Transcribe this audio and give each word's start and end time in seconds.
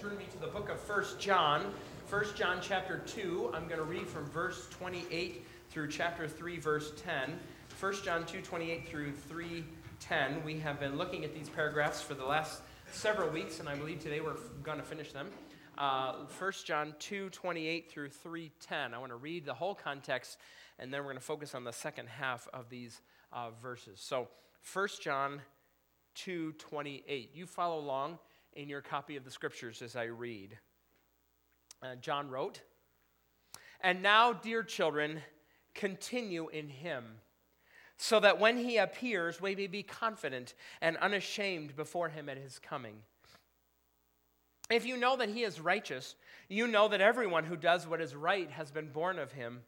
turn 0.00 0.16
me 0.16 0.26
to 0.30 0.38
the 0.38 0.46
book 0.46 0.68
of 0.68 0.78
First 0.78 1.18
John. 1.18 1.72
First 2.06 2.36
John 2.36 2.58
chapter 2.62 2.98
2, 2.98 3.50
I'm 3.52 3.66
going 3.66 3.80
to 3.80 3.84
read 3.84 4.06
from 4.06 4.26
verse 4.26 4.68
28 4.70 5.44
through 5.70 5.88
chapter 5.88 6.28
3, 6.28 6.56
verse 6.60 6.92
10. 7.02 7.36
First 7.66 8.04
John 8.04 8.24
2, 8.24 8.40
28 8.40 8.88
through 8.88 9.10
3, 9.10 9.64
10. 9.98 10.44
We 10.44 10.60
have 10.60 10.78
been 10.78 10.96
looking 10.96 11.24
at 11.24 11.34
these 11.34 11.48
paragraphs 11.48 12.00
for 12.00 12.14
the 12.14 12.24
last 12.24 12.60
several 12.92 13.28
weeks, 13.28 13.58
and 13.58 13.68
I 13.68 13.74
believe 13.74 13.98
today 13.98 14.20
we're 14.20 14.36
going 14.62 14.78
to 14.78 14.84
finish 14.84 15.10
them. 15.10 15.30
Uh, 15.76 16.26
1 16.38 16.52
John 16.64 16.94
2, 17.00 17.30
28 17.30 17.90
through 17.90 18.10
3, 18.10 18.52
10. 18.60 18.94
I 18.94 18.98
want 18.98 19.10
to 19.10 19.16
read 19.16 19.44
the 19.44 19.54
whole 19.54 19.74
context, 19.74 20.38
and 20.78 20.94
then 20.94 21.00
we're 21.00 21.06
going 21.06 21.16
to 21.16 21.24
focus 21.24 21.56
on 21.56 21.64
the 21.64 21.72
second 21.72 22.08
half 22.08 22.46
of 22.52 22.68
these 22.68 23.00
uh, 23.32 23.50
verses. 23.60 23.98
So, 24.00 24.28
1 24.72 24.88
John 25.02 25.42
2, 26.14 26.52
28. 26.52 27.30
You 27.34 27.46
follow 27.46 27.80
along 27.80 28.20
in 28.54 28.68
your 28.68 28.80
copy 28.80 29.16
of 29.16 29.24
the 29.24 29.30
scriptures 29.30 29.82
as 29.82 29.96
I 29.96 30.04
read. 30.04 30.58
Uh, 31.82 31.94
John 31.96 32.28
wrote, 32.28 32.62
And 33.80 34.02
now, 34.02 34.32
dear 34.32 34.62
children, 34.62 35.20
continue 35.74 36.48
in 36.48 36.68
him, 36.68 37.04
so 37.96 38.20
that 38.20 38.40
when 38.40 38.56
he 38.58 38.76
appears, 38.76 39.40
we 39.40 39.54
may 39.54 39.66
be 39.66 39.82
confident 39.82 40.54
and 40.80 40.96
unashamed 40.96 41.76
before 41.76 42.08
him 42.08 42.28
at 42.28 42.36
his 42.36 42.58
coming. 42.58 42.96
If 44.70 44.84
you 44.84 44.96
know 44.96 45.16
that 45.16 45.30
he 45.30 45.44
is 45.44 45.60
righteous, 45.60 46.14
you 46.48 46.66
know 46.66 46.88
that 46.88 47.00
everyone 47.00 47.44
who 47.44 47.56
does 47.56 47.86
what 47.86 48.00
is 48.00 48.14
right 48.14 48.50
has 48.50 48.70
been 48.70 48.90
born 48.90 49.18
of 49.18 49.32
him. 49.32 49.62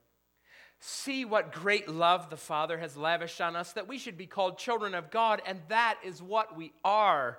See 0.80 1.24
what 1.24 1.52
great 1.52 1.88
love 1.88 2.28
the 2.28 2.36
Father 2.36 2.78
has 2.78 2.97
lavished 2.97 3.41
on 3.41 3.55
us 3.55 3.72
that 3.72 3.88
we 3.88 3.98
should 3.98 4.19
be 4.19 4.27
called 4.27 4.58
children 4.58 4.94
of 4.94 5.10
God, 5.10 5.42
and 5.47 5.60
that 5.69 5.98
is 6.05 6.22
what 6.22 6.56
we 6.56 6.72
are. 6.84 7.38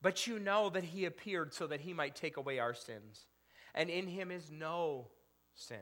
But 0.00 0.26
you 0.26 0.38
know 0.38 0.70
that 0.70 0.84
he 0.84 1.04
appeared 1.04 1.52
so 1.52 1.66
that 1.66 1.80
he 1.80 1.92
might 1.92 2.14
take 2.14 2.36
away 2.36 2.58
our 2.58 2.74
sins. 2.74 3.26
And 3.74 3.90
in 3.90 4.06
him 4.06 4.30
is 4.30 4.50
no 4.50 5.08
sin. 5.54 5.76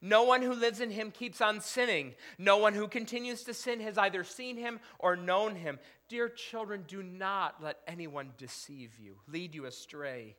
No 0.00 0.22
one 0.22 0.42
who 0.42 0.54
lives 0.54 0.80
in 0.80 0.90
him 0.90 1.10
keeps 1.10 1.40
on 1.40 1.60
sinning. 1.60 2.14
No 2.38 2.58
one 2.58 2.72
who 2.72 2.86
continues 2.86 3.42
to 3.44 3.54
sin 3.54 3.80
has 3.80 3.98
either 3.98 4.22
seen 4.22 4.56
him 4.56 4.78
or 4.98 5.16
known 5.16 5.56
him. 5.56 5.78
Dear 6.08 6.28
children, 6.28 6.84
do 6.86 7.02
not 7.02 7.62
let 7.62 7.78
anyone 7.86 8.30
deceive 8.38 8.96
you, 8.98 9.16
lead 9.26 9.54
you 9.54 9.66
astray. 9.66 10.36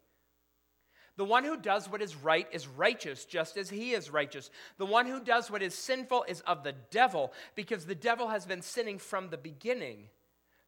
The 1.18 1.26
one 1.26 1.44
who 1.44 1.58
does 1.58 1.90
what 1.90 2.02
is 2.02 2.16
right 2.16 2.48
is 2.54 2.66
righteous, 2.66 3.26
just 3.26 3.58
as 3.58 3.70
he 3.70 3.92
is 3.92 4.10
righteous. 4.10 4.50
The 4.78 4.86
one 4.86 5.06
who 5.06 5.20
does 5.20 5.52
what 5.52 5.62
is 5.62 5.76
sinful 5.76 6.24
is 6.30 6.40
of 6.42 6.64
the 6.64 6.76
devil, 6.92 7.34
because 7.56 7.86
the 7.86 7.96
devil 7.96 8.30
has 8.30 8.46
been 8.46 8.62
sinning 8.62 8.98
from 8.98 9.30
the 9.30 9.38
beginning. 9.38 10.08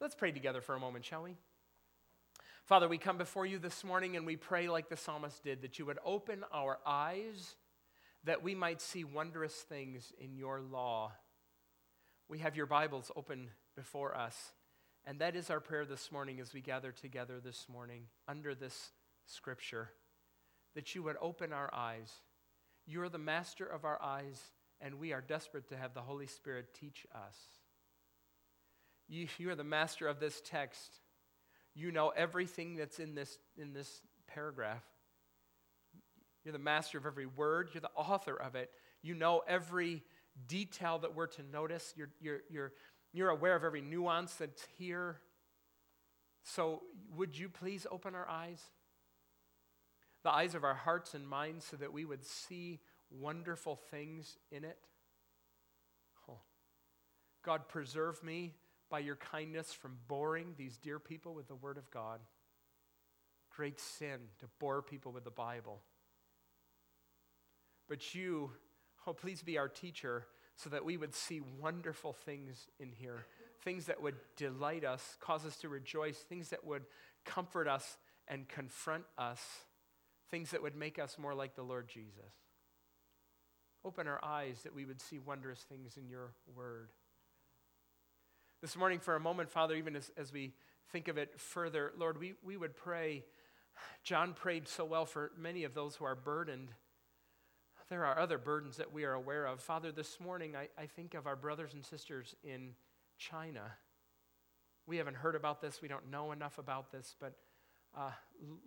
Let's 0.00 0.14
pray 0.14 0.30
together 0.30 0.60
for 0.60 0.76
a 0.76 0.80
moment, 0.80 1.04
shall 1.04 1.24
we? 1.24 1.36
Father, 2.64 2.88
we 2.88 2.98
come 2.98 3.18
before 3.18 3.46
you 3.46 3.58
this 3.58 3.82
morning 3.82 4.16
and 4.16 4.24
we 4.24 4.36
pray 4.36 4.68
like 4.68 4.88
the 4.88 4.96
psalmist 4.96 5.42
did 5.42 5.62
that 5.62 5.80
you 5.80 5.86
would 5.86 5.98
open 6.04 6.44
our 6.52 6.78
eyes 6.86 7.56
that 8.22 8.44
we 8.44 8.54
might 8.54 8.80
see 8.80 9.02
wondrous 9.02 9.54
things 9.54 10.12
in 10.20 10.36
your 10.36 10.60
law. 10.60 11.10
We 12.28 12.38
have 12.38 12.56
your 12.56 12.66
Bibles 12.66 13.10
open 13.16 13.48
before 13.74 14.16
us, 14.16 14.52
and 15.04 15.18
that 15.20 15.34
is 15.34 15.50
our 15.50 15.60
prayer 15.60 15.84
this 15.84 16.12
morning 16.12 16.38
as 16.38 16.54
we 16.54 16.60
gather 16.60 16.92
together 16.92 17.40
this 17.42 17.66
morning 17.68 18.02
under 18.28 18.54
this 18.54 18.92
scripture 19.26 19.90
that 20.76 20.94
you 20.94 21.02
would 21.02 21.16
open 21.20 21.52
our 21.52 21.70
eyes. 21.74 22.12
You're 22.86 23.08
the 23.08 23.18
master 23.18 23.66
of 23.66 23.84
our 23.84 24.00
eyes, 24.00 24.40
and 24.80 25.00
we 25.00 25.12
are 25.12 25.22
desperate 25.22 25.68
to 25.70 25.76
have 25.76 25.94
the 25.94 26.02
Holy 26.02 26.26
Spirit 26.26 26.72
teach 26.72 27.04
us. 27.12 27.36
You, 29.08 29.26
you 29.38 29.50
are 29.50 29.54
the 29.54 29.64
master 29.64 30.06
of 30.06 30.20
this 30.20 30.40
text. 30.44 31.00
You 31.74 31.90
know 31.90 32.10
everything 32.10 32.76
that's 32.76 32.98
in 32.98 33.14
this, 33.14 33.38
in 33.56 33.72
this 33.72 34.02
paragraph. 34.26 34.84
You're 36.44 36.52
the 36.52 36.58
master 36.58 36.98
of 36.98 37.06
every 37.06 37.26
word, 37.26 37.70
you're 37.72 37.80
the 37.80 37.90
author 37.96 38.36
of 38.36 38.54
it. 38.54 38.70
You 39.02 39.14
know 39.14 39.42
every 39.46 40.02
detail 40.46 40.98
that 40.98 41.14
we're 41.14 41.26
to 41.26 41.42
notice. 41.52 41.94
You're, 41.96 42.10
you're, 42.20 42.40
you're, 42.50 42.72
you're 43.12 43.30
aware 43.30 43.56
of 43.56 43.64
every 43.64 43.80
nuance 43.80 44.34
that's 44.34 44.66
here. 44.78 45.18
So, 46.44 46.82
would 47.16 47.38
you 47.38 47.48
please 47.48 47.86
open 47.90 48.14
our 48.14 48.28
eyes? 48.28 48.62
The 50.24 50.30
eyes 50.30 50.54
of 50.54 50.64
our 50.64 50.74
hearts 50.74 51.14
and 51.14 51.28
minds 51.28 51.64
so 51.64 51.76
that 51.76 51.92
we 51.92 52.04
would 52.04 52.24
see 52.24 52.80
wonderful 53.10 53.76
things 53.90 54.36
in 54.50 54.64
it? 54.64 54.78
Oh. 56.28 56.38
God, 57.44 57.68
preserve 57.68 58.22
me 58.22 58.54
by 58.90 59.00
your 59.00 59.16
kindness 59.16 59.72
from 59.72 59.98
boring 60.08 60.54
these 60.56 60.76
dear 60.76 60.98
people 60.98 61.34
with 61.34 61.48
the 61.48 61.54
Word 61.54 61.78
of 61.78 61.90
God. 61.90 62.20
Great 63.50 63.80
sin 63.80 64.18
to 64.40 64.46
bore 64.58 64.82
people 64.82 65.12
with 65.12 65.24
the 65.24 65.30
Bible. 65.30 65.80
But 67.88 68.14
you, 68.14 68.50
oh, 69.06 69.12
please 69.12 69.42
be 69.42 69.58
our 69.58 69.68
teacher 69.68 70.26
so 70.56 70.70
that 70.70 70.84
we 70.84 70.96
would 70.96 71.14
see 71.14 71.40
wonderful 71.60 72.12
things 72.12 72.68
in 72.78 72.92
here, 72.92 73.26
things 73.62 73.86
that 73.86 74.02
would 74.02 74.16
delight 74.36 74.84
us, 74.84 75.16
cause 75.20 75.46
us 75.46 75.56
to 75.58 75.68
rejoice, 75.68 76.18
things 76.18 76.50
that 76.50 76.64
would 76.64 76.84
comfort 77.24 77.68
us 77.68 77.96
and 78.26 78.48
confront 78.48 79.04
us, 79.16 79.40
things 80.30 80.50
that 80.50 80.62
would 80.62 80.76
make 80.76 80.98
us 80.98 81.16
more 81.18 81.34
like 81.34 81.54
the 81.54 81.62
Lord 81.62 81.88
Jesus. 81.88 82.34
Open 83.84 84.06
our 84.06 84.22
eyes 84.24 84.62
that 84.64 84.74
we 84.74 84.84
would 84.84 85.00
see 85.00 85.18
wondrous 85.18 85.60
things 85.60 85.96
in 85.96 86.08
your 86.08 86.32
word. 86.54 86.90
This 88.60 88.76
morning, 88.76 88.98
for 88.98 89.14
a 89.14 89.20
moment, 89.20 89.50
Father, 89.50 89.76
even 89.76 89.94
as, 89.94 90.10
as 90.16 90.32
we 90.32 90.52
think 90.90 91.06
of 91.06 91.16
it 91.16 91.38
further, 91.38 91.92
Lord, 91.96 92.18
we, 92.18 92.34
we 92.42 92.56
would 92.56 92.74
pray. 92.74 93.24
John 94.02 94.32
prayed 94.34 94.66
so 94.66 94.84
well 94.84 95.06
for 95.06 95.30
many 95.38 95.62
of 95.62 95.74
those 95.74 95.94
who 95.94 96.04
are 96.04 96.16
burdened. 96.16 96.70
There 97.88 98.04
are 98.04 98.18
other 98.18 98.36
burdens 98.36 98.78
that 98.78 98.92
we 98.92 99.04
are 99.04 99.12
aware 99.12 99.46
of. 99.46 99.60
Father, 99.60 99.92
this 99.92 100.18
morning, 100.18 100.56
I, 100.56 100.68
I 100.76 100.86
think 100.86 101.14
of 101.14 101.28
our 101.28 101.36
brothers 101.36 101.72
and 101.72 101.84
sisters 101.84 102.34
in 102.42 102.74
China. 103.16 103.62
We 104.88 104.96
haven't 104.96 105.16
heard 105.16 105.36
about 105.36 105.60
this, 105.60 105.80
we 105.80 105.86
don't 105.86 106.10
know 106.10 106.32
enough 106.32 106.58
about 106.58 106.90
this, 106.90 107.14
but 107.20 107.34
uh, 107.96 108.10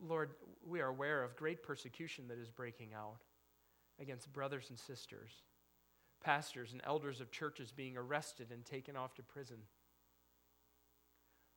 Lord, 0.01 0.31
we 0.66 0.80
are 0.80 0.88
aware 0.88 1.22
of 1.22 1.35
great 1.35 1.63
persecution 1.63 2.30
that 2.30 2.39
is 2.39 2.50
breaking 2.50 2.94
out 2.94 3.18
against 4.00 4.31
brothers 4.31 4.69
and 4.69 4.80
sisters, 4.80 5.31
pastors 6.24 6.71
and 6.71 6.81
elders 6.86 7.19
of 7.19 7.30
churches 7.30 7.74
being 7.74 7.98
arrested 7.98 8.51
and 8.54 8.63
taken 8.63 8.95
off 8.95 9.16
to 9.16 9.24
prison. 9.24 9.57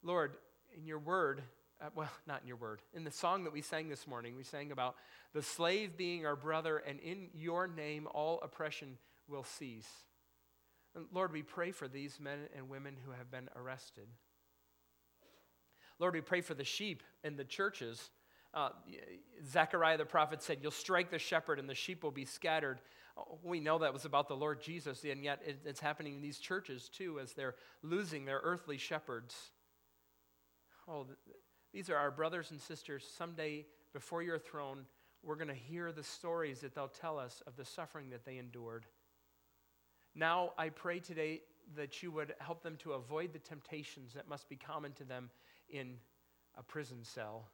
Lord, 0.05 0.37
in 0.77 0.87
your 0.87 0.99
word, 0.99 1.43
uh, 1.81 1.89
well, 1.95 2.11
not 2.27 2.43
in 2.43 2.49
your 2.49 2.59
word, 2.59 2.83
in 2.93 3.05
the 3.05 3.11
song 3.11 3.45
that 3.45 3.53
we 3.53 3.63
sang 3.63 3.89
this 3.89 4.07
morning, 4.07 4.37
we 4.37 4.45
sang 4.45 4.71
about 4.71 4.97
the 5.33 5.43
slave 5.43 5.97
being 5.97 6.27
our 6.27 6.37
brother, 6.37 6.79
and 6.79 7.01
in 7.01 7.29
your 7.35 7.67
name 7.67 8.07
all 8.13 8.39
oppression 8.43 8.99
will 9.27 9.45
cease. 9.45 9.89
And 10.95 11.07
Lord, 11.13 11.33
we 11.33 11.43
pray 11.43 11.73
for 11.73 11.89
these 11.89 12.21
men 12.21 12.39
and 12.55 12.69
women 12.69 12.97
who 13.05 13.13
have 13.13 13.31
been 13.31 13.49
arrested. 13.57 14.07
Lord, 15.99 16.15
we 16.15 16.21
pray 16.21 16.41
for 16.41 16.55
the 16.55 16.65
sheep 16.65 17.03
in 17.25 17.37
the 17.37 17.45
churches. 17.45 18.11
Uh, 18.53 18.69
Zechariah 19.45 19.99
the 19.99 20.05
prophet 20.05 20.43
said, 20.43 20.59
You'll 20.61 20.71
strike 20.71 21.11
the 21.11 21.19
shepherd 21.19 21.59
and 21.59 21.69
the 21.69 21.75
sheep 21.75 22.05
will 22.05 22.13
be 22.13 22.25
scattered. 22.25 22.81
Oh, 23.17 23.39
we 23.43 23.59
know 23.59 23.79
that 23.79 23.93
was 23.93 24.05
about 24.05 24.29
the 24.29 24.37
Lord 24.37 24.61
Jesus, 24.61 25.05
and 25.05 25.25
yet 25.25 25.41
it's 25.65 25.81
happening 25.81 26.17
in 26.17 26.21
these 26.21 26.39
churches 26.39 26.89
too 26.89 27.19
as 27.21 27.33
they're 27.33 27.55
losing 27.83 28.25
their 28.25 28.41
earthly 28.43 28.77
shepherds. 28.77 29.35
Oh, 30.87 31.07
these 31.73 31.89
are 31.89 31.97
our 31.97 32.11
brothers 32.11 32.51
and 32.51 32.61
sisters. 32.61 33.07
Someday 33.17 33.67
before 33.93 34.23
your 34.23 34.39
throne, 34.39 34.85
we're 35.23 35.37
going 35.37 35.49
to 35.49 35.55
hear 35.55 35.93
the 35.93 36.03
stories 36.03 36.61
that 36.61 36.75
they'll 36.75 36.89
tell 36.89 37.19
us 37.19 37.43
of 37.47 37.57
the 37.57 37.65
suffering 37.65 38.11
that 38.11 38.25
they 38.25 38.37
endured. 38.37 38.85
Now, 40.15 40.51
I 40.59 40.69
pray 40.69 41.01
today 41.01 41.41
that 41.77 42.03
you 42.03 42.13
would 42.13 42.35
help 42.39 42.63
them 42.63 42.77
to 42.83 42.93
avoid 42.93 43.33
the 43.33 43.39
temptations 43.39 44.13
that 44.13 44.29
must 44.29 44.49
be 44.49 44.57
common 44.57 44.93
to 44.93 45.05
them 45.05 45.31
in 45.71 45.95
a 46.59 46.63
prison 46.63 46.99
cell. 47.03 47.49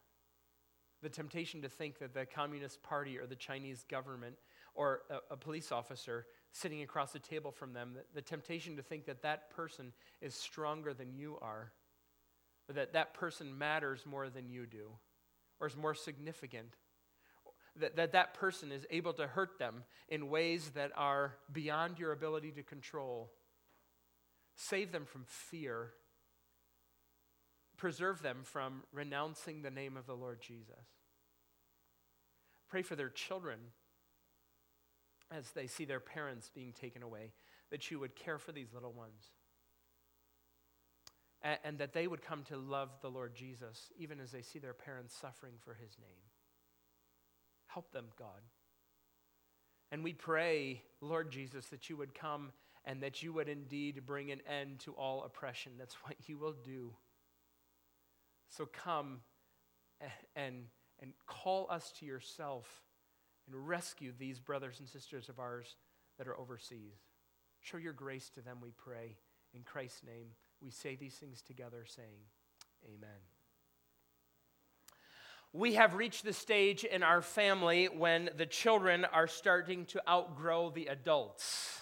The 1.03 1.09
temptation 1.09 1.63
to 1.63 1.69
think 1.69 1.99
that 2.01 2.13
the 2.13 2.27
Communist 2.27 2.83
Party 2.83 3.17
or 3.17 3.27
the 3.27 3.37
Chinese 3.37 3.85
government 3.89 4.35
or 4.75 5.03
a, 5.09 5.35
a 5.35 5.37
police 5.37 5.71
officer 5.71 6.27
sitting 6.53 6.83
across 6.83 7.13
the 7.13 7.19
table 7.21 7.53
from 7.53 7.73
them, 7.73 7.93
the, 7.95 8.03
the 8.13 8.23
temptation 8.23 8.77
to 8.77 8.83
think 8.83 9.07
that 9.07 9.23
that 9.23 9.51
person 9.51 9.93
is 10.21 10.35
stronger 10.35 10.93
than 10.93 11.15
you 11.15 11.39
are, 11.41 11.73
or 12.71 12.75
that 12.75 12.93
that 12.93 13.13
person 13.13 13.59
matters 13.59 14.07
more 14.07 14.31
than 14.31 14.49
you 14.49 14.65
do, 14.65 14.93
or 15.61 15.67
is 15.67 15.77
more 15.77 15.95
significant 15.95 16.77
that, 17.77 17.97
that 17.97 18.13
that 18.13 18.35
person 18.35 18.73
is 18.73 18.87
able 18.91 19.13
to 19.15 19.27
hurt 19.27 19.59
them 19.59 19.85
in 20.09 20.29
ways 20.29 20.71
that 20.75 20.93
are 20.97 21.37
beyond 21.53 21.99
your 21.99 22.13
ability 22.13 22.53
to 22.53 22.63
control. 22.63 23.31
Save 24.57 24.93
them 24.93 25.05
from 25.05 25.25
fear. 25.27 25.93
Preserve 27.77 28.23
them 28.23 28.39
from 28.43 28.83
renouncing 28.93 29.63
the 29.63 29.71
name 29.71 29.97
of 29.97 30.07
the 30.07 30.15
Lord 30.15 30.41
Jesus. 30.41 30.75
Pray 32.69 32.83
for 32.83 32.97
their 32.97 33.09
children 33.09 33.59
as 35.31 35.51
they 35.53 35.67
see 35.67 35.85
their 35.85 36.01
parents 36.01 36.51
being 36.53 36.73
taken 36.73 37.03
away, 37.03 37.33
that 37.71 37.91
you 37.91 38.01
would 38.01 38.17
care 38.17 38.39
for 38.39 38.51
these 38.51 38.75
little 38.75 38.93
ones. 38.93 39.31
And, 41.43 41.59
and 41.65 41.79
that 41.79 41.93
they 41.93 42.07
would 42.07 42.23
come 42.23 42.43
to 42.45 42.57
love 42.57 42.91
the 43.01 43.11
Lord 43.11 43.35
Jesus, 43.35 43.91
even 43.99 44.21
as 44.21 44.31
they 44.31 44.43
see 44.43 44.59
their 44.59 44.75
parents 44.75 45.15
suffering 45.15 45.55
for 45.65 45.75
his 45.75 45.97
name. 45.99 46.23
Help 47.67 47.93
them, 47.93 48.07
God. 48.19 48.43
And 49.93 50.05
we 50.05 50.13
pray, 50.13 50.83
Lord 51.01 51.31
Jesus, 51.31 51.67
that 51.67 51.89
you 51.89 51.97
would 51.97 52.15
come 52.15 52.53
and 52.85 53.03
that 53.03 53.23
you 53.23 53.33
would 53.33 53.49
indeed 53.49 54.07
bring 54.07 54.31
an 54.31 54.41
end 54.49 54.81
to 54.81 54.93
all 54.93 55.25
oppression. 55.25 55.73
That's 55.79 55.95
what 56.03 56.17
you 56.27 56.39
will 56.39 56.55
do. 56.65 56.93
So 58.49 58.67
come 58.67 59.21
and, 60.35 60.67
and 61.01 61.13
call 61.27 61.67
us 61.71 61.93
to 62.01 62.07
yourself 62.07 62.83
and 63.47 63.69
rescue 63.69 64.13
these 64.19 64.41
brothers 64.41 64.81
and 64.81 64.89
sisters 64.89 65.29
of 65.29 65.39
ours 65.39 65.77
that 66.19 66.29
are 66.29 66.39
overseas. 66.39 66.97
Show 67.61 67.77
your 67.77 67.93
grace 67.93 68.31
to 68.35 68.41
them, 68.41 68.59
we 68.63 68.71
pray. 68.77 69.17
In 69.55 69.63
Christ's 69.63 70.05
name, 70.05 70.29
we 70.63 70.71
say 70.71 70.97
these 70.97 71.15
things 71.15 71.43
together, 71.43 71.85
saying, 71.87 72.21
Amen 72.85 73.21
we 75.53 75.75
have 75.75 75.95
reached 75.95 76.25
the 76.25 76.33
stage 76.33 76.85
in 76.85 77.03
our 77.03 77.21
family 77.21 77.87
when 77.87 78.31
the 78.37 78.47
children 78.47 79.05
are 79.05 79.27
starting 79.27 79.85
to 79.87 80.01
outgrow 80.09 80.71
the 80.71 80.87
adults. 80.87 81.81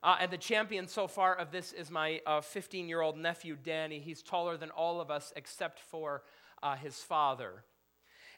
Uh, 0.00 0.16
and 0.20 0.30
the 0.30 0.38
champion 0.38 0.86
so 0.86 1.08
far 1.08 1.34
of 1.34 1.50
this 1.50 1.72
is 1.72 1.90
my 1.90 2.20
15 2.42 2.84
uh, 2.84 2.88
year 2.88 3.00
old 3.00 3.18
nephew, 3.18 3.56
Danny. 3.56 3.98
He's 3.98 4.22
taller 4.22 4.56
than 4.56 4.70
all 4.70 5.00
of 5.00 5.10
us 5.10 5.32
except 5.34 5.80
for 5.80 6.22
uh, 6.62 6.76
his 6.76 6.96
father. 6.96 7.64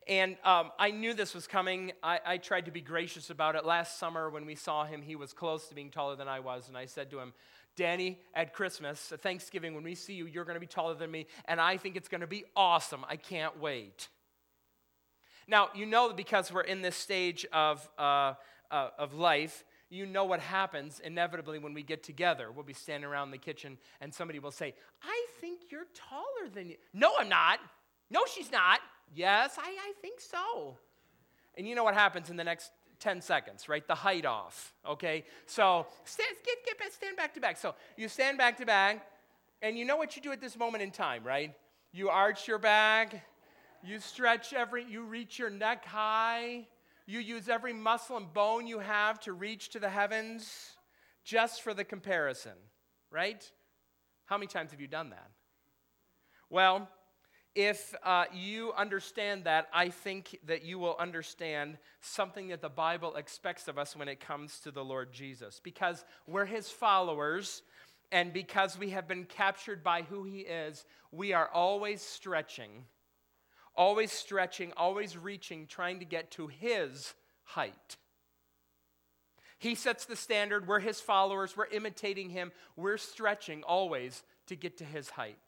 And 0.09 0.39
um, 0.43 0.71
I 0.79 0.91
knew 0.91 1.13
this 1.13 1.35
was 1.35 1.47
coming. 1.47 1.93
I, 2.03 2.21
I, 2.25 2.37
tried 2.39 2.65
to 2.65 2.71
be 2.71 2.81
gracious 2.81 3.29
about 3.29 3.55
it. 3.55 3.67
Last 3.67 3.99
summer, 3.99 4.31
when 4.31 4.47
we 4.47 4.55
saw 4.55 4.87
him, 4.87 5.03
he 5.03 5.15
was 5.15 5.35
close 5.35 5.69
to 5.69 5.75
being 5.75 5.91
taller 5.91 6.17
than 6.17 6.27
I 6.27 6.41
was. 6.41 6.69
And 6.69 6.77
I 6.79 6.87
said 6.87 7.11
to 7.11 7.19
him, 7.21 7.35
Danny, 7.81 8.19
at 8.35 8.53
Christmas, 8.53 9.11
at 9.11 9.23
Thanksgiving, 9.23 9.75
when 9.75 9.83
we 9.83 9.95
see 9.95 10.13
you, 10.13 10.27
you're 10.27 10.45
going 10.45 10.55
to 10.55 10.61
be 10.61 10.67
taller 10.67 10.95
than 10.95 11.11
me. 11.11 11.27
And 11.47 11.59
I 11.59 11.79
think 11.79 11.97
it's 11.97 12.09
going 12.09 12.21
to 12.21 12.27
be 12.27 12.45
awesome. 12.55 13.07
I 13.09 13.17
can't 13.17 13.59
wait. 13.59 14.09
Now, 15.49 15.71
you 15.75 15.87
know 15.87 16.13
because 16.13 16.53
we're 16.53 16.61
in 16.61 16.83
this 16.83 16.95
stage 16.95 17.47
of, 17.55 17.89
uh, 17.99 18.35
uh, 18.71 18.91
of 18.99 19.15
life, 19.15 19.65
you 19.89 20.05
know 20.05 20.27
what 20.27 20.41
happens 20.41 21.01
inevitably 21.03 21.59
when 21.59 21.73
we 21.73 21.83
get 21.83 22.03
together. 22.03 22.53
We'll 22.53 22.67
be 22.67 22.75
standing 22.75 23.09
around 23.09 23.31
the 23.31 23.39
kitchen 23.39 23.79
and 24.03 24.13
somebody 24.13 24.41
will 24.41 24.51
say, 24.51 24.75
I 25.03 25.27
think 25.41 25.63
you're 25.71 25.87
taller 25.95 26.51
than 26.53 26.69
you. 26.69 26.77
No, 26.93 27.13
I'm 27.19 27.31
not. 27.31 27.61
No, 28.11 28.25
she's 28.31 28.53
not. 28.53 28.81
Yes, 29.15 29.57
I, 29.57 29.71
I 29.71 29.93
think 30.03 30.21
so. 30.21 30.77
And 31.57 31.67
you 31.67 31.75
know 31.75 31.85
what 31.85 31.95
happens 31.95 32.29
in 32.29 32.37
the 32.37 32.45
next 32.45 32.73
10 33.01 33.21
seconds, 33.21 33.69
right? 33.69 33.87
The 33.87 33.95
height 33.95 34.27
off, 34.27 34.73
okay? 34.87 35.25
So 35.47 35.87
stand, 36.05 36.37
get, 36.45 36.79
get, 36.79 36.93
stand 36.93 37.17
back 37.17 37.35
to 37.35 37.41
back. 37.41 37.57
So 37.57 37.75
you 37.97 38.09
stand 38.09 38.39
back 38.39 38.59
to 38.59 38.67
back, 38.67 39.07
and 39.63 39.77
you 39.77 39.85
know 39.85 39.97
what 39.97 40.17
you 40.17 40.23
do 40.23 40.33
at 40.33 40.41
this 40.41 40.57
moment 40.57 40.83
in 40.83 40.91
time, 40.91 41.25
right? 41.25 41.55
You 41.93 42.09
arch 42.09 42.47
your 42.47 42.59
back, 42.59 43.25
you 43.83 43.99
stretch 43.99 44.53
every, 44.53 44.85
you 44.85 45.03
reach 45.03 45.39
your 45.39 45.51
neck 45.51 45.85
high. 45.85 46.67
You 47.11 47.19
use 47.19 47.49
every 47.49 47.73
muscle 47.73 48.17
and 48.17 48.33
bone 48.33 48.69
you 48.69 48.79
have 48.79 49.19
to 49.23 49.33
reach 49.33 49.71
to 49.71 49.81
the 49.81 49.89
heavens 49.89 50.77
just 51.25 51.61
for 51.61 51.75
the 51.75 51.83
comparison, 51.83 52.53
right? 53.11 53.51
How 54.27 54.37
many 54.39 54.47
times 54.47 54.71
have 54.71 54.81
you 54.81 54.87
done 54.87 55.11
that? 55.11 55.29
Well, 56.51 56.89
if 57.55 57.95
uh, 58.05 58.25
you 58.33 58.73
understand 58.77 59.45
that, 59.45 59.69
I 59.73 59.89
think 59.89 60.39
that 60.47 60.65
you 60.65 60.79
will 60.79 60.97
understand 60.99 61.79
something 62.01 62.49
that 62.49 62.63
the 62.63 62.69
Bible 62.69 63.17
expects 63.17 63.69
of 63.69 63.79
us 63.79 63.97
when 63.97 64.09
it 64.09 64.21
comes 64.21 64.61
to 64.61 64.71
the 64.71 64.85
Lord 64.85 65.13
Jesus. 65.13 65.61
Because 65.63 66.05
we're 66.27 66.47
his 66.47 66.69
followers, 66.69 67.63
and 68.13 68.33
because 68.33 68.79
we 68.79 68.91
have 68.91 69.09
been 69.09 69.25
captured 69.25 69.83
by 69.83 70.03
who 70.03 70.25
he 70.25 70.41
is, 70.41 70.85
we 71.11 71.33
are 71.33 71.49
always 71.53 72.01
stretching 72.01 72.85
always 73.81 74.13
stretching, 74.13 74.73
always 74.77 75.17
reaching, 75.17 75.67
trying 75.67 76.01
to 76.01 76.05
get 76.05 76.31
to 76.33 76.49
his 76.49 77.15
height. 77.45 77.97
He 79.59 79.75
sets 79.75 80.05
the 80.07 80.17
standard. 80.17 80.67
We're 80.67 80.81
his 80.81 81.01
followers. 81.01 81.57
We're 81.57 81.67
imitating 81.67 82.31
him. 82.31 82.53
We're 82.77 82.97
stretching 82.97 83.63
always 83.63 84.23
to 84.47 84.57
get 84.57 84.79
to 84.79 84.85
his 84.85 85.11
height. 85.11 85.39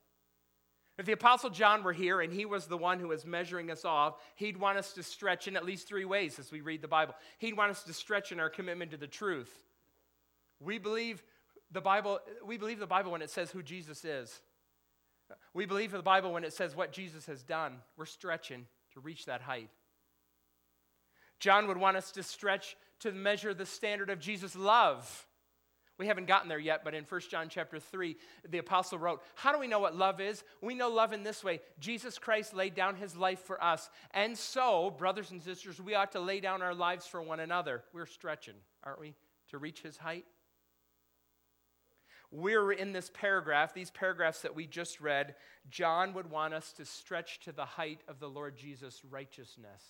If 1.02 1.06
the 1.06 1.12
Apostle 1.14 1.50
John 1.50 1.82
were 1.82 1.92
here 1.92 2.20
and 2.20 2.32
he 2.32 2.44
was 2.44 2.66
the 2.66 2.78
one 2.78 3.00
who 3.00 3.08
was 3.08 3.26
measuring 3.26 3.72
us 3.72 3.84
off, 3.84 4.20
he'd 4.36 4.56
want 4.56 4.78
us 4.78 4.92
to 4.92 5.02
stretch 5.02 5.48
in 5.48 5.56
at 5.56 5.64
least 5.64 5.88
three 5.88 6.04
ways 6.04 6.38
as 6.38 6.52
we 6.52 6.60
read 6.60 6.80
the 6.80 6.86
Bible. 6.86 7.16
He'd 7.40 7.56
want 7.56 7.72
us 7.72 7.82
to 7.82 7.92
stretch 7.92 8.30
in 8.30 8.38
our 8.38 8.48
commitment 8.48 8.92
to 8.92 8.96
the 8.96 9.08
truth. 9.08 9.52
We 10.60 10.78
believe 10.78 11.20
the 11.72 11.80
Bible, 11.80 12.20
we 12.46 12.56
believe 12.56 12.78
the 12.78 12.86
Bible 12.86 13.10
when 13.10 13.20
it 13.20 13.30
says 13.30 13.50
who 13.50 13.64
Jesus 13.64 14.04
is. 14.04 14.42
We 15.52 15.66
believe 15.66 15.90
the 15.90 16.02
Bible 16.02 16.32
when 16.32 16.44
it 16.44 16.52
says 16.52 16.76
what 16.76 16.92
Jesus 16.92 17.26
has 17.26 17.42
done. 17.42 17.78
We're 17.96 18.06
stretching 18.06 18.66
to 18.94 19.00
reach 19.00 19.24
that 19.24 19.40
height. 19.40 19.70
John 21.40 21.66
would 21.66 21.78
want 21.78 21.96
us 21.96 22.12
to 22.12 22.22
stretch 22.22 22.76
to 23.00 23.10
measure 23.10 23.54
the 23.54 23.66
standard 23.66 24.08
of 24.08 24.20
Jesus' 24.20 24.54
love. 24.54 25.26
We 25.98 26.06
haven't 26.06 26.26
gotten 26.26 26.48
there 26.48 26.58
yet, 26.58 26.82
but 26.84 26.94
in 26.94 27.04
1 27.04 27.20
John 27.30 27.48
chapter 27.48 27.78
3, 27.78 28.16
the 28.48 28.58
apostle 28.58 28.98
wrote, 28.98 29.22
How 29.34 29.52
do 29.52 29.58
we 29.58 29.66
know 29.66 29.78
what 29.78 29.94
love 29.94 30.20
is? 30.20 30.42
We 30.60 30.74
know 30.74 30.88
love 30.88 31.12
in 31.12 31.22
this 31.22 31.44
way 31.44 31.60
Jesus 31.78 32.18
Christ 32.18 32.54
laid 32.54 32.74
down 32.74 32.96
his 32.96 33.16
life 33.16 33.40
for 33.40 33.62
us. 33.62 33.90
And 34.12 34.36
so, 34.36 34.90
brothers 34.90 35.30
and 35.30 35.42
sisters, 35.42 35.80
we 35.80 35.94
ought 35.94 36.12
to 36.12 36.20
lay 36.20 36.40
down 36.40 36.62
our 36.62 36.74
lives 36.74 37.06
for 37.06 37.22
one 37.22 37.40
another. 37.40 37.84
We're 37.92 38.06
stretching, 38.06 38.54
aren't 38.82 39.00
we, 39.00 39.14
to 39.50 39.58
reach 39.58 39.82
his 39.82 39.96
height? 39.96 40.24
we're 42.32 42.72
in 42.72 42.92
this 42.92 43.10
paragraph, 43.12 43.74
these 43.74 43.90
paragraphs 43.90 44.40
that 44.40 44.56
we 44.56 44.66
just 44.66 45.00
read, 45.00 45.34
John 45.68 46.14
would 46.14 46.30
want 46.30 46.54
us 46.54 46.72
to 46.72 46.84
stretch 46.86 47.40
to 47.40 47.52
the 47.52 47.66
height 47.66 48.00
of 48.08 48.18
the 48.18 48.28
Lord 48.28 48.56
Jesus' 48.56 49.02
righteousness, 49.08 49.82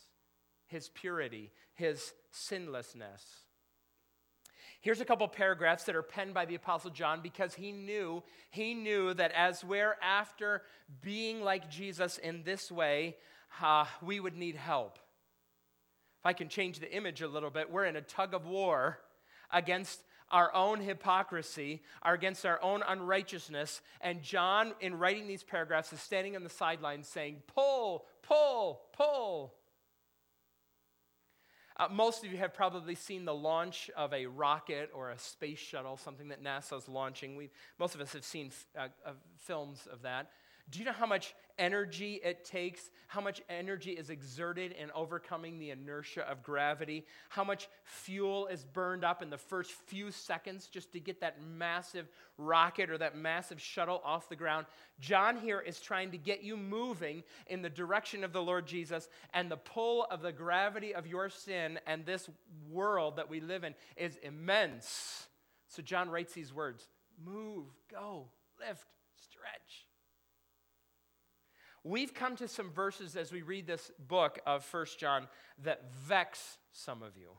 his 0.66 0.88
purity, 0.88 1.52
his 1.74 2.12
sinlessness. 2.32 3.22
Here's 4.82 5.00
a 5.00 5.04
couple 5.04 5.28
paragraphs 5.28 5.84
that 5.84 5.94
are 5.94 6.02
penned 6.02 6.34
by 6.34 6.44
the 6.44 6.56
apostle 6.56 6.90
John 6.90 7.20
because 7.22 7.54
he 7.54 7.70
knew 7.70 8.22
he 8.50 8.74
knew 8.74 9.14
that 9.14 9.30
as 9.32 9.64
we're 9.64 9.96
after 10.02 10.62
being 11.00 11.40
like 11.40 11.70
Jesus 11.70 12.18
in 12.18 12.42
this 12.42 12.70
way, 12.70 13.16
uh, 13.62 13.86
we 14.02 14.18
would 14.18 14.36
need 14.36 14.56
help. 14.56 14.98
If 16.20 16.26
I 16.26 16.32
can 16.32 16.48
change 16.48 16.80
the 16.80 16.92
image 16.92 17.22
a 17.22 17.28
little 17.28 17.48
bit, 17.48 17.70
we're 17.70 17.84
in 17.84 17.94
a 17.94 18.02
tug 18.02 18.34
of 18.34 18.44
war 18.44 18.98
against 19.52 20.00
our 20.32 20.52
own 20.52 20.80
hypocrisy, 20.80 21.82
are 22.02 22.14
against 22.14 22.44
our 22.44 22.60
own 22.60 22.82
unrighteousness. 22.82 23.82
And 24.00 24.20
John, 24.22 24.72
in 24.80 24.98
writing 24.98 25.28
these 25.28 25.44
paragraphs, 25.44 25.92
is 25.92 26.00
standing 26.00 26.34
on 26.34 26.42
the 26.42 26.50
sidelines 26.50 27.06
saying, 27.06 27.42
Pull, 27.54 28.04
pull, 28.22 28.82
pull. 28.96 29.54
Uh, 31.82 31.88
most 31.90 32.24
of 32.24 32.30
you 32.30 32.38
have 32.38 32.54
probably 32.54 32.94
seen 32.94 33.24
the 33.24 33.34
launch 33.34 33.90
of 33.96 34.12
a 34.12 34.24
rocket 34.26 34.88
or 34.94 35.10
a 35.10 35.18
space 35.18 35.58
shuttle, 35.58 35.96
something 35.96 36.28
that 36.28 36.40
NASA 36.40 36.78
is 36.78 36.88
launching. 36.88 37.34
We, 37.34 37.50
most 37.76 37.96
of 37.96 38.00
us 38.00 38.12
have 38.12 38.24
seen 38.24 38.52
uh, 38.78 38.86
uh, 39.04 39.10
films 39.36 39.88
of 39.92 40.02
that. 40.02 40.30
Do 40.72 40.78
you 40.78 40.86
know 40.86 40.92
how 40.92 41.04
much 41.04 41.34
energy 41.58 42.18
it 42.24 42.46
takes? 42.46 42.88
How 43.06 43.20
much 43.20 43.42
energy 43.50 43.90
is 43.90 44.08
exerted 44.08 44.72
in 44.72 44.90
overcoming 44.92 45.58
the 45.58 45.68
inertia 45.68 46.22
of 46.22 46.42
gravity? 46.42 47.04
How 47.28 47.44
much 47.44 47.68
fuel 47.84 48.46
is 48.46 48.64
burned 48.64 49.04
up 49.04 49.20
in 49.20 49.28
the 49.28 49.36
first 49.36 49.70
few 49.70 50.10
seconds 50.10 50.68
just 50.68 50.90
to 50.92 51.00
get 51.00 51.20
that 51.20 51.42
massive 51.42 52.08
rocket 52.38 52.88
or 52.88 52.96
that 52.96 53.18
massive 53.18 53.60
shuttle 53.60 54.00
off 54.02 54.30
the 54.30 54.36
ground? 54.36 54.64
John 54.98 55.36
here 55.36 55.60
is 55.60 55.78
trying 55.78 56.10
to 56.12 56.16
get 56.16 56.42
you 56.42 56.56
moving 56.56 57.22
in 57.48 57.60
the 57.60 57.68
direction 57.68 58.24
of 58.24 58.32
the 58.32 58.42
Lord 58.42 58.66
Jesus, 58.66 59.10
and 59.34 59.50
the 59.50 59.58
pull 59.58 60.06
of 60.10 60.22
the 60.22 60.32
gravity 60.32 60.94
of 60.94 61.06
your 61.06 61.28
sin 61.28 61.78
and 61.86 62.06
this 62.06 62.30
world 62.70 63.16
that 63.16 63.28
we 63.28 63.40
live 63.40 63.62
in 63.62 63.74
is 63.98 64.16
immense. 64.22 65.26
So 65.68 65.82
John 65.82 66.08
writes 66.08 66.32
these 66.32 66.54
words 66.54 66.88
move, 67.22 67.66
go, 67.90 68.28
lift, 68.58 68.86
stretch. 69.20 69.91
We've 71.84 72.14
come 72.14 72.36
to 72.36 72.46
some 72.46 72.70
verses 72.70 73.16
as 73.16 73.32
we 73.32 73.42
read 73.42 73.66
this 73.66 73.90
book 74.08 74.38
of 74.46 74.64
First 74.64 75.00
John 75.00 75.26
that 75.64 75.92
vex 75.92 76.58
some 76.70 77.02
of 77.02 77.16
you. 77.16 77.30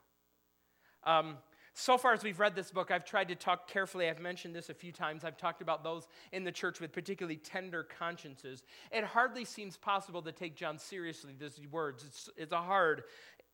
Um, 1.06 1.38
so 1.74 1.98
far 1.98 2.14
as 2.14 2.24
we've 2.24 2.40
read 2.40 2.56
this 2.56 2.70
book, 2.70 2.92
I've 2.92 3.06
tried 3.06 3.30
to 3.30 3.36
talk 3.36 3.68
carefully. 3.68 4.08
I've 4.08 4.20
mentioned 4.20 4.54
this 4.54 4.70
a 4.70 4.74
few 4.74 4.92
times. 4.92 5.24
I've 5.24 5.38
talked 5.38 5.62
about 5.62 5.84
those 5.84 6.08
in 6.32 6.44
the 6.44 6.52
church 6.52 6.80
with 6.80 6.92
particularly 6.92 7.38
tender 7.38 7.84
consciences. 7.84 8.64
It 8.92 9.04
hardly 9.04 9.44
seems 9.44 9.76
possible 9.76 10.22
to 10.22 10.32
take 10.32 10.56
John 10.56 10.78
seriously, 10.78 11.34
these 11.40 11.60
words. 11.72 12.04
It's, 12.06 12.30
it's 12.38 12.52
a 12.54 12.62
hard. 12.62 13.06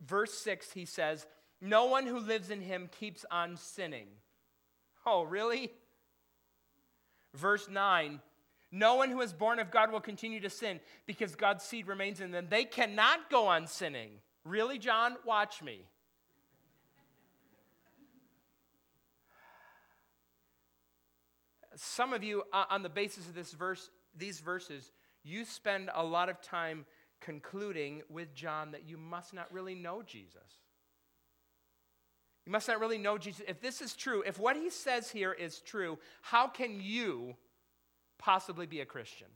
Verse 0.05 0.33
6, 0.33 0.71
he 0.73 0.85
says, 0.85 1.27
No 1.61 1.85
one 1.85 2.05
who 2.05 2.19
lives 2.19 2.49
in 2.49 2.61
him 2.61 2.89
keeps 2.99 3.25
on 3.31 3.55
sinning. 3.55 4.07
Oh, 5.05 5.23
really? 5.23 5.71
Verse 7.35 7.69
9, 7.69 8.19
no 8.71 8.95
one 8.95 9.09
who 9.09 9.21
is 9.21 9.33
born 9.33 9.59
of 9.59 9.71
God 9.71 9.91
will 9.91 9.99
continue 9.99 10.39
to 10.41 10.49
sin 10.49 10.79
because 11.05 11.35
God's 11.35 11.63
seed 11.63 11.87
remains 11.87 12.21
in 12.21 12.31
them. 12.31 12.47
They 12.49 12.65
cannot 12.65 13.29
go 13.29 13.47
on 13.47 13.65
sinning. 13.65 14.11
Really, 14.43 14.77
John? 14.77 15.15
Watch 15.25 15.63
me. 15.63 15.85
Some 21.75 22.13
of 22.13 22.23
you, 22.23 22.43
uh, 22.51 22.65
on 22.69 22.83
the 22.83 22.89
basis 22.89 23.27
of 23.27 23.33
this 23.33 23.53
verse, 23.53 23.89
these 24.15 24.39
verses, 24.39 24.91
you 25.23 25.45
spend 25.45 25.89
a 25.93 26.03
lot 26.03 26.29
of 26.29 26.41
time 26.41 26.85
concluding 27.21 28.01
with 28.09 28.33
John 28.35 28.71
that 28.71 28.87
you 28.87 28.97
must 28.97 29.33
not 29.33 29.51
really 29.51 29.75
know 29.75 30.01
Jesus. 30.01 30.59
You 32.45 32.51
must 32.51 32.67
not 32.67 32.79
really 32.79 32.97
know 32.97 33.17
Jesus. 33.17 33.43
If 33.47 33.61
this 33.61 33.81
is 33.81 33.95
true, 33.95 34.23
if 34.25 34.39
what 34.39 34.55
he 34.55 34.69
says 34.69 35.09
here 35.09 35.31
is 35.31 35.59
true, 35.59 35.99
how 36.21 36.47
can 36.47 36.81
you 36.81 37.35
possibly 38.19 38.67
be 38.67 38.81
a 38.81 38.85
Christian? 38.85 39.27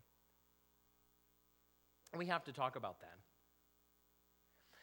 And 2.12 2.20
we 2.20 2.28
have 2.28 2.44
to 2.44 2.54
talk 2.54 2.76
about 2.76 3.00
that. 3.00 3.18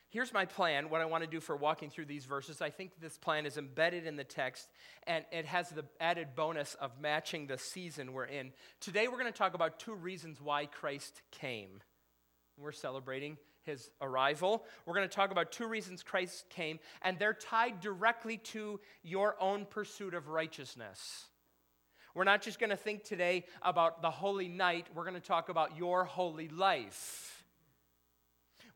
Here's 0.09 0.33
my 0.33 0.45
plan, 0.45 0.90
what 0.90 1.00
I 1.00 1.04
want 1.04 1.23
to 1.23 1.30
do 1.30 1.38
for 1.38 1.57
walking 1.57 1.88
through 1.88 2.07
these 2.07 2.25
verses. 2.25 2.61
I 2.61 2.71
think 2.71 2.90
this 3.00 3.16
plan 3.16 3.47
is 3.47 3.57
embedded 3.57 4.07
in 4.07 4.16
the 4.16 4.25
text, 4.25 4.69
and 5.07 5.25
it 5.30 5.47
has 5.47 5.69
the 5.69 5.85
added 6.00 6.35
bonus 6.35 6.75
of 6.75 7.00
matching 7.00 7.47
the 7.47 7.57
season 7.57 8.12
we're 8.12 8.25
in. 8.25 8.50
Today, 8.80 9.07
we're 9.07 9.21
going 9.21 9.33
to 9.33 9.38
talk 9.38 9.54
about 9.54 9.78
two 9.78 9.95
reasons 9.95 10.40
why 10.40 10.66
Christ 10.66 11.23
came. 11.30 11.80
We're 12.59 12.73
celebrating 12.73 13.37
his 13.62 13.88
arrival. 14.00 14.64
We're 14.85 14.95
going 14.95 15.09
to 15.09 15.14
talk 15.14 15.30
about 15.30 15.52
two 15.52 15.69
reasons 15.69 16.02
Christ 16.02 16.45
came, 16.50 16.80
and 17.02 17.16
they're 17.16 17.33
tied 17.33 17.80
directly 17.80 18.38
to 18.38 18.80
your 19.04 19.37
own 19.40 19.64
pursuit 19.64 20.14
of 20.14 20.26
righteousness. 20.26 21.28
We're 22.14 22.25
not 22.25 22.43
just 22.43 22.59
going 22.59 22.71
to 22.71 22.76
think 22.76 23.05
today 23.05 23.45
about 23.62 24.02
the 24.02 24.11
holy 24.11 24.49
night, 24.49 24.87
we're 24.95 25.05
going 25.05 25.14
to 25.14 25.21
talk 25.21 25.49
about 25.49 25.76
your 25.76 26.05
holy 26.05 26.49
life. 26.49 27.45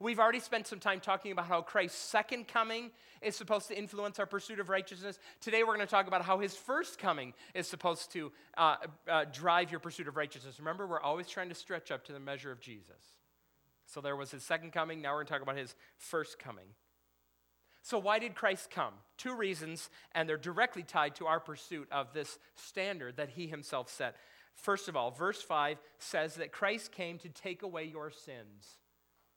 We've 0.01 0.19
already 0.19 0.41
spent 0.41 0.67
some 0.67 0.81
time 0.81 1.01
talking 1.01 1.33
about 1.33 1.47
how 1.47 1.63
Christ's 1.63 1.99
second 1.99 2.49
coming 2.49 2.91
is 3.23 3.37
supposed 3.37 3.69
to 3.69 3.79
influence 3.79 4.19
our 4.19 4.27
pursuit 4.27 4.61
of 4.61 4.69
righteousness. 4.69 5.19
Today, 5.41 5.63
we're 5.63 5.77
going 5.77 5.87
to 5.87 5.91
talk 5.91 6.09
about 6.09 6.23
how 6.23 6.41
his 6.41 6.55
first 6.55 6.99
coming 6.99 7.33
is 7.55 7.67
supposed 7.67 8.13
to 8.13 8.33
uh, 8.59 8.77
uh, 9.09 9.25
drive 9.33 9.71
your 9.71 9.81
pursuit 9.81 10.09
of 10.09 10.17
righteousness. 10.17 10.59
Remember, 10.59 10.87
we're 10.87 11.01
always 11.01 11.29
trying 11.29 11.49
to 11.49 11.55
stretch 11.55 11.91
up 11.91 12.05
to 12.05 12.13
the 12.13 12.21
measure 12.21 12.51
of 12.51 12.61
Jesus. 12.61 13.01
So 13.87 14.01
there 14.01 14.17
was 14.17 14.31
his 14.31 14.43
second 14.43 14.73
coming. 14.73 15.01
Now 15.01 15.11
we're 15.13 15.19
going 15.19 15.27
to 15.27 15.33
talk 15.33 15.43
about 15.43 15.57
his 15.57 15.75
first 15.97 16.39
coming. 16.39 16.67
So, 17.85 17.99
why 17.99 18.19
did 18.19 18.35
Christ 18.35 18.71
come? 18.71 18.95
Two 19.19 19.37
reasons, 19.37 19.91
and 20.13 20.27
they're 20.27 20.39
directly 20.39 20.83
tied 20.83 21.15
to 21.17 21.27
our 21.27 21.39
pursuit 21.39 21.87
of 21.93 22.15
this 22.15 22.39
standard 22.55 23.19
that 23.19 23.29
he 23.29 23.47
himself 23.47 23.91
set. 23.91 24.17
First 24.55 24.89
of 24.89 24.97
all, 24.97 25.11
verse 25.11 25.43
5 25.43 25.77
says 25.99 26.37
that 26.37 26.51
Christ 26.51 26.93
came 26.93 27.19
to 27.19 27.29
take 27.29 27.63
away 27.63 27.85
your 27.85 28.11
sins. 28.11 28.79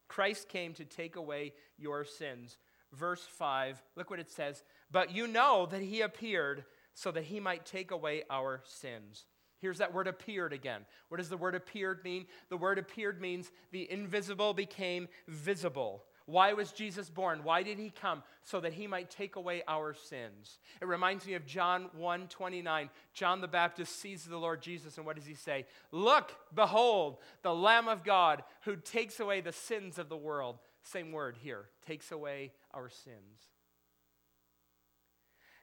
Christ 0.08 0.48
came 0.48 0.74
to 0.75 0.86
take 0.86 1.18
away 1.18 1.51
your 1.77 2.06
sins. 2.06 2.58
Verse 2.94 3.22
5, 3.38 3.84
look 3.98 4.10
what 4.10 4.22
it 4.22 4.32
says. 4.32 4.63
But 4.89 5.13
you 5.13 5.27
know 5.27 5.68
that 5.70 5.82
he 5.82 6.00
appeared 6.00 6.63
so 6.94 7.12
that 7.12 7.25
he 7.25 7.42
might 7.42 7.66
take 7.66 7.92
away 7.92 8.24
our 8.30 8.62
sins. 8.63 9.25
Here's 9.60 9.80
that 9.80 9.94
word 9.94 10.08
appeared 10.08 10.54
again. 10.54 10.86
What 11.10 11.18
does 11.18 11.27
the 11.27 11.36
word 11.36 11.54
appeared 11.54 12.01
mean? 12.06 12.27
The 12.48 12.56
word 12.56 12.80
appeared 12.80 13.20
means 13.20 13.51
the 13.72 13.92
invisible 13.92 14.54
became 14.54 15.10
visible. 15.27 16.06
Why 16.27 16.51
was 16.51 16.74
Jesus 16.74 17.10
born? 17.10 17.39
Why 17.43 17.63
did 17.63 17.79
he 17.79 17.89
come? 17.89 18.22
So 18.43 18.60
that 18.60 18.74
he 18.74 18.86
might 18.86 19.10
take 19.10 19.38
away 19.38 19.63
our 19.65 19.93
sins. 19.93 20.60
It 20.81 20.86
reminds 20.86 21.25
me 21.25 21.36
of 21.36 21.46
John 21.46 21.89
1 21.96 22.27
29. 22.27 22.89
John 23.13 23.39
the 23.39 23.48
Baptist 23.48 24.01
sees 24.01 24.25
the 24.25 24.38
Lord 24.38 24.62
Jesus, 24.62 24.98
and 24.98 25.05
what 25.05 25.15
does 25.15 25.25
he 25.25 25.36
say? 25.36 25.65
Look, 25.93 26.36
behold, 26.53 27.17
the 27.43 27.55
Lamb 27.55 27.88
of 27.88 28.03
God 28.03 28.43
who 28.63 28.75
takes 28.75 29.22
away 29.22 29.39
the 29.39 29.53
sins 29.53 29.98
of 29.98 30.10
the 30.10 30.17
world. 30.17 30.60
Same 30.84 31.13
word 31.13 31.38
here, 31.41 31.69
takes 31.86 32.12
away 32.12 32.51
our 32.74 32.89
sins. 32.89 33.48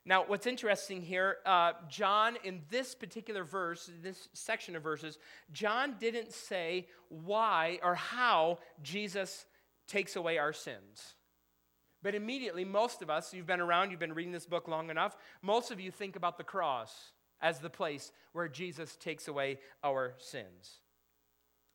Now, 0.07 0.25
what's 0.27 0.47
interesting 0.47 1.03
here, 1.03 1.39
uh, 1.45 1.73
John, 1.89 2.37
in 2.43 2.63
this 2.71 2.95
particular 2.95 3.45
verse, 3.45 3.91
this 4.03 4.29
section 4.33 4.77
of 4.77 4.83
verses, 4.83 5.19
John 5.53 5.97
didn't 5.99 6.33
say 6.33 6.89
why 7.09 7.81
or 7.83 7.95
how 7.95 8.59
Jesus 8.83 9.47
takes 9.87 10.17
away 10.17 10.39
our 10.39 10.53
sins. 10.53 11.15
But 12.03 12.15
immediately, 12.15 12.65
most 12.65 13.01
of 13.01 13.09
us, 13.09 13.33
you've 13.33 13.47
been 13.47 13.61
around, 13.61 13.91
you've 13.91 14.01
been 14.01 14.15
reading 14.15 14.33
this 14.33 14.47
book 14.47 14.69
long 14.69 14.91
enough, 14.91 15.17
most 15.41 15.71
of 15.71 15.81
you 15.81 15.91
think 15.91 16.17
about 16.17 16.37
the 16.37 16.45
cross 16.45 17.13
as 17.41 17.59
the 17.59 17.71
place 17.71 18.13
where 18.33 18.49
Jesus 18.49 18.97
takes 18.97 19.27
away 19.27 19.59
our 19.83 20.15
sins. 20.19 20.81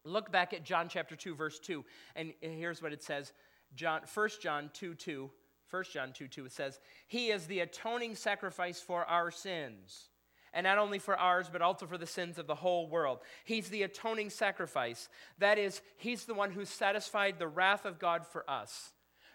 Look 0.05 0.31
back 0.31 0.53
at 0.53 0.63
John 0.63 0.87
chapter 0.87 1.15
2, 1.15 1.35
verse 1.35 1.59
2, 1.59 1.83
and 2.15 2.33
here's 2.41 2.81
what 2.81 2.93
it 2.93 3.03
says 3.03 3.33
John, 3.75 4.01
1 4.13 4.29
John 4.41 4.69
2 4.73 4.95
2. 4.95 5.31
1 5.71 5.83
John 5.93 6.13
2 6.13 6.27
2, 6.27 6.45
it 6.45 6.51
says, 6.51 6.79
He 7.07 7.29
is 7.29 7.45
the 7.45 7.59
atoning 7.59 8.15
sacrifice 8.15 8.81
for 8.81 9.05
our 9.05 9.29
sins 9.29 10.08
and 10.53 10.63
not 10.63 10.77
only 10.77 10.99
for 10.99 11.17
ours, 11.17 11.49
but 11.51 11.61
also 11.61 11.85
for 11.85 11.97
the 11.97 12.05
sins 12.05 12.37
of 12.37 12.47
the 12.47 12.55
whole 12.55 12.87
world. 12.89 13.19
He's 13.43 13.69
the 13.69 13.83
atoning 13.83 14.29
sacrifice. 14.29 15.09
That 15.37 15.57
is, 15.57 15.81
He's 15.97 16.25
the 16.25 16.33
one 16.33 16.51
who 16.51 16.65
satisfied 16.65 17.39
the 17.39 17.47
wrath 17.47 17.85
of 17.85 17.99
God 17.99 18.25
for 18.25 18.49
us. 18.49 18.91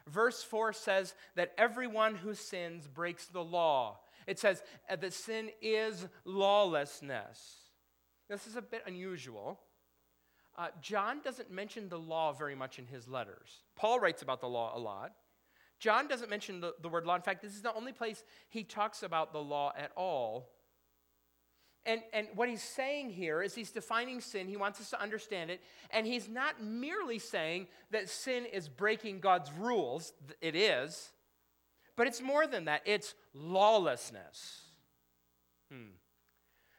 Verse 0.07 0.43
4 0.43 0.73
says 0.73 1.15
that 1.35 1.53
everyone 1.57 2.15
who 2.17 2.35
sins 2.35 2.87
breaks 2.87 3.27
the 3.27 3.45
law. 3.45 4.01
It 4.27 4.39
says 4.39 4.63
that 4.89 5.13
sin 5.13 5.51
is 5.63 6.07
lawlessness. 6.25 7.57
This 8.29 8.47
is 8.47 8.57
a 8.57 8.63
bit 8.63 8.83
unusual. 8.87 9.61
Uh, 10.57 10.69
John 10.81 11.21
doesn't 11.23 11.51
mention 11.51 11.89
the 11.89 11.99
law 11.99 12.33
very 12.33 12.55
much 12.55 12.79
in 12.79 12.87
his 12.87 13.09
letters. 13.09 13.63
Paul 13.77 13.99
writes 13.99 14.23
about 14.23 14.41
the 14.41 14.49
law 14.49 14.77
a 14.77 14.79
lot. 14.79 15.13
John 15.81 16.07
doesn't 16.07 16.31
mention 16.31 16.61
the, 16.61 16.75
the 16.81 16.89
word 16.89 17.07
law. 17.07 17.17
In 17.17 17.23
fact, 17.23 17.43
this 17.43 17.55
is 17.55 17.63
the 17.63 17.75
only 17.75 17.93
place 17.93 18.23
he 18.49 18.63
talks 18.63 19.03
about 19.03 19.33
the 19.33 19.43
law 19.43 19.73
at 19.77 19.91
all 19.97 20.54
and, 21.87 22.01
and 22.13 22.29
what 22.35 22.49
he's 22.49 22.63
saying 22.63 23.11
here 23.11 23.43
is 23.43 23.55
he's 23.55 23.71
defining 23.71 24.21
sin. 24.21 24.49
He 24.49 24.57
wants 24.57 24.81
us 24.81 24.91
to 24.91 25.01
understand 25.01 25.51
it. 25.51 25.61
And 25.91 26.07
he's 26.07 26.29
not 26.29 26.63
merely 26.63 27.19
saying 27.19 27.67
that 27.91 28.09
sin 28.09 28.47
is 28.47 28.69
breaking 28.69 29.21
God's 29.21 29.53
rules, 29.53 30.13
it 30.41 30.57
is, 30.57 31.13
but 31.97 32.07
it's 32.07 32.23
more 32.23 32.47
than 32.47 32.65
that 32.65 32.83
it's 32.87 33.15
lawlessness. 33.35 34.63
Hmm. 35.71 35.91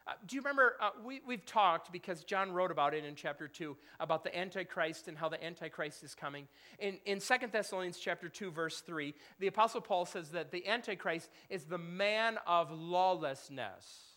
Uh, 0.08 0.12
do 0.28 0.36
you 0.36 0.42
remember? 0.42 0.76
Uh, 0.80 0.90
we, 1.04 1.22
we've 1.26 1.46
talked, 1.46 1.92
because 1.92 2.24
John 2.24 2.52
wrote 2.52 2.70
about 2.70 2.94
it 2.94 3.04
in 3.04 3.16
chapter 3.16 3.48
2, 3.48 3.76
about 4.00 4.24
the 4.24 4.36
Antichrist 4.38 5.08
and 5.08 5.18
how 5.18 5.30
the 5.30 5.44
Antichrist 5.44 6.04
is 6.04 6.14
coming. 6.14 6.48
In, 6.78 7.00
in 7.06 7.20
2 7.20 7.34
Thessalonians 7.52 7.98
chapter 7.98 8.30
2, 8.30 8.52
verse 8.52 8.82
3, 8.82 9.16
the 9.40 9.48
Apostle 9.48 9.82
Paul 9.82 10.06
says 10.06 10.30
that 10.30 10.52
the 10.52 10.68
Antichrist 10.68 11.30
is 11.50 11.66
the 11.66 11.80
man 11.80 12.38
of 12.46 12.72
lawlessness. 12.72 14.15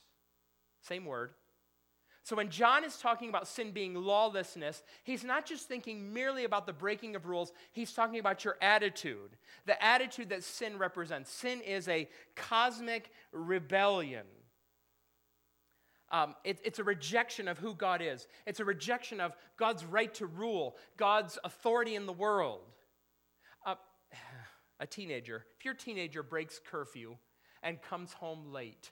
Same 0.80 1.04
word. 1.04 1.30
So 2.28 2.36
when 2.36 2.50
John 2.50 2.84
is 2.84 2.98
talking 2.98 3.30
about 3.30 3.48
sin 3.48 3.70
being 3.70 3.94
lawlessness, 3.94 4.82
he's 5.02 5.24
not 5.24 5.46
just 5.46 5.66
thinking 5.66 6.12
merely 6.12 6.44
about 6.44 6.66
the 6.66 6.74
breaking 6.74 7.16
of 7.16 7.24
rules, 7.24 7.54
he's 7.72 7.94
talking 7.94 8.20
about 8.20 8.44
your 8.44 8.58
attitude, 8.60 9.38
the 9.64 9.82
attitude 9.82 10.28
that 10.28 10.44
sin 10.44 10.76
represents. 10.76 11.30
Sin 11.30 11.62
is 11.62 11.88
a 11.88 12.06
cosmic 12.36 13.12
rebellion. 13.32 14.26
Um, 16.10 16.34
it, 16.44 16.58
it's 16.64 16.78
a 16.78 16.84
rejection 16.84 17.48
of 17.48 17.58
who 17.58 17.74
God 17.74 18.02
is. 18.02 18.28
It's 18.46 18.60
a 18.60 18.64
rejection 18.66 19.20
of 19.20 19.32
God's 19.56 19.86
right 19.86 20.12
to 20.16 20.26
rule, 20.26 20.76
God's 20.98 21.38
authority 21.44 21.94
in 21.94 22.04
the 22.04 22.12
world. 22.12 22.60
Uh, 23.64 23.76
a 24.80 24.86
teenager, 24.86 25.46
if 25.58 25.64
your 25.64 25.72
teenager 25.72 26.22
breaks 26.22 26.60
curfew 26.62 27.16
and 27.62 27.80
comes 27.80 28.12
home 28.12 28.52
late, 28.52 28.90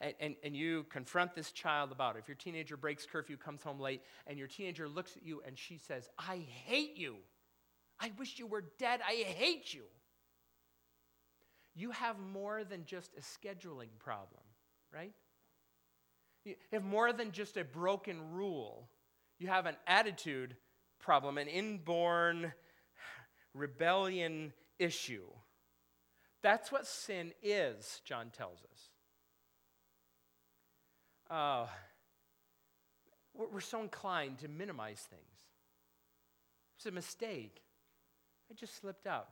and, 0.00 0.14
and, 0.20 0.36
and 0.42 0.56
you 0.56 0.84
confront 0.90 1.34
this 1.34 1.52
child 1.52 1.92
about 1.92 2.16
it, 2.16 2.20
if 2.20 2.28
your 2.28 2.36
teenager 2.36 2.76
breaks 2.76 3.06
curfew, 3.06 3.36
comes 3.36 3.62
home 3.62 3.80
late, 3.80 4.02
and 4.26 4.38
your 4.38 4.48
teenager 4.48 4.88
looks 4.88 5.16
at 5.16 5.24
you 5.24 5.42
and 5.46 5.58
she 5.58 5.78
says, 5.78 6.08
I 6.18 6.44
hate 6.64 6.96
you. 6.96 7.16
I 7.98 8.12
wish 8.18 8.38
you 8.38 8.46
were 8.46 8.64
dead. 8.78 9.00
I 9.06 9.14
hate 9.14 9.72
you. 9.72 9.84
You 11.74 11.90
have 11.92 12.18
more 12.18 12.64
than 12.64 12.84
just 12.84 13.12
a 13.16 13.20
scheduling 13.20 13.88
problem, 13.98 14.42
right? 14.92 15.12
You 16.44 16.54
have 16.72 16.84
more 16.84 17.12
than 17.12 17.32
just 17.32 17.56
a 17.56 17.64
broken 17.64 18.32
rule. 18.32 18.88
You 19.38 19.48
have 19.48 19.66
an 19.66 19.76
attitude 19.86 20.56
problem, 20.98 21.38
an 21.38 21.48
inborn 21.48 22.52
rebellion 23.54 24.52
issue. 24.78 25.26
That's 26.42 26.70
what 26.70 26.86
sin 26.86 27.32
is, 27.42 28.00
John 28.04 28.30
tells 28.30 28.58
us. 28.72 28.90
Uh, 31.30 31.66
we're 33.34 33.60
so 33.60 33.82
inclined 33.82 34.38
to 34.38 34.48
minimize 34.48 35.00
things. 35.10 35.22
It's 36.76 36.86
a 36.86 36.90
mistake. 36.90 37.62
I 38.50 38.54
just 38.54 38.76
slipped 38.80 39.06
out. 39.06 39.28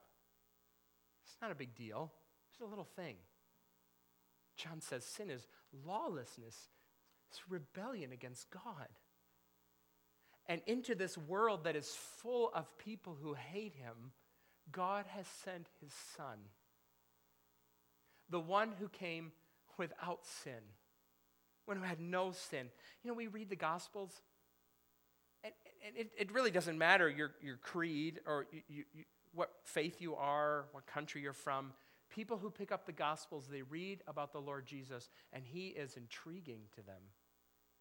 It's 1.24 1.36
not 1.40 1.50
a 1.50 1.54
big 1.54 1.74
deal, 1.74 2.12
it's 2.50 2.60
a 2.60 2.66
little 2.66 2.88
thing. 2.96 3.16
John 4.56 4.80
says 4.80 5.04
sin 5.04 5.30
is 5.30 5.46
lawlessness, 5.86 6.68
it's 7.30 7.50
rebellion 7.50 8.12
against 8.12 8.50
God. 8.50 8.88
And 10.46 10.60
into 10.66 10.94
this 10.94 11.16
world 11.16 11.64
that 11.64 11.74
is 11.74 11.96
full 12.20 12.50
of 12.54 12.76
people 12.76 13.16
who 13.20 13.32
hate 13.32 13.74
him, 13.74 14.12
God 14.70 15.06
has 15.08 15.26
sent 15.26 15.68
his 15.80 15.92
son, 16.16 16.38
the 18.28 18.40
one 18.40 18.72
who 18.78 18.88
came 18.88 19.32
without 19.78 20.26
sin, 20.26 20.60
one 21.66 21.76
who 21.76 21.82
had 21.82 22.00
no 22.00 22.32
sin. 22.32 22.68
You 23.02 23.10
know, 23.10 23.14
we 23.14 23.26
read 23.26 23.48
the 23.48 23.56
Gospels, 23.56 24.22
and, 25.42 25.52
and 25.86 25.96
it, 25.96 26.10
it, 26.18 26.32
really 26.32 26.50
doesn't 26.50 26.78
matter 26.78 27.08
your, 27.08 27.32
your 27.42 27.56
creed 27.56 28.20
or 28.26 28.46
you, 28.68 28.84
you, 28.92 29.04
what 29.34 29.50
faith 29.64 30.00
you 30.00 30.14
are, 30.14 30.66
what 30.72 30.86
country 30.86 31.20
you're 31.20 31.32
from. 31.32 31.72
People 32.14 32.38
who 32.38 32.50
pick 32.50 32.70
up 32.70 32.86
the 32.86 32.92
Gospels, 32.92 33.46
they 33.50 33.62
read 33.62 34.02
about 34.06 34.32
the 34.32 34.40
Lord 34.40 34.66
Jesus, 34.66 35.10
and 35.32 35.44
he 35.44 35.68
is 35.68 35.96
intriguing 35.96 36.60
to 36.76 36.82
them. 36.82 37.02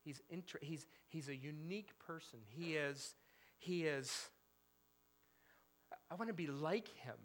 He's, 0.03 0.21
inter- 0.29 0.59
he's, 0.61 0.85
he's 1.07 1.29
a 1.29 1.35
unique 1.35 1.97
person. 1.99 2.39
He 2.47 2.73
is, 2.73 3.15
he 3.57 3.83
is, 3.83 4.29
I 6.11 6.15
want 6.15 6.29
to 6.29 6.33
be 6.33 6.47
like 6.47 6.89
him. 6.97 7.15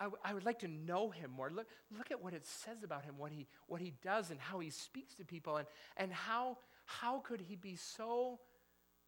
I, 0.00 0.04
w- 0.04 0.20
I 0.24 0.34
would 0.34 0.44
like 0.44 0.60
to 0.60 0.68
know 0.68 1.10
him 1.10 1.30
more. 1.30 1.50
Look, 1.50 1.66
look 1.96 2.10
at 2.10 2.22
what 2.22 2.34
it 2.34 2.46
says 2.46 2.82
about 2.84 3.04
him, 3.04 3.18
what 3.18 3.32
he, 3.32 3.46
what 3.66 3.80
he 3.80 3.92
does, 4.02 4.30
and 4.30 4.38
how 4.38 4.60
he 4.60 4.70
speaks 4.70 5.14
to 5.14 5.24
people, 5.24 5.56
and, 5.56 5.66
and 5.96 6.12
how, 6.12 6.58
how 6.86 7.20
could 7.20 7.40
he 7.40 7.56
be 7.56 7.76
so 7.76 8.38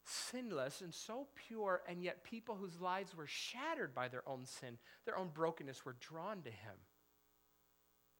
sinless 0.04 0.80
and 0.80 0.92
so 0.92 1.28
pure, 1.46 1.82
and 1.88 2.02
yet 2.02 2.24
people 2.24 2.56
whose 2.56 2.80
lives 2.80 3.16
were 3.16 3.26
shattered 3.26 3.94
by 3.94 4.08
their 4.08 4.28
own 4.28 4.46
sin, 4.46 4.78
their 5.04 5.16
own 5.16 5.28
brokenness, 5.32 5.84
were 5.84 5.96
drawn 6.00 6.42
to 6.42 6.50
him. 6.50 6.74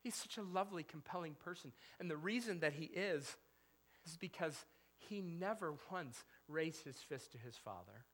He's 0.03 0.15
such 0.15 0.39
a 0.39 0.43
lovely, 0.43 0.83
compelling 0.83 1.35
person. 1.35 1.73
And 1.99 2.11
the 2.11 2.17
reason 2.17 2.61
that 2.61 2.75
he 2.75 2.87
is 2.87 3.37
is 4.07 4.17
because 4.17 4.65
he 4.97 5.21
never 5.21 5.75
once 5.91 6.25
raised 6.49 6.85
his 6.85 6.97
fist 6.97 7.33
to 7.33 7.39
his 7.39 7.57
father. 7.57 8.05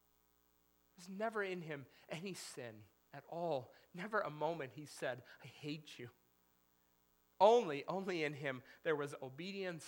There's 0.96 1.10
never 1.16 1.42
in 1.42 1.60
him 1.60 1.86
any 2.10 2.34
sin 2.34 2.74
at 3.16 3.24
all. 3.30 3.72
Never 3.94 4.20
a 4.20 4.30
moment 4.30 4.72
he 4.74 4.86
said, 4.86 5.22
I 5.42 5.46
hate 5.60 5.98
you. 5.98 6.08
Only, 7.40 7.84
only 7.88 8.24
in 8.24 8.34
him 8.34 8.62
there 8.84 8.96
was 8.96 9.14
obedience, 9.22 9.84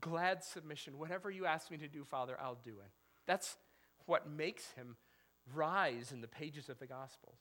glad 0.00 0.44
submission. 0.44 0.98
Whatever 0.98 1.30
you 1.30 1.46
ask 1.46 1.70
me 1.70 1.78
to 1.78 1.88
do, 1.88 2.04
Father, 2.04 2.36
I'll 2.40 2.58
do 2.62 2.80
it. 2.80 2.90
That's 3.26 3.56
what 4.06 4.30
makes 4.30 4.72
him 4.72 4.96
rise 5.54 6.12
in 6.12 6.20
the 6.20 6.28
pages 6.28 6.68
of 6.68 6.78
the 6.78 6.86
Gospels. 6.86 7.38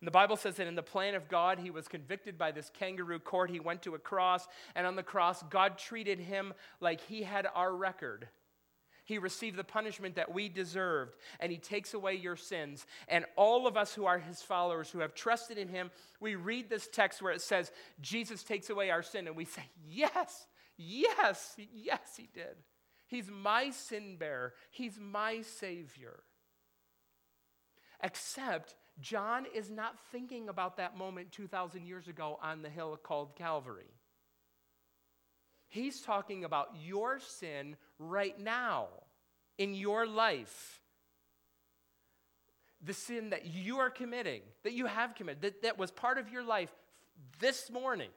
And 0.00 0.06
the 0.06 0.12
Bible 0.12 0.36
says 0.36 0.56
that 0.56 0.66
in 0.66 0.74
the 0.74 0.82
plan 0.82 1.14
of 1.14 1.28
God, 1.28 1.58
he 1.60 1.70
was 1.70 1.86
convicted 1.86 2.36
by 2.36 2.50
this 2.50 2.70
kangaroo 2.76 3.20
court. 3.20 3.50
He 3.50 3.60
went 3.60 3.82
to 3.82 3.94
a 3.94 4.00
cross, 4.00 4.48
and 4.74 4.86
on 4.86 4.96
the 4.96 5.02
cross, 5.02 5.42
God 5.44 5.78
treated 5.78 6.18
him 6.18 6.54
like 6.80 7.00
he 7.02 7.22
had 7.22 7.46
our 7.54 7.74
record. 7.74 8.28
He 9.04 9.18
received 9.18 9.56
the 9.56 9.64
punishment 9.64 10.14
that 10.16 10.32
we 10.32 10.48
deserved, 10.48 11.16
and 11.40 11.50
He 11.50 11.58
takes 11.58 11.94
away 11.94 12.14
your 12.14 12.36
sins. 12.36 12.86
And 13.08 13.24
all 13.36 13.66
of 13.66 13.76
us 13.76 13.94
who 13.94 14.06
are 14.06 14.18
His 14.18 14.42
followers, 14.42 14.90
who 14.90 15.00
have 15.00 15.14
trusted 15.14 15.58
in 15.58 15.68
Him, 15.68 15.90
we 16.20 16.36
read 16.36 16.70
this 16.70 16.88
text 16.88 17.20
where 17.20 17.32
it 17.32 17.40
says, 17.40 17.72
Jesus 18.00 18.44
takes 18.44 18.70
away 18.70 18.90
our 18.90 19.02
sin, 19.02 19.26
and 19.26 19.36
we 19.36 19.44
say, 19.44 19.64
Yes, 19.88 20.46
yes, 20.76 21.56
yes, 21.74 22.14
He 22.16 22.28
did. 22.32 22.56
He's 23.08 23.28
my 23.30 23.70
sin 23.70 24.16
bearer, 24.18 24.54
He's 24.70 24.98
my 25.00 25.42
Savior. 25.42 26.22
Except 28.02 28.74
John 29.00 29.46
is 29.54 29.70
not 29.70 29.98
thinking 30.10 30.48
about 30.48 30.76
that 30.76 30.96
moment 30.96 31.32
2,000 31.32 31.86
years 31.86 32.08
ago 32.08 32.38
on 32.42 32.62
the 32.62 32.68
hill 32.68 32.98
called 33.02 33.36
Calvary. 33.36 33.90
He's 35.68 36.02
talking 36.02 36.44
about 36.44 36.68
your 36.84 37.18
sin 37.18 37.76
right 38.10 38.38
now 38.38 38.88
in 39.58 39.74
your 39.74 40.06
life. 40.06 40.80
The 42.84 42.94
sin 42.94 43.30
that 43.30 43.46
you 43.46 43.78
are 43.78 43.90
committing, 43.90 44.42
that 44.64 44.72
you 44.72 44.86
have 44.86 45.14
committed, 45.14 45.42
that, 45.42 45.62
that 45.62 45.78
was 45.78 45.90
part 45.90 46.18
of 46.18 46.30
your 46.30 46.42
life 46.42 46.72
this 47.38 47.70
morning. 47.70 48.10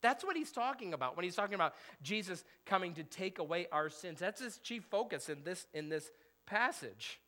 That's 0.00 0.24
what 0.24 0.36
he's 0.36 0.52
talking 0.52 0.94
about 0.94 1.16
when 1.16 1.24
he's 1.24 1.34
talking 1.34 1.54
about 1.54 1.74
Jesus 2.02 2.44
coming 2.66 2.94
to 2.94 3.04
take 3.04 3.38
away 3.38 3.66
our 3.72 3.88
sins. 3.88 4.20
That's 4.20 4.40
his 4.40 4.58
chief 4.58 4.84
focus 4.84 5.28
in 5.28 5.44
this, 5.44 5.66
in 5.72 5.88
this 5.88 6.10
passage. 6.46 7.20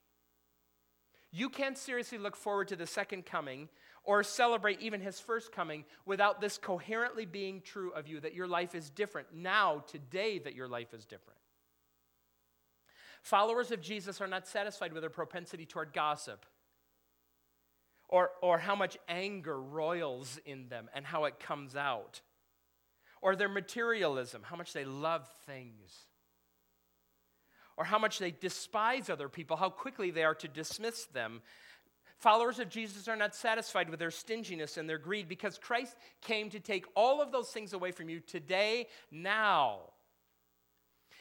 You 1.31 1.49
can't 1.49 1.77
seriously 1.77 2.17
look 2.17 2.35
forward 2.35 2.69
to 2.69 2.75
the 2.75 2.87
second 2.87 3.25
coming 3.25 3.69
or 4.03 4.23
celebrate 4.23 4.79
even 4.79 5.01
his 5.01 5.19
first 5.19 5.51
coming 5.51 5.83
without 6.05 6.39
this 6.39 6.57
coherently 6.57 7.25
being 7.25 7.61
true 7.61 7.91
of 7.91 8.07
you 8.07 8.19
that 8.21 8.33
your 8.33 8.47
life 8.47 8.73
is 8.73 8.89
different 8.89 9.27
now, 9.33 9.83
today, 9.87 10.39
that 10.39 10.55
your 10.55 10.67
life 10.67 10.93
is 10.93 11.03
different. 11.05 11.36
Followers 13.21 13.71
of 13.71 13.81
Jesus 13.81 14.21
are 14.21 14.27
not 14.27 14.47
satisfied 14.47 14.93
with 14.93 15.01
their 15.01 15.09
propensity 15.09 15.65
toward 15.65 15.93
gossip 15.93 16.45
or, 18.09 18.31
or 18.41 18.57
how 18.57 18.75
much 18.75 18.97
anger 19.09 19.59
roils 19.59 20.39
in 20.45 20.69
them 20.69 20.89
and 20.93 21.05
how 21.05 21.25
it 21.25 21.39
comes 21.39 21.75
out, 21.75 22.21
or 23.21 23.35
their 23.35 23.49
materialism, 23.49 24.43
how 24.43 24.55
much 24.55 24.71
they 24.71 24.85
love 24.85 25.27
things 25.45 26.07
or 27.77 27.85
how 27.85 27.99
much 27.99 28.17
they 28.19 28.31
despise 28.31 29.09
other 29.09 29.29
people, 29.29 29.55
how 29.55 29.69
quickly 29.69 30.09
they 30.09 30.23
are 30.23 30.35
to 30.35 30.47
dismiss 30.47 31.05
them. 31.05 31.41
Followers 32.17 32.57
of 32.57 32.69
Jesus 32.69 33.07
are 33.07 33.15
not 33.15 33.35
satisfied 33.35 33.89
with 33.89 33.99
their 33.99 34.09
stinginess 34.09 34.77
and 34.77 34.89
their 34.89 34.97
greed 34.97 35.29
because 35.29 35.59
Christ 35.59 35.95
came 36.21 36.49
to 36.49 36.59
take 36.59 36.85
all 36.95 37.21
of 37.21 37.31
those 37.31 37.49
things 37.49 37.73
away 37.73 37.91
from 37.91 38.09
you 38.09 38.19
today, 38.19 38.87
now. 39.11 39.81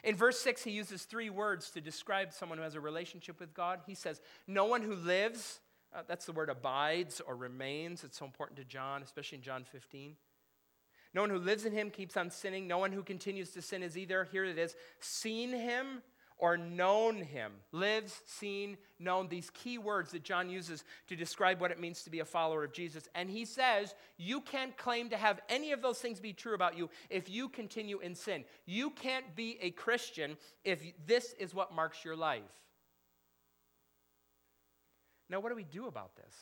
In 0.04 0.14
verse 0.14 0.38
6, 0.40 0.62
he 0.64 0.70
uses 0.70 1.04
three 1.04 1.30
words 1.30 1.70
to 1.70 1.80
describe 1.80 2.32
someone 2.32 2.58
who 2.58 2.64
has 2.64 2.74
a 2.74 2.80
relationship 2.80 3.40
with 3.40 3.54
God. 3.54 3.80
He 3.86 3.94
says, 3.94 4.20
No 4.46 4.66
one 4.66 4.82
who 4.82 4.94
lives, 4.94 5.60
uh, 5.94 6.02
that's 6.06 6.26
the 6.26 6.32
word 6.32 6.50
abides 6.50 7.20
or 7.20 7.36
remains. 7.36 8.04
It's 8.04 8.18
so 8.18 8.24
important 8.24 8.58
to 8.58 8.64
John, 8.64 9.02
especially 9.02 9.38
in 9.38 9.42
John 9.42 9.64
15. 9.64 10.16
No 11.14 11.22
one 11.22 11.30
who 11.30 11.38
lives 11.38 11.64
in 11.64 11.72
him 11.72 11.90
keeps 11.90 12.16
on 12.16 12.30
sinning. 12.30 12.66
No 12.66 12.78
one 12.78 12.92
who 12.92 13.02
continues 13.02 13.50
to 13.52 13.62
sin 13.62 13.82
is 13.82 13.96
either, 13.96 14.24
here 14.24 14.44
it 14.44 14.58
is, 14.58 14.76
seen 15.00 15.50
him 15.50 16.02
or 16.38 16.56
known 16.56 17.22
him. 17.22 17.52
Lives, 17.72 18.20
seen, 18.26 18.76
known. 18.98 19.28
These 19.28 19.50
key 19.50 19.78
words 19.78 20.12
that 20.12 20.22
John 20.22 20.50
uses 20.50 20.84
to 21.08 21.16
describe 21.16 21.60
what 21.60 21.70
it 21.70 21.80
means 21.80 22.02
to 22.02 22.10
be 22.10 22.20
a 22.20 22.24
follower 22.24 22.64
of 22.64 22.72
Jesus. 22.72 23.08
And 23.14 23.30
he 23.30 23.44
says, 23.44 23.94
You 24.18 24.40
can't 24.40 24.76
claim 24.76 25.08
to 25.10 25.16
have 25.16 25.40
any 25.48 25.72
of 25.72 25.82
those 25.82 25.98
things 25.98 26.20
be 26.20 26.32
true 26.32 26.54
about 26.54 26.76
you 26.76 26.90
if 27.08 27.30
you 27.30 27.48
continue 27.48 27.98
in 28.00 28.14
sin. 28.14 28.44
You 28.66 28.90
can't 28.90 29.34
be 29.34 29.58
a 29.60 29.70
Christian 29.70 30.36
if 30.64 30.82
this 31.06 31.34
is 31.38 31.54
what 31.54 31.74
marks 31.74 32.04
your 32.04 32.16
life. 32.16 32.42
Now, 35.28 35.40
what 35.40 35.48
do 35.48 35.56
we 35.56 35.64
do 35.64 35.86
about 35.86 36.16
this? 36.16 36.34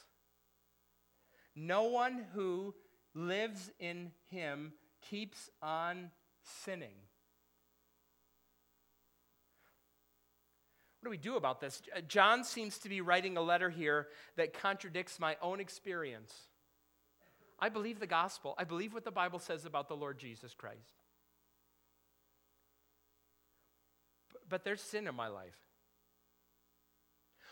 No 1.56 1.84
one 1.84 2.26
who 2.34 2.74
lives 3.14 3.70
in 3.78 4.10
him 4.30 4.72
keeps 5.00 5.50
on 5.62 6.10
sinning. 6.42 6.94
What 11.04 11.08
do 11.08 11.18
we 11.18 11.18
do 11.18 11.36
about 11.36 11.60
this? 11.60 11.82
John 12.08 12.44
seems 12.44 12.78
to 12.78 12.88
be 12.88 13.02
writing 13.02 13.36
a 13.36 13.42
letter 13.42 13.68
here 13.68 14.08
that 14.36 14.58
contradicts 14.58 15.20
my 15.20 15.36
own 15.42 15.60
experience. 15.60 16.32
I 17.58 17.68
believe 17.68 18.00
the 18.00 18.06
gospel, 18.06 18.54
I 18.56 18.64
believe 18.64 18.94
what 18.94 19.04
the 19.04 19.10
Bible 19.10 19.38
says 19.38 19.66
about 19.66 19.88
the 19.88 19.96
Lord 19.96 20.18
Jesus 20.18 20.54
Christ. 20.54 20.94
But 24.48 24.64
there's 24.64 24.80
sin 24.80 25.06
in 25.06 25.14
my 25.14 25.28
life. 25.28 25.58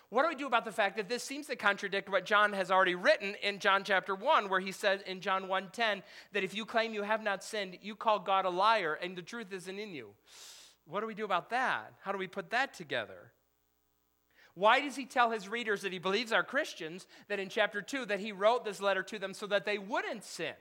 What 0.08 0.22
do 0.22 0.30
we 0.30 0.34
do 0.34 0.46
about 0.46 0.64
the 0.64 0.72
fact 0.72 0.96
that 0.96 1.10
this 1.10 1.22
seems 1.22 1.46
to 1.48 1.56
contradict 1.56 2.08
what 2.08 2.24
John 2.24 2.54
has 2.54 2.70
already 2.70 2.94
written 2.94 3.34
in 3.42 3.58
John 3.58 3.84
chapter 3.84 4.14
1 4.14 4.48
where 4.48 4.60
he 4.60 4.72
said 4.72 5.02
in 5.02 5.20
John 5.20 5.46
1:10 5.46 6.02
that 6.32 6.42
if 6.42 6.54
you 6.54 6.64
claim 6.64 6.94
you 6.94 7.02
have 7.02 7.22
not 7.22 7.44
sinned, 7.44 7.76
you 7.82 7.96
call 7.96 8.18
God 8.18 8.46
a 8.46 8.50
liar 8.50 8.94
and 8.94 9.14
the 9.14 9.20
truth 9.20 9.52
isn't 9.52 9.78
in 9.78 9.92
you. 9.92 10.14
What 10.86 11.00
do 11.00 11.06
we 11.06 11.14
do 11.14 11.26
about 11.26 11.50
that? 11.50 11.92
How 12.00 12.12
do 12.12 12.18
we 12.18 12.26
put 12.26 12.48
that 12.48 12.72
together? 12.72 13.30
Why 14.54 14.80
does 14.80 14.96
he 14.96 15.06
tell 15.06 15.30
his 15.30 15.48
readers 15.48 15.82
that 15.82 15.92
he 15.92 15.98
believes 15.98 16.32
are 16.32 16.42
Christians 16.42 17.06
that 17.28 17.40
in 17.40 17.48
chapter 17.48 17.80
2 17.80 18.06
that 18.06 18.20
he 18.20 18.32
wrote 18.32 18.64
this 18.64 18.80
letter 18.80 19.02
to 19.04 19.18
them 19.18 19.32
so 19.32 19.46
that 19.46 19.64
they 19.64 19.78
wouldn't 19.78 20.24
sin? 20.24 20.54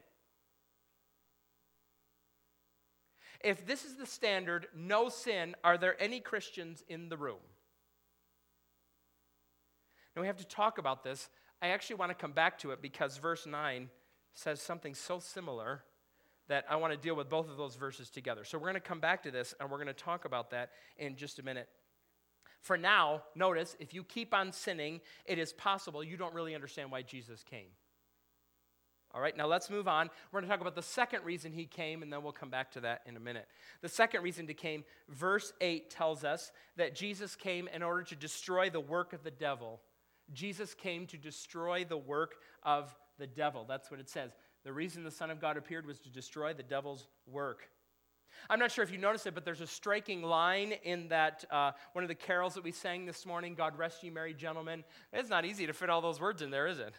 If 3.43 3.65
this 3.65 3.83
is 3.83 3.95
the 3.95 4.05
standard, 4.05 4.67
no 4.75 5.09
sin, 5.09 5.55
are 5.63 5.77
there 5.77 6.01
any 6.01 6.19
Christians 6.19 6.83
in 6.87 7.09
the 7.09 7.17
room? 7.17 7.39
Now 10.15 10.21
we 10.21 10.27
have 10.27 10.37
to 10.37 10.47
talk 10.47 10.77
about 10.77 11.03
this. 11.03 11.29
I 11.61 11.69
actually 11.69 11.97
want 11.97 12.11
to 12.11 12.15
come 12.15 12.31
back 12.31 12.59
to 12.59 12.71
it 12.71 12.81
because 12.81 13.17
verse 13.17 13.45
9 13.45 13.89
says 14.33 14.61
something 14.61 14.93
so 14.93 15.19
similar 15.19 15.83
that 16.47 16.65
I 16.69 16.75
want 16.75 16.93
to 16.93 16.97
deal 16.97 17.15
with 17.15 17.29
both 17.29 17.49
of 17.49 17.57
those 17.57 17.75
verses 17.75 18.09
together. 18.09 18.43
So 18.43 18.57
we're 18.57 18.65
going 18.65 18.73
to 18.75 18.79
come 18.79 18.99
back 18.99 19.23
to 19.23 19.31
this 19.31 19.53
and 19.59 19.69
we're 19.69 19.77
going 19.77 19.87
to 19.87 19.93
talk 19.93 20.25
about 20.25 20.51
that 20.51 20.71
in 20.97 21.15
just 21.15 21.39
a 21.39 21.43
minute. 21.43 21.67
For 22.61 22.77
now, 22.77 23.23
notice, 23.35 23.75
if 23.79 23.93
you 23.93 24.03
keep 24.03 24.33
on 24.33 24.51
sinning, 24.51 25.01
it 25.25 25.39
is 25.39 25.51
possible 25.51 26.03
you 26.03 26.15
don't 26.15 26.33
really 26.33 26.55
understand 26.55 26.91
why 26.91 27.01
Jesus 27.01 27.43
came. 27.43 27.67
All 29.13 29.19
right, 29.19 29.35
now 29.35 29.47
let's 29.47 29.69
move 29.69 29.89
on. 29.89 30.09
We're 30.31 30.39
going 30.39 30.49
to 30.49 30.53
talk 30.53 30.61
about 30.61 30.75
the 30.75 30.81
second 30.81 31.25
reason 31.25 31.51
he 31.51 31.65
came, 31.65 32.01
and 32.01 32.13
then 32.13 32.23
we'll 32.23 32.31
come 32.31 32.49
back 32.49 32.71
to 32.73 32.81
that 32.81 33.01
in 33.05 33.17
a 33.17 33.19
minute. 33.19 33.45
The 33.81 33.89
second 33.89 34.21
reason 34.21 34.47
he 34.47 34.53
came, 34.53 34.85
verse 35.09 35.51
8 35.59 35.89
tells 35.89 36.23
us 36.23 36.51
that 36.77 36.95
Jesus 36.95 37.35
came 37.35 37.67
in 37.67 37.83
order 37.83 38.03
to 38.03 38.15
destroy 38.15 38.69
the 38.69 38.79
work 38.79 39.11
of 39.11 39.23
the 39.23 39.31
devil. 39.31 39.81
Jesus 40.31 40.73
came 40.73 41.07
to 41.07 41.17
destroy 41.17 41.83
the 41.83 41.97
work 41.97 42.35
of 42.63 42.95
the 43.19 43.27
devil. 43.27 43.65
That's 43.67 43.91
what 43.91 43.99
it 43.99 44.09
says. 44.09 44.31
The 44.63 44.71
reason 44.71 45.03
the 45.03 45.11
Son 45.11 45.29
of 45.29 45.41
God 45.41 45.57
appeared 45.57 45.85
was 45.85 45.99
to 46.01 46.09
destroy 46.09 46.53
the 46.53 46.63
devil's 46.63 47.07
work. 47.27 47.67
I'm 48.49 48.59
not 48.59 48.71
sure 48.71 48.83
if 48.83 48.91
you 48.91 48.97
noticed 48.97 49.27
it, 49.27 49.35
but 49.35 49.45
there's 49.45 49.61
a 49.61 49.67
striking 49.67 50.21
line 50.21 50.73
in 50.83 51.07
that 51.09 51.45
uh, 51.51 51.71
one 51.93 52.03
of 52.03 52.07
the 52.07 52.15
carols 52.15 52.53
that 52.55 52.63
we 52.63 52.71
sang 52.71 53.05
this 53.05 53.25
morning, 53.25 53.55
God 53.55 53.77
Rest 53.77 54.03
You 54.03 54.11
Merry 54.11 54.33
Gentlemen. 54.33 54.83
It's 55.13 55.29
not 55.29 55.45
easy 55.45 55.67
to 55.67 55.73
fit 55.73 55.89
all 55.89 56.01
those 56.01 56.19
words 56.19 56.41
in 56.41 56.51
there, 56.51 56.67
is 56.67 56.79
it? 56.79 56.93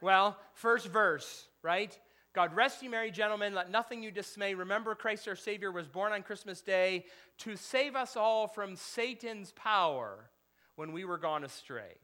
Well, 0.00 0.36
first 0.52 0.88
verse, 0.88 1.46
right? 1.62 1.98
God 2.34 2.54
rest 2.54 2.82
you, 2.82 2.90
merry 2.90 3.12
gentlemen, 3.12 3.54
let 3.54 3.70
nothing 3.70 4.02
you 4.02 4.10
dismay. 4.10 4.54
Remember, 4.54 4.96
Christ 4.96 5.28
our 5.28 5.36
Savior 5.36 5.70
was 5.70 5.86
born 5.86 6.12
on 6.12 6.22
Christmas 6.22 6.60
Day 6.60 7.06
to 7.38 7.56
save 7.56 7.94
us 7.94 8.16
all 8.16 8.48
from 8.48 8.74
Satan's 8.74 9.52
power 9.52 10.30
when 10.74 10.92
we 10.92 11.04
were 11.04 11.16
gone 11.16 11.44
astray. 11.44 11.94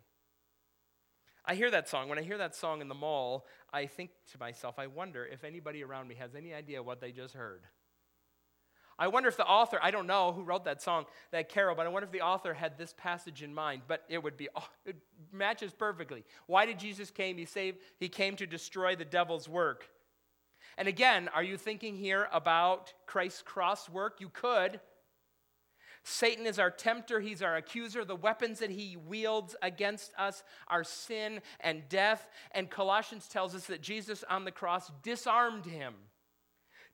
I 1.44 1.57
hear 1.57 1.70
that 1.72 1.88
song. 1.88 2.09
When 2.09 2.18
I 2.18 2.22
hear 2.22 2.38
that 2.38 2.55
song 2.55 2.81
in 2.81 2.88
the 2.88 2.94
mall, 2.94 3.44
I 3.72 3.87
think 3.87 4.11
to 4.31 4.38
myself, 4.38 4.79
I 4.79 4.87
wonder 4.87 5.26
if 5.26 5.42
anybody 5.42 5.83
around 5.83 6.07
me 6.07 6.14
has 6.14 6.37
any 6.37 6.55
idea 6.55 6.81
what 6.81 7.00
they 7.00 7.11
just 7.11 7.35
heard. 7.35 7.62
I 9.00 9.08
wonder 9.08 9.30
if 9.30 9.38
the 9.38 9.46
author, 9.46 9.78
I 9.82 9.90
don't 9.90 10.06
know 10.06 10.30
who 10.30 10.42
wrote 10.42 10.64
that 10.66 10.82
song, 10.82 11.06
that 11.30 11.48
carol, 11.48 11.74
but 11.74 11.86
I 11.86 11.88
wonder 11.88 12.04
if 12.04 12.12
the 12.12 12.20
author 12.20 12.52
had 12.52 12.76
this 12.76 12.94
passage 12.98 13.42
in 13.42 13.54
mind. 13.54 13.82
But 13.88 14.04
it 14.10 14.22
would 14.22 14.36
be, 14.36 14.48
it 14.84 14.96
matches 15.32 15.72
perfectly. 15.72 16.22
Why 16.46 16.66
did 16.66 16.78
Jesus 16.78 17.10
came? 17.10 17.38
He 17.38 17.46
saved, 17.46 17.78
he 17.98 18.10
came 18.10 18.36
to 18.36 18.46
destroy 18.46 18.94
the 18.94 19.06
devil's 19.06 19.48
work. 19.48 19.88
And 20.76 20.86
again, 20.86 21.30
are 21.34 21.42
you 21.42 21.56
thinking 21.56 21.96
here 21.96 22.28
about 22.30 22.92
Christ's 23.06 23.40
cross 23.40 23.88
work? 23.88 24.20
You 24.20 24.28
could. 24.28 24.80
Satan 26.02 26.46
is 26.46 26.58
our 26.58 26.70
tempter, 26.70 27.20
he's 27.20 27.42
our 27.42 27.56
accuser. 27.56 28.04
The 28.04 28.16
weapons 28.16 28.58
that 28.58 28.70
he 28.70 28.96
wields 28.96 29.56
against 29.62 30.12
us 30.18 30.42
are 30.68 30.84
sin 30.84 31.40
and 31.60 31.88
death. 31.88 32.26
And 32.52 32.70
Colossians 32.70 33.28
tells 33.28 33.54
us 33.54 33.66
that 33.66 33.80
Jesus 33.80 34.24
on 34.28 34.44
the 34.44 34.50
cross 34.50 34.90
disarmed 35.02 35.64
him 35.64 35.94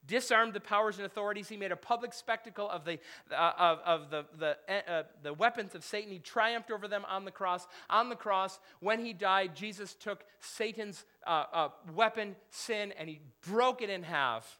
disarmed 0.06 0.52
the 0.52 0.60
powers 0.60 0.96
and 0.96 1.06
authorities. 1.06 1.48
He 1.48 1.56
made 1.56 1.72
a 1.72 1.76
public 1.76 2.12
spectacle 2.12 2.68
of 2.68 2.84
the, 2.84 2.98
uh, 3.30 3.52
of, 3.58 3.78
of 3.84 4.10
the, 4.10 4.24
the, 4.38 4.56
uh, 4.68 4.90
uh, 4.90 5.02
the 5.22 5.32
weapons 5.32 5.74
of 5.74 5.84
Satan. 5.84 6.12
He 6.12 6.18
triumphed 6.18 6.70
over 6.70 6.88
them 6.88 7.04
on 7.08 7.24
the 7.24 7.30
cross. 7.30 7.66
On 7.90 8.08
the 8.08 8.16
cross, 8.16 8.58
when 8.80 9.04
he 9.04 9.12
died, 9.12 9.54
Jesus 9.54 9.94
took 9.94 10.24
Satan's 10.40 11.04
uh, 11.26 11.44
uh, 11.52 11.68
weapon, 11.94 12.36
sin, 12.50 12.92
and 12.98 13.08
he 13.08 13.20
broke 13.46 13.82
it 13.82 13.90
in 13.90 14.02
half. 14.02 14.58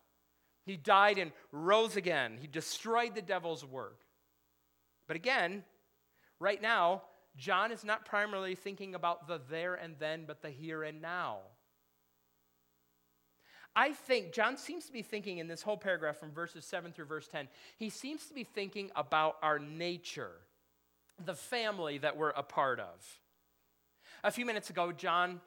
He 0.64 0.76
died 0.76 1.18
and 1.18 1.32
rose 1.52 1.96
again. 1.96 2.38
He 2.40 2.46
destroyed 2.46 3.14
the 3.14 3.22
devil's 3.22 3.64
work. 3.64 4.00
But 5.06 5.16
again, 5.16 5.62
right 6.40 6.60
now, 6.60 7.02
John 7.36 7.70
is 7.70 7.84
not 7.84 8.04
primarily 8.04 8.54
thinking 8.54 8.94
about 8.94 9.28
the 9.28 9.40
there 9.48 9.74
and 9.74 9.94
then, 9.98 10.24
but 10.26 10.42
the 10.42 10.50
here 10.50 10.82
and 10.82 11.00
now. 11.00 11.38
I 13.78 13.92
think 13.92 14.32
John 14.32 14.56
seems 14.56 14.86
to 14.86 14.92
be 14.92 15.02
thinking 15.02 15.36
in 15.36 15.48
this 15.48 15.60
whole 15.60 15.76
paragraph 15.76 16.16
from 16.16 16.32
verses 16.32 16.64
7 16.64 16.92
through 16.92 17.04
verse 17.04 17.28
10, 17.28 17.46
he 17.76 17.90
seems 17.90 18.24
to 18.24 18.34
be 18.34 18.42
thinking 18.42 18.90
about 18.96 19.36
our 19.42 19.58
nature, 19.58 20.30
the 21.22 21.34
family 21.34 21.98
that 21.98 22.16
we're 22.16 22.30
a 22.30 22.42
part 22.42 22.80
of. 22.80 23.20
A 24.24 24.30
few 24.30 24.46
minutes 24.46 24.70
ago, 24.70 24.92
John, 24.92 25.42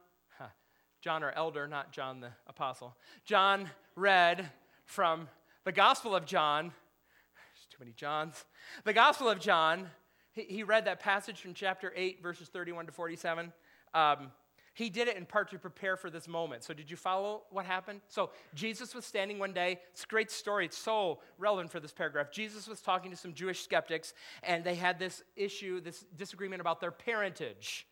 John 1.01 1.23
our 1.23 1.31
elder, 1.31 1.67
not 1.67 1.91
John 1.91 2.19
the 2.19 2.29
apostle, 2.45 2.95
John 3.25 3.67
read 3.95 4.47
from 4.85 5.27
the 5.63 5.71
Gospel 5.71 6.15
of 6.15 6.27
John. 6.27 6.65
There's 6.65 7.67
too 7.71 7.77
many 7.79 7.93
Johns. 7.93 8.45
The 8.83 8.93
Gospel 8.93 9.27
of 9.27 9.39
John, 9.39 9.89
he, 10.33 10.43
he 10.43 10.63
read 10.63 10.85
that 10.85 10.99
passage 10.99 11.41
from 11.41 11.55
chapter 11.55 11.91
8, 11.95 12.21
verses 12.21 12.47
31 12.49 12.85
to 12.85 12.91
47. 12.91 13.51
Um, 13.95 14.31
he 14.73 14.89
did 14.89 15.07
it 15.07 15.17
in 15.17 15.25
part 15.25 15.51
to 15.51 15.59
prepare 15.59 15.97
for 15.97 16.09
this 16.09 16.27
moment. 16.27 16.63
So, 16.63 16.73
did 16.73 16.89
you 16.89 16.97
follow 16.97 17.43
what 17.49 17.65
happened? 17.65 18.01
So, 18.07 18.29
Jesus 18.53 18.95
was 18.95 19.05
standing 19.05 19.39
one 19.39 19.53
day. 19.53 19.79
It's 19.91 20.03
a 20.03 20.07
great 20.07 20.31
story. 20.31 20.65
It's 20.65 20.77
so 20.77 21.19
relevant 21.37 21.71
for 21.71 21.79
this 21.79 21.91
paragraph. 21.91 22.31
Jesus 22.31 22.67
was 22.67 22.81
talking 22.81 23.11
to 23.11 23.17
some 23.17 23.33
Jewish 23.33 23.63
skeptics, 23.63 24.13
and 24.43 24.63
they 24.63 24.75
had 24.75 24.99
this 24.99 25.23
issue, 25.35 25.81
this 25.81 26.05
disagreement 26.15 26.61
about 26.61 26.79
their 26.81 26.91
parentage. 26.91 27.87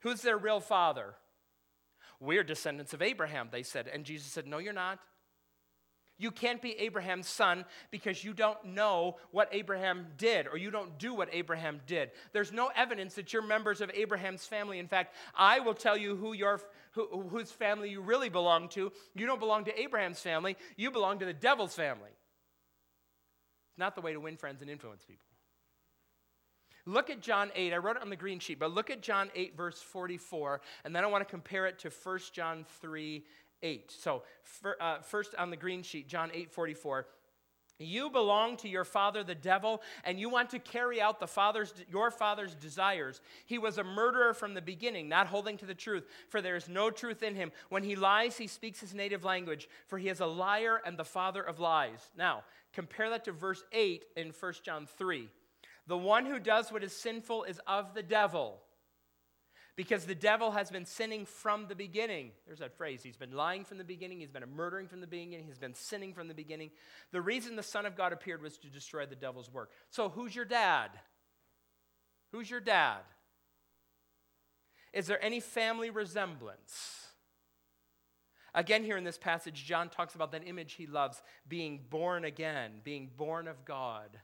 Who's 0.00 0.22
their 0.22 0.36
real 0.36 0.60
father? 0.60 1.14
We're 2.20 2.44
descendants 2.44 2.94
of 2.94 3.02
Abraham, 3.02 3.48
they 3.50 3.62
said. 3.62 3.88
And 3.88 4.04
Jesus 4.04 4.30
said, 4.30 4.46
No, 4.46 4.58
you're 4.58 4.72
not. 4.72 4.98
You 6.16 6.30
can't 6.30 6.62
be 6.62 6.78
Abraham's 6.78 7.26
son 7.26 7.64
because 7.90 8.22
you 8.22 8.32
don't 8.32 8.64
know 8.64 9.16
what 9.32 9.48
Abraham 9.50 10.06
did 10.16 10.46
or 10.46 10.56
you 10.56 10.70
don't 10.70 10.96
do 10.98 11.12
what 11.12 11.28
Abraham 11.32 11.80
did. 11.86 12.12
There's 12.32 12.52
no 12.52 12.70
evidence 12.76 13.14
that 13.14 13.32
you're 13.32 13.42
members 13.42 13.80
of 13.80 13.90
Abraham's 13.92 14.46
family. 14.46 14.78
In 14.78 14.86
fact, 14.86 15.14
I 15.34 15.58
will 15.58 15.74
tell 15.74 15.96
you 15.96 16.14
who 16.14 16.32
your, 16.32 16.60
who, 16.92 17.22
whose 17.28 17.50
family 17.50 17.90
you 17.90 18.00
really 18.00 18.28
belong 18.28 18.68
to. 18.70 18.92
You 19.14 19.26
don't 19.26 19.40
belong 19.40 19.64
to 19.64 19.80
Abraham's 19.80 20.20
family, 20.20 20.56
you 20.76 20.92
belong 20.92 21.18
to 21.18 21.24
the 21.24 21.32
devil's 21.32 21.74
family. 21.74 22.10
It's 23.72 23.78
not 23.78 23.96
the 23.96 24.00
way 24.00 24.12
to 24.12 24.20
win 24.20 24.36
friends 24.36 24.62
and 24.62 24.70
influence 24.70 25.04
people. 25.04 25.26
Look 26.86 27.08
at 27.08 27.20
John 27.20 27.50
8. 27.54 27.72
I 27.72 27.78
wrote 27.78 27.96
it 27.96 28.02
on 28.02 28.10
the 28.10 28.16
green 28.16 28.38
sheet, 28.38 28.58
but 28.58 28.70
look 28.70 28.90
at 28.90 29.00
John 29.00 29.30
8, 29.34 29.56
verse 29.56 29.80
44, 29.80 30.60
and 30.84 30.94
then 30.94 31.02
I 31.02 31.06
want 31.06 31.26
to 31.26 31.30
compare 31.30 31.66
it 31.66 31.78
to 31.80 31.90
1 31.90 32.18
John 32.32 32.66
3 32.80 33.24
8. 33.64 33.90
So, 33.90 34.22
for, 34.42 34.80
uh, 34.80 35.00
first 35.00 35.34
on 35.36 35.50
the 35.50 35.56
green 35.56 35.82
sheet, 35.82 36.06
John 36.08 36.30
8 36.32 36.52
44. 36.52 37.06
You 37.80 38.08
belong 38.08 38.56
to 38.58 38.68
your 38.68 38.84
father, 38.84 39.24
the 39.24 39.34
devil, 39.34 39.82
and 40.04 40.20
you 40.20 40.28
want 40.28 40.50
to 40.50 40.60
carry 40.60 41.00
out 41.00 41.18
the 41.18 41.26
father's, 41.26 41.74
your 41.90 42.12
father's 42.12 42.54
desires. 42.54 43.20
He 43.46 43.58
was 43.58 43.78
a 43.78 43.84
murderer 43.84 44.32
from 44.32 44.54
the 44.54 44.62
beginning, 44.62 45.08
not 45.08 45.26
holding 45.26 45.56
to 45.56 45.66
the 45.66 45.74
truth, 45.74 46.06
for 46.28 46.40
there 46.40 46.54
is 46.54 46.68
no 46.68 46.90
truth 46.90 47.24
in 47.24 47.34
him. 47.34 47.50
When 47.70 47.82
he 47.82 47.96
lies, 47.96 48.36
he 48.36 48.46
speaks 48.46 48.78
his 48.78 48.94
native 48.94 49.24
language, 49.24 49.68
for 49.88 49.98
he 49.98 50.08
is 50.08 50.20
a 50.20 50.26
liar 50.26 50.80
and 50.86 50.96
the 50.96 51.04
father 51.04 51.42
of 51.42 51.58
lies. 51.58 52.10
Now, 52.16 52.44
compare 52.72 53.10
that 53.10 53.24
to 53.24 53.32
verse 53.32 53.64
8 53.72 54.04
in 54.16 54.28
1 54.28 54.52
John 54.62 54.86
3. 54.86 55.28
The 55.88 55.98
one 55.98 56.26
who 56.26 56.38
does 56.38 56.70
what 56.70 56.84
is 56.84 56.92
sinful 56.92 57.42
is 57.44 57.60
of 57.66 57.92
the 57.92 58.04
devil 58.04 58.60
because 59.76 60.06
the 60.06 60.14
devil 60.14 60.52
has 60.52 60.70
been 60.70 60.86
sinning 60.86 61.26
from 61.26 61.66
the 61.66 61.74
beginning. 61.74 62.30
There's 62.46 62.60
that 62.60 62.76
phrase. 62.76 63.02
He's 63.02 63.16
been 63.16 63.32
lying 63.32 63.64
from 63.64 63.78
the 63.78 63.84
beginning. 63.84 64.20
He's 64.20 64.30
been 64.30 64.44
murdering 64.54 64.86
from 64.86 65.00
the 65.00 65.06
beginning. 65.06 65.46
He's 65.46 65.58
been 65.58 65.74
sinning 65.74 66.14
from 66.14 66.28
the 66.28 66.34
beginning. 66.34 66.70
The 67.10 67.20
reason 67.20 67.56
the 67.56 67.62
Son 67.62 67.84
of 67.84 67.96
God 67.96 68.12
appeared 68.12 68.42
was 68.42 68.56
to 68.58 68.68
destroy 68.68 69.06
the 69.06 69.16
devil's 69.16 69.50
work. 69.50 69.70
So, 69.90 70.08
who's 70.08 70.34
your 70.34 70.44
dad? 70.44 70.90
Who's 72.30 72.50
your 72.50 72.60
dad? 72.60 73.00
Is 74.92 75.08
there 75.08 75.22
any 75.24 75.40
family 75.40 75.90
resemblance? 75.90 77.08
Again, 78.54 78.84
here 78.84 78.96
in 78.96 79.02
this 79.02 79.18
passage, 79.18 79.64
John 79.64 79.88
talks 79.88 80.14
about 80.14 80.30
that 80.32 80.46
image 80.46 80.74
he 80.74 80.86
loves 80.86 81.20
being 81.48 81.80
born 81.90 82.24
again, 82.24 82.80
being 82.84 83.10
born 83.16 83.48
of 83.48 83.64
God. 83.64 84.20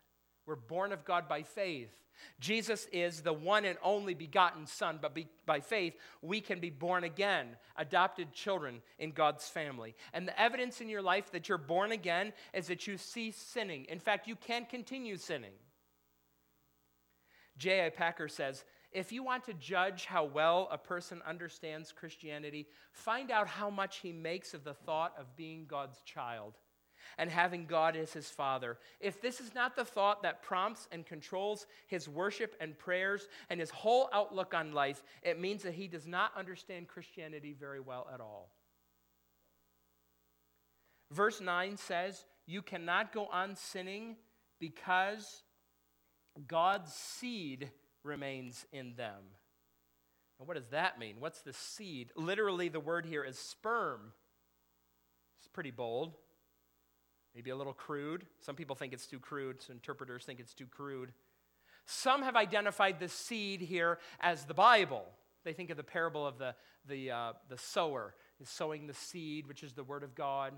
We're 0.51 0.57
born 0.57 0.91
of 0.91 1.05
God 1.05 1.29
by 1.29 1.45
faith. 1.45 1.95
Jesus 2.41 2.89
is 2.93 3.21
the 3.21 3.33
one 3.33 3.65
and 3.65 3.79
only 3.85 4.15
begotten 4.15 4.67
Son, 4.67 4.99
but 5.01 5.15
be, 5.15 5.29
by 5.47 5.61
faith, 5.61 5.95
we 6.23 6.41
can 6.41 6.59
be 6.59 6.71
born 6.71 7.05
again, 7.05 7.51
adopted 7.77 8.33
children 8.33 8.83
in 8.99 9.13
God's 9.13 9.49
family. 9.49 9.95
And 10.13 10.27
the 10.27 10.39
evidence 10.39 10.81
in 10.81 10.89
your 10.89 11.03
life 11.03 11.31
that 11.31 11.49
you're 11.49 11.57
born 11.57 11.93
again 11.93 12.33
is 12.53 12.67
that 12.67 12.89
you 12.89 12.99
cease 12.99 13.37
sinning. 13.37 13.85
In 13.85 14.01
fact, 14.01 14.27
you 14.27 14.35
can't 14.35 14.69
continue 14.69 15.19
sinning. 15.19 15.55
J.I. 17.57 17.91
Packer 17.91 18.27
says, 18.27 18.65
if 18.91 19.13
you 19.13 19.23
want 19.23 19.45
to 19.45 19.55
judge 19.55 20.07
how 20.07 20.25
well 20.25 20.67
a 20.73 20.79
person 20.79 21.23
understands 21.25 21.93
Christianity, 21.93 22.67
find 22.91 23.31
out 23.31 23.47
how 23.47 23.71
much 23.71 23.99
he 23.99 24.11
makes 24.11 24.53
of 24.53 24.65
the 24.65 24.75
thought 24.75 25.15
of 25.17 25.37
being 25.37 25.67
God's 25.69 26.03
child 26.03 26.55
and 27.21 27.31
having 27.31 27.67
God 27.67 27.97
as 27.97 28.15
his 28.15 28.31
father. 28.31 28.79
If 28.99 29.21
this 29.21 29.41
is 29.41 29.55
not 29.55 29.77
the 29.77 29.85
thought 29.85 30.23
that 30.23 30.43
prompts 30.43 30.89
and 30.91 31.05
controls 31.05 31.67
his 31.87 32.09
worship 32.09 32.57
and 32.63 32.77
prayers 32.79 33.29
and 33.51 33.61
his 33.61 33.69
whole 33.69 34.09
outlook 34.11 34.55
on 34.55 34.73
life, 34.73 35.03
it 35.23 35.39
means 35.39 35.63
that 35.65 35.75
he 35.75 35.87
does 35.87 36.07
not 36.07 36.33
understand 36.35 36.89
Christianity 36.89 37.53
very 37.53 37.79
well 37.79 38.09
at 38.13 38.23
all. 38.23 38.49
Verse 41.13 41.43
9 41.43 41.77
says, 41.77 42.25
You 42.47 42.63
cannot 42.63 43.13
go 43.13 43.27
on 43.27 43.55
sinning 43.55 44.17
because 44.59 45.43
God's 46.49 46.95
seed 46.95 47.71
remains 48.03 48.65
in 48.73 48.95
them. 48.95 49.21
And 50.39 50.49
what 50.49 50.57
does 50.57 50.69
that 50.69 50.99
mean? 50.99 51.17
What's 51.19 51.43
the 51.43 51.53
seed? 51.53 52.13
Literally, 52.17 52.71
the 52.71 52.81
word 52.81 53.05
here 53.05 53.25
is 53.25 53.39
sperm. 53.39 54.13
It's 55.39 55.49
pretty 55.49 55.71
bold. 55.71 56.15
Maybe 57.35 57.51
a 57.51 57.57
little 57.57 57.73
crude. 57.73 58.27
Some 58.41 58.57
people 58.57 58.77
think 58.77 58.93
it's 58.93 59.07
too 59.07 59.21
crude, 59.21 59.63
so 59.63 59.73
interpreters 59.73 60.25
think 60.25 60.41
it's 60.41 60.55
too 60.55 60.67
crude. 60.67 61.13
Some 61.87 62.23
have 62.23 62.37
identified 62.37 63.01
the 63.01 63.09
seed 63.09 63.61
here 63.61 63.99
as 64.21 64.45
the 64.45 64.55
Bible. 64.55 65.05
They 65.45 65.53
think 65.53 65.71
of 65.71 65.77
the 65.77 65.85
parable 65.85 66.27
of 66.27 66.39
the, 66.39 66.55
the, 66.87 67.11
uh, 67.11 67.33
the 67.49 67.59
sower, 67.59 68.15
is 68.41 68.49
sowing 68.49 68.87
the 68.87 68.95
seed, 68.95 69.47
which 69.47 69.63
is 69.63 69.73
the 69.73 69.85
Word 69.85 70.03
of 70.03 70.15
God. 70.15 70.53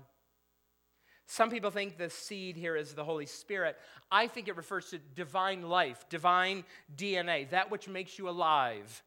Some 1.25 1.49
people 1.49 1.71
think 1.71 1.97
the 1.97 2.09
seed 2.09 2.57
here 2.57 2.75
is 2.75 2.93
the 2.93 3.03
Holy 3.03 3.25
Spirit. 3.25 3.77
I 4.11 4.27
think 4.27 4.47
it 4.47 4.57
refers 4.57 4.89
to 4.89 4.99
divine 5.15 5.61
life, 5.61 6.05
divine 6.09 6.65
DNA, 6.95 7.49
that 7.51 7.71
which 7.71 7.87
makes 7.87 8.19
you 8.19 8.29
alive. 8.29 9.03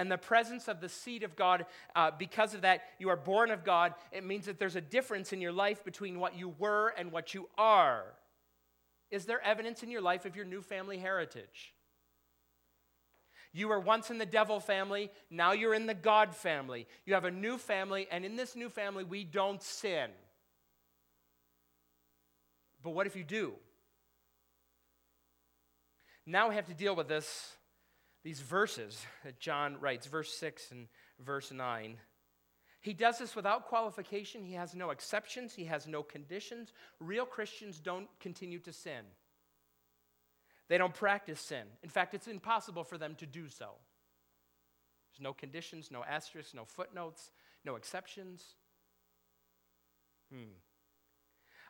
And 0.00 0.10
the 0.10 0.16
presence 0.16 0.66
of 0.66 0.80
the 0.80 0.88
seed 0.88 1.24
of 1.24 1.36
God, 1.36 1.66
uh, 1.94 2.10
because 2.18 2.54
of 2.54 2.62
that, 2.62 2.84
you 2.98 3.10
are 3.10 3.16
born 3.16 3.50
of 3.50 3.64
God. 3.64 3.92
It 4.12 4.24
means 4.24 4.46
that 4.46 4.58
there's 4.58 4.74
a 4.74 4.80
difference 4.80 5.34
in 5.34 5.42
your 5.42 5.52
life 5.52 5.84
between 5.84 6.18
what 6.18 6.38
you 6.38 6.54
were 6.58 6.94
and 6.96 7.12
what 7.12 7.34
you 7.34 7.50
are. 7.58 8.04
Is 9.10 9.26
there 9.26 9.44
evidence 9.44 9.82
in 9.82 9.90
your 9.90 10.00
life 10.00 10.24
of 10.24 10.36
your 10.36 10.46
new 10.46 10.62
family 10.62 10.96
heritage? 10.96 11.74
You 13.52 13.68
were 13.68 13.78
once 13.78 14.08
in 14.08 14.16
the 14.16 14.24
devil 14.24 14.58
family, 14.58 15.10
now 15.28 15.52
you're 15.52 15.74
in 15.74 15.84
the 15.84 15.92
God 15.92 16.34
family. 16.34 16.86
You 17.04 17.12
have 17.12 17.26
a 17.26 17.30
new 17.30 17.58
family, 17.58 18.08
and 18.10 18.24
in 18.24 18.36
this 18.36 18.56
new 18.56 18.70
family, 18.70 19.04
we 19.04 19.22
don't 19.22 19.62
sin. 19.62 20.08
But 22.82 22.92
what 22.92 23.06
if 23.06 23.16
you 23.16 23.24
do? 23.24 23.52
Now 26.24 26.48
we 26.48 26.54
have 26.54 26.68
to 26.68 26.74
deal 26.74 26.96
with 26.96 27.08
this, 27.08 27.54
these 28.22 28.40
verses 28.40 29.04
that 29.24 29.40
John 29.40 29.76
writes, 29.80 30.06
verse 30.06 30.32
6 30.34 30.70
and 30.72 30.88
verse 31.18 31.50
9. 31.52 31.96
He 32.82 32.92
does 32.94 33.18
this 33.18 33.36
without 33.36 33.66
qualification. 33.66 34.42
He 34.42 34.54
has 34.54 34.74
no 34.74 34.90
exceptions. 34.90 35.54
He 35.54 35.64
has 35.66 35.86
no 35.86 36.02
conditions. 36.02 36.72
Real 36.98 37.26
Christians 37.26 37.78
don't 37.78 38.08
continue 38.20 38.58
to 38.60 38.72
sin. 38.72 39.04
They 40.68 40.78
don't 40.78 40.94
practice 40.94 41.40
sin. 41.40 41.64
In 41.82 41.90
fact, 41.90 42.14
it's 42.14 42.28
impossible 42.28 42.84
for 42.84 42.96
them 42.96 43.16
to 43.16 43.26
do 43.26 43.48
so. 43.48 43.72
There's 45.10 45.22
no 45.22 45.32
conditions, 45.32 45.90
no 45.90 46.04
asterisks, 46.04 46.54
no 46.54 46.64
footnotes, 46.64 47.30
no 47.64 47.74
exceptions. 47.74 48.54
Hmm. 50.32 50.54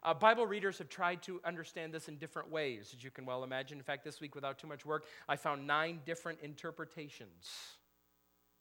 Uh, 0.03 0.15
Bible 0.15 0.47
readers 0.47 0.79
have 0.79 0.89
tried 0.89 1.23
to 1.23 1.41
understand 1.45 1.93
this 1.93 2.09
in 2.09 2.17
different 2.17 2.51
ways, 2.51 2.95
as 2.97 3.05
you 3.05 3.11
can 3.11 3.27
well 3.27 3.45
imagine. 3.45 3.77
In 3.77 3.85
fact, 3.85 4.03
this 4.03 4.21
week, 4.21 4.35
without 4.35 4.59
too 4.59 4.67
much 4.67 4.87
work, 4.87 5.05
I 5.29 5.37
found 5.37 5.67
nine 5.67 6.01
different 6.07 6.39
interpretations. 6.43 7.51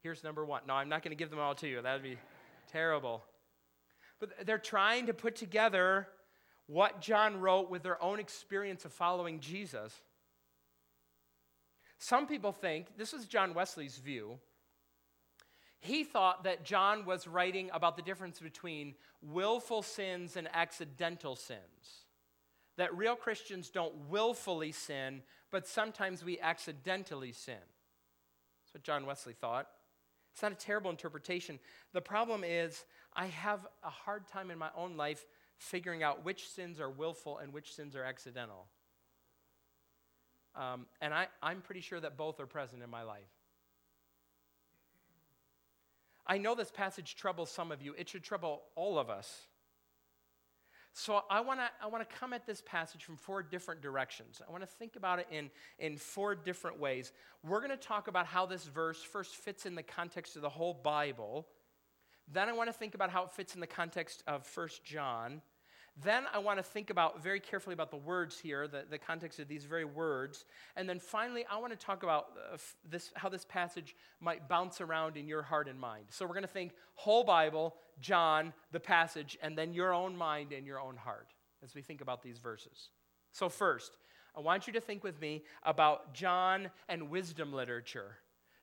Here's 0.02 0.22
number 0.22 0.44
one. 0.44 0.62
No, 0.66 0.74
I'm 0.74 0.88
not 0.88 1.02
going 1.02 1.12
to 1.12 1.16
give 1.16 1.30
them 1.30 1.38
all 1.38 1.54
to 1.56 1.68
you, 1.68 1.80
that 1.80 1.92
would 1.94 2.02
be 2.02 2.18
terrible. 2.70 3.24
But 4.18 4.46
they're 4.46 4.58
trying 4.58 5.06
to 5.06 5.14
put 5.14 5.34
together 5.34 6.08
what 6.66 7.00
John 7.00 7.40
wrote 7.40 7.70
with 7.70 7.82
their 7.82 8.00
own 8.02 8.20
experience 8.20 8.84
of 8.84 8.92
following 8.92 9.40
Jesus. 9.40 9.94
Some 11.98 12.26
people 12.26 12.52
think, 12.52 12.96
this 12.96 13.12
is 13.12 13.26
John 13.26 13.54
Wesley's 13.54 13.98
view, 13.98 14.38
he 15.80 16.04
thought 16.04 16.44
that 16.44 16.64
John 16.64 17.06
was 17.06 17.26
writing 17.26 17.70
about 17.72 17.96
the 17.96 18.02
difference 18.02 18.38
between 18.38 18.94
willful 19.22 19.82
sins 19.82 20.36
and 20.36 20.48
accidental 20.52 21.36
sins. 21.36 22.04
That 22.76 22.96
real 22.96 23.16
Christians 23.16 23.70
don't 23.70 23.94
willfully 24.08 24.72
sin, 24.72 25.22
but 25.50 25.66
sometimes 25.66 26.24
we 26.24 26.38
accidentally 26.38 27.32
sin. 27.32 27.54
That's 27.54 28.74
what 28.74 28.82
John 28.82 29.06
Wesley 29.06 29.32
thought. 29.32 29.68
It's 30.32 30.42
not 30.42 30.52
a 30.52 30.56
terrible 30.56 30.90
interpretation. 30.90 31.58
The 31.92 32.00
problem 32.00 32.44
is, 32.44 32.84
I 33.14 33.26
have 33.26 33.66
a 33.82 33.90
hard 33.90 34.28
time 34.28 34.50
in 34.50 34.58
my 34.58 34.70
own 34.76 34.96
life 34.96 35.26
figuring 35.56 36.02
out 36.02 36.24
which 36.24 36.48
sins 36.48 36.78
are 36.78 36.90
willful 36.90 37.38
and 37.38 37.52
which 37.52 37.74
sins 37.74 37.96
are 37.96 38.04
accidental. 38.04 38.66
Um, 40.54 40.86
and 41.00 41.12
I, 41.12 41.26
I'm 41.42 41.62
pretty 41.62 41.80
sure 41.80 42.00
that 42.00 42.16
both 42.16 42.38
are 42.38 42.46
present 42.46 42.82
in 42.82 42.90
my 42.90 43.02
life. 43.02 43.39
I 46.30 46.38
know 46.38 46.54
this 46.54 46.70
passage 46.70 47.16
troubles 47.16 47.50
some 47.50 47.72
of 47.72 47.82
you. 47.82 47.92
It 47.98 48.08
should 48.08 48.22
trouble 48.22 48.62
all 48.76 49.00
of 49.00 49.10
us. 49.10 49.48
So 50.92 51.22
I 51.28 51.40
want 51.40 51.58
to 51.58 51.68
I 51.82 51.88
want 51.88 52.08
to 52.08 52.16
come 52.16 52.32
at 52.32 52.46
this 52.46 52.62
passage 52.64 53.02
from 53.02 53.16
four 53.16 53.42
different 53.42 53.80
directions. 53.80 54.40
I 54.46 54.52
want 54.52 54.62
to 54.62 54.68
think 54.68 54.94
about 54.94 55.18
it 55.18 55.26
in, 55.32 55.50
in 55.80 55.96
four 55.96 56.36
different 56.36 56.78
ways. 56.78 57.12
We're 57.42 57.58
going 57.58 57.70
to 57.70 57.76
talk 57.76 58.06
about 58.06 58.26
how 58.26 58.46
this 58.46 58.62
verse 58.62 59.02
first 59.02 59.34
fits 59.34 59.66
in 59.66 59.74
the 59.74 59.82
context 59.82 60.36
of 60.36 60.42
the 60.42 60.48
whole 60.48 60.72
Bible. 60.72 61.48
Then 62.32 62.48
I 62.48 62.52
want 62.52 62.68
to 62.68 62.72
think 62.72 62.94
about 62.94 63.10
how 63.10 63.24
it 63.24 63.32
fits 63.32 63.56
in 63.56 63.60
the 63.60 63.66
context 63.66 64.22
of 64.28 64.46
First 64.46 64.84
John. 64.84 65.42
Then 66.02 66.24
I 66.32 66.38
want 66.38 66.58
to 66.58 66.62
think 66.62 66.90
about 66.90 67.22
very 67.22 67.40
carefully 67.40 67.74
about 67.74 67.90
the 67.90 67.96
words 67.96 68.38
here, 68.38 68.68
the, 68.68 68.84
the 68.88 68.98
context 68.98 69.38
of 69.38 69.48
these 69.48 69.64
very 69.64 69.84
words. 69.84 70.44
And 70.76 70.88
then 70.88 70.98
finally, 70.98 71.44
I 71.50 71.58
want 71.58 71.78
to 71.78 71.86
talk 71.86 72.02
about 72.02 72.26
uh, 72.52 72.56
this, 72.88 73.10
how 73.14 73.28
this 73.28 73.44
passage 73.44 73.94
might 74.20 74.48
bounce 74.48 74.80
around 74.80 75.16
in 75.16 75.26
your 75.26 75.42
heart 75.42 75.68
and 75.68 75.78
mind. 75.78 76.06
So 76.10 76.24
we're 76.24 76.34
going 76.34 76.42
to 76.42 76.48
think 76.48 76.72
whole 76.94 77.24
Bible, 77.24 77.74
John, 78.00 78.52
the 78.72 78.80
passage, 78.80 79.36
and 79.42 79.58
then 79.58 79.72
your 79.74 79.92
own 79.92 80.16
mind 80.16 80.52
and 80.52 80.66
your 80.66 80.80
own 80.80 80.96
heart 80.96 81.28
as 81.62 81.74
we 81.74 81.82
think 81.82 82.00
about 82.00 82.22
these 82.22 82.38
verses. 82.38 82.90
So, 83.32 83.48
first, 83.48 83.96
I 84.36 84.40
want 84.40 84.66
you 84.66 84.72
to 84.74 84.80
think 84.80 85.04
with 85.04 85.20
me 85.20 85.44
about 85.62 86.14
John 86.14 86.70
and 86.88 87.10
wisdom 87.10 87.52
literature. 87.52 88.16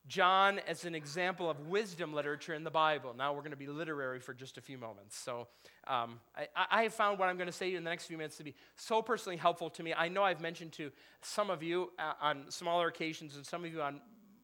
John 0.08 0.60
as 0.68 0.86
an 0.86 0.96
example 0.96 1.50
of 1.50 1.68
wisdom 1.68 2.14
literature 2.14 2.54
in 2.54 2.64
the 2.64 2.72
Bible. 2.72 3.14
Now 3.16 3.34
we're 3.34 3.42
going 3.42 3.52
to 3.52 3.58
be 3.58 3.68
literary 3.68 4.20
for 4.20 4.34
just 4.34 4.58
a 4.58 4.62
few 4.62 4.78
moments. 4.78 5.18
So 5.18 5.48
um, 5.88 6.20
I, 6.36 6.48
I, 6.72 6.84
have 6.84 6.94
found 6.94 7.20
what 7.20 7.28
I'm 7.28 7.36
going 7.36 7.48
to 7.48 7.54
say 7.54 7.76
in 7.76 7.84
the 7.84 7.90
next 7.90 8.06
few 8.06 8.18
minutes 8.18 8.38
to 8.38 8.44
be 8.44 8.56
so 8.76 9.02
personally 9.02 9.38
helpful 9.38 9.70
to 9.72 9.84
me. 9.84 9.94
I 9.94 10.08
know 10.08 10.24
I've 10.24 10.42
mentioned 10.42 10.72
to 10.74 10.92
some 11.22 11.50
of 11.50 11.62
you 11.62 11.92
uh, 12.00 12.14
on 12.22 12.46
smaller 12.50 12.88
occasions 12.88 13.36
and 13.36 13.46
some 13.46 13.66
of 13.66 13.72
you 13.72 13.82
on 13.82 14.00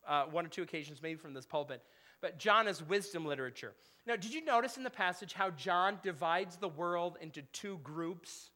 uh, 0.07 0.25
one 0.25 0.45
or 0.45 0.49
two 0.49 0.63
occasions, 0.63 1.01
maybe 1.01 1.15
from 1.15 1.33
this 1.33 1.45
pulpit. 1.45 1.81
But 2.19 2.37
John 2.37 2.67
is 2.67 2.83
wisdom 2.83 3.25
literature. 3.25 3.73
Now, 4.05 4.17
did 4.17 4.33
you 4.33 4.43
notice 4.43 4.75
in 4.75 4.83
the 4.83 4.89
passage 4.89 5.33
how 5.33 5.49
John 5.51 5.99
divides 6.03 6.57
the 6.57 6.67
world 6.67 7.17
into 7.21 7.41
two 7.53 7.79
groups? 7.83 8.49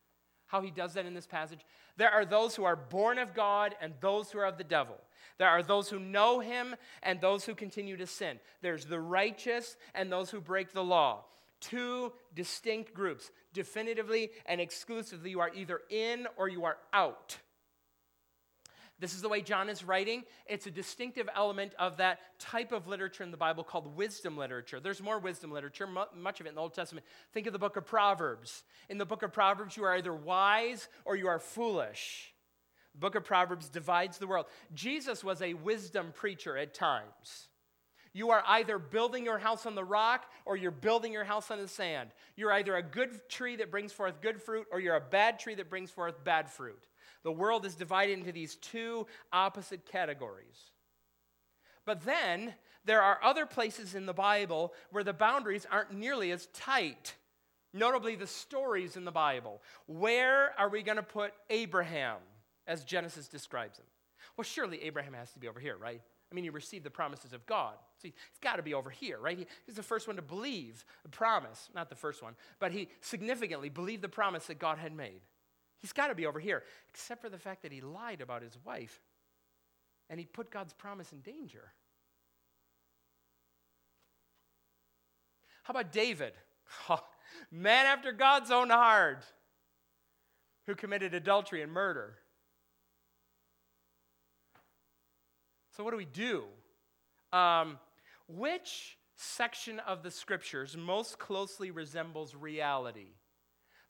how 0.47 0.61
he 0.61 0.71
does 0.71 0.93
that 0.93 1.05
in 1.05 1.13
this 1.13 1.27
passage. 1.27 1.59
There 1.97 2.09
are 2.09 2.25
those 2.25 2.55
who 2.55 2.63
are 2.63 2.75
born 2.75 3.19
of 3.19 3.33
God 3.33 3.75
and 3.81 3.93
those 3.99 4.31
who 4.31 4.39
are 4.39 4.45
of 4.45 4.57
the 4.57 4.63
devil. 4.63 4.95
There 5.37 5.49
are 5.49 5.63
those 5.63 5.89
who 5.89 5.99
know 5.99 6.39
him 6.39 6.75
and 7.03 7.21
those 7.21 7.45
who 7.45 7.55
continue 7.55 7.97
to 7.97 8.07
sin. 8.07 8.39
There's 8.61 8.85
the 8.85 8.99
righteous 8.99 9.77
and 9.93 10.11
those 10.11 10.29
who 10.29 10.41
break 10.41 10.73
the 10.73 10.83
law. 10.83 11.25
Two 11.59 12.13
distinct 12.35 12.93
groups. 12.93 13.31
Definitively 13.53 14.31
and 14.45 14.61
exclusively, 14.61 15.31
you 15.31 15.39
are 15.39 15.51
either 15.53 15.81
in 15.89 16.27
or 16.37 16.47
you 16.47 16.65
are 16.65 16.77
out. 16.93 17.37
This 18.99 19.13
is 19.13 19.21
the 19.21 19.29
way 19.29 19.41
John 19.41 19.69
is 19.69 19.83
writing. 19.83 20.23
It's 20.47 20.65
a 20.65 20.71
distinctive 20.71 21.29
element 21.35 21.73
of 21.77 21.97
that 21.97 22.19
type 22.39 22.71
of 22.71 22.87
literature 22.87 23.23
in 23.23 23.29
the 23.29 23.37
Bible 23.37 23.63
called 23.63 23.95
wisdom 23.95 24.37
literature. 24.37 24.79
There's 24.79 25.03
more 25.03 25.19
wisdom 25.19 25.51
literature, 25.51 25.87
much 25.87 26.39
of 26.39 26.47
it 26.47 26.49
in 26.49 26.55
the 26.55 26.61
Old 26.61 26.73
Testament. 26.73 27.05
Think 27.31 27.45
of 27.45 27.53
the 27.53 27.59
book 27.59 27.77
of 27.77 27.85
Proverbs. 27.85 28.63
In 28.89 28.97
the 28.97 29.05
book 29.05 29.21
of 29.21 29.31
Proverbs, 29.31 29.77
you 29.77 29.83
are 29.83 29.95
either 29.95 30.13
wise 30.13 30.89
or 31.05 31.15
you 31.15 31.27
are 31.27 31.37
foolish. 31.37 32.33
Book 32.99 33.15
of 33.15 33.23
Proverbs 33.23 33.69
divides 33.69 34.17
the 34.17 34.27
world. 34.27 34.47
Jesus 34.73 35.23
was 35.23 35.41
a 35.41 35.53
wisdom 35.53 36.11
preacher 36.13 36.57
at 36.57 36.73
times. 36.73 37.47
You 38.13 38.31
are 38.31 38.43
either 38.47 38.79
building 38.79 39.25
your 39.25 39.37
house 39.37 39.67
on 39.67 39.75
the 39.75 39.83
rock 39.83 40.25
or 40.45 40.57
you're 40.57 40.71
building 40.71 41.13
your 41.13 41.23
house 41.23 41.51
on 41.51 41.59
the 41.59 41.67
sand. 41.67 42.09
You're 42.35 42.51
either 42.51 42.75
a 42.75 42.81
good 42.81 43.29
tree 43.29 43.57
that 43.57 43.69
brings 43.69 43.93
forth 43.93 44.21
good 44.21 44.41
fruit 44.41 44.65
or 44.71 44.79
you're 44.79 44.95
a 44.95 45.01
bad 45.01 45.37
tree 45.39 45.53
that 45.55 45.69
brings 45.69 45.91
forth 45.91 46.23
bad 46.23 46.49
fruit. 46.49 46.87
The 47.23 47.31
world 47.31 47.65
is 47.65 47.75
divided 47.75 48.17
into 48.17 48.31
these 48.31 48.55
two 48.55 49.05
opposite 49.31 49.85
categories. 49.85 50.71
But 51.85 52.05
then 52.05 52.55
there 52.85 53.01
are 53.01 53.19
other 53.23 53.45
places 53.45 53.93
in 53.93 54.05
the 54.05 54.13
Bible 54.13 54.73
where 54.89 55.03
the 55.03 55.13
boundaries 55.13 55.67
aren't 55.69 55.93
nearly 55.93 56.31
as 56.31 56.47
tight. 56.47 57.15
Notably, 57.73 58.15
the 58.15 58.25
stories 58.27 58.97
in 58.97 59.05
the 59.05 59.11
Bible. 59.11 59.61
Where 59.85 60.57
are 60.57 60.69
we 60.69 60.81
going 60.81 60.97
to 60.97 61.03
put 61.03 61.33
Abraham, 61.49 62.17
as 62.67 62.83
Genesis 62.83 63.27
describes 63.27 63.79
him? 63.79 63.85
Well, 64.35 64.43
surely 64.43 64.83
Abraham 64.83 65.13
has 65.13 65.31
to 65.31 65.39
be 65.39 65.47
over 65.47 65.59
here, 65.59 65.77
right? 65.77 66.01
I 66.31 66.35
mean, 66.35 66.43
he 66.43 66.49
received 66.49 66.83
the 66.83 66.89
promises 66.89 67.33
of 67.33 67.45
God. 67.45 67.75
So 68.01 68.09
he's 68.09 68.39
got 68.41 68.57
to 68.57 68.63
be 68.63 68.73
over 68.73 68.89
here, 68.89 69.17
right? 69.17 69.37
He, 69.37 69.47
he's 69.65 69.75
the 69.75 69.83
first 69.83 70.07
one 70.07 70.17
to 70.17 70.21
believe 70.21 70.83
the 71.03 71.09
promise. 71.09 71.69
Not 71.73 71.89
the 71.89 71.95
first 71.95 72.21
one, 72.21 72.35
but 72.59 72.71
he 72.71 72.89
significantly 73.01 73.69
believed 73.69 74.01
the 74.01 74.09
promise 74.09 74.45
that 74.47 74.59
God 74.59 74.77
had 74.77 74.93
made. 74.93 75.21
He's 75.79 75.93
got 75.93 76.07
to 76.07 76.15
be 76.15 76.25
over 76.25 76.39
here, 76.39 76.63
except 76.89 77.21
for 77.21 77.29
the 77.29 77.37
fact 77.37 77.61
that 77.61 77.71
he 77.71 77.81
lied 77.81 78.21
about 78.21 78.41
his 78.41 78.57
wife 78.65 79.01
and 80.09 80.19
he 80.19 80.25
put 80.25 80.51
God's 80.51 80.73
promise 80.73 81.11
in 81.11 81.21
danger. 81.21 81.71
How 85.63 85.71
about 85.71 85.91
David? 85.91 86.33
Oh, 86.89 86.99
man 87.51 87.85
after 87.85 88.11
God's 88.11 88.51
own 88.51 88.69
heart, 88.69 89.25
who 90.65 90.75
committed 90.75 91.13
adultery 91.13 91.61
and 91.61 91.71
murder. 91.71 92.15
So, 95.77 95.83
what 95.83 95.91
do 95.91 95.97
we 95.97 96.05
do? 96.05 96.45
Um, 97.31 97.77
which 98.27 98.97
section 99.15 99.79
of 99.81 100.01
the 100.01 100.09
scriptures 100.09 100.75
most 100.75 101.19
closely 101.19 101.69
resembles 101.69 102.33
reality? 102.33 103.13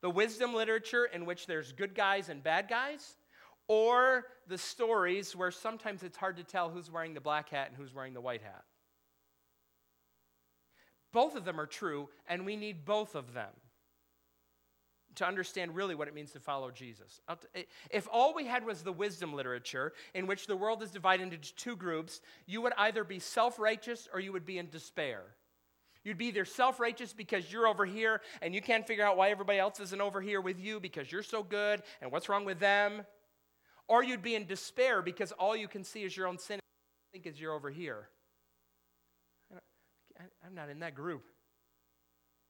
The 0.01 0.09
wisdom 0.09 0.53
literature 0.53 1.05
in 1.05 1.25
which 1.25 1.47
there's 1.47 1.71
good 1.71 1.95
guys 1.95 2.27
and 2.27 2.43
bad 2.43 2.67
guys? 2.67 3.15
Or 3.69 4.25
the 4.47 4.57
stories 4.57 5.33
where 5.33 5.49
sometimes 5.49 6.03
it's 6.03 6.17
hard 6.17 6.35
to 6.37 6.43
tell 6.43 6.69
who's 6.69 6.91
wearing 6.91 7.13
the 7.13 7.21
black 7.21 7.47
hat 7.49 7.69
and 7.69 7.77
who's 7.77 7.93
wearing 7.93 8.13
the 8.13 8.19
white 8.19 8.41
hat? 8.41 8.65
Both 11.13 11.37
of 11.37 11.45
them 11.45 11.57
are 11.57 11.65
true, 11.65 12.09
and 12.27 12.45
we 12.45 12.57
need 12.57 12.83
both 12.83 13.15
of 13.15 13.33
them 13.33 13.51
to 15.17 15.27
understand 15.27 15.75
really 15.75 15.95
what 15.95 16.07
it 16.07 16.13
means 16.13 16.31
to 16.31 16.39
follow 16.39 16.71
Jesus. 16.71 17.21
If 17.91 18.07
all 18.11 18.33
we 18.33 18.45
had 18.45 18.65
was 18.65 18.81
the 18.81 18.91
wisdom 18.91 19.33
literature, 19.33 19.93
in 20.13 20.27
which 20.27 20.47
the 20.47 20.55
world 20.55 20.81
is 20.81 20.91
divided 20.91 21.31
into 21.31 21.53
two 21.55 21.75
groups, 21.75 22.21
you 22.45 22.61
would 22.61 22.73
either 22.77 23.03
be 23.03 23.19
self 23.19 23.59
righteous 23.59 24.07
or 24.13 24.19
you 24.19 24.31
would 24.31 24.45
be 24.45 24.57
in 24.57 24.69
despair. 24.69 25.21
You'd 26.03 26.17
be 26.17 26.27
either 26.27 26.45
self 26.45 26.79
righteous 26.79 27.13
because 27.13 27.51
you're 27.51 27.67
over 27.67 27.85
here 27.85 28.21
and 28.41 28.55
you 28.55 28.61
can't 28.61 28.87
figure 28.87 29.03
out 29.03 29.17
why 29.17 29.29
everybody 29.29 29.59
else 29.59 29.79
isn't 29.79 30.01
over 30.01 30.21
here 30.21 30.39
with 30.39 30.59
you 30.59 30.79
because 30.79 31.11
you're 31.11 31.23
so 31.23 31.43
good 31.43 31.81
and 32.01 32.11
what's 32.11 32.29
wrong 32.29 32.45
with 32.45 32.59
them. 32.59 33.05
Or 33.87 34.03
you'd 34.03 34.21
be 34.21 34.35
in 34.35 34.45
despair 34.45 35.01
because 35.01 35.31
all 35.33 35.55
you 35.55 35.67
can 35.67 35.83
see 35.83 36.03
is 36.03 36.15
your 36.15 36.27
own 36.27 36.37
sin 36.37 36.55
and 36.55 36.61
think 37.11 37.25
is 37.25 37.39
you're 37.39 37.53
over 37.53 37.69
here. 37.69 38.09
I'm 40.45 40.55
not 40.55 40.69
in 40.69 40.79
that 40.79 40.95
group. 40.95 41.23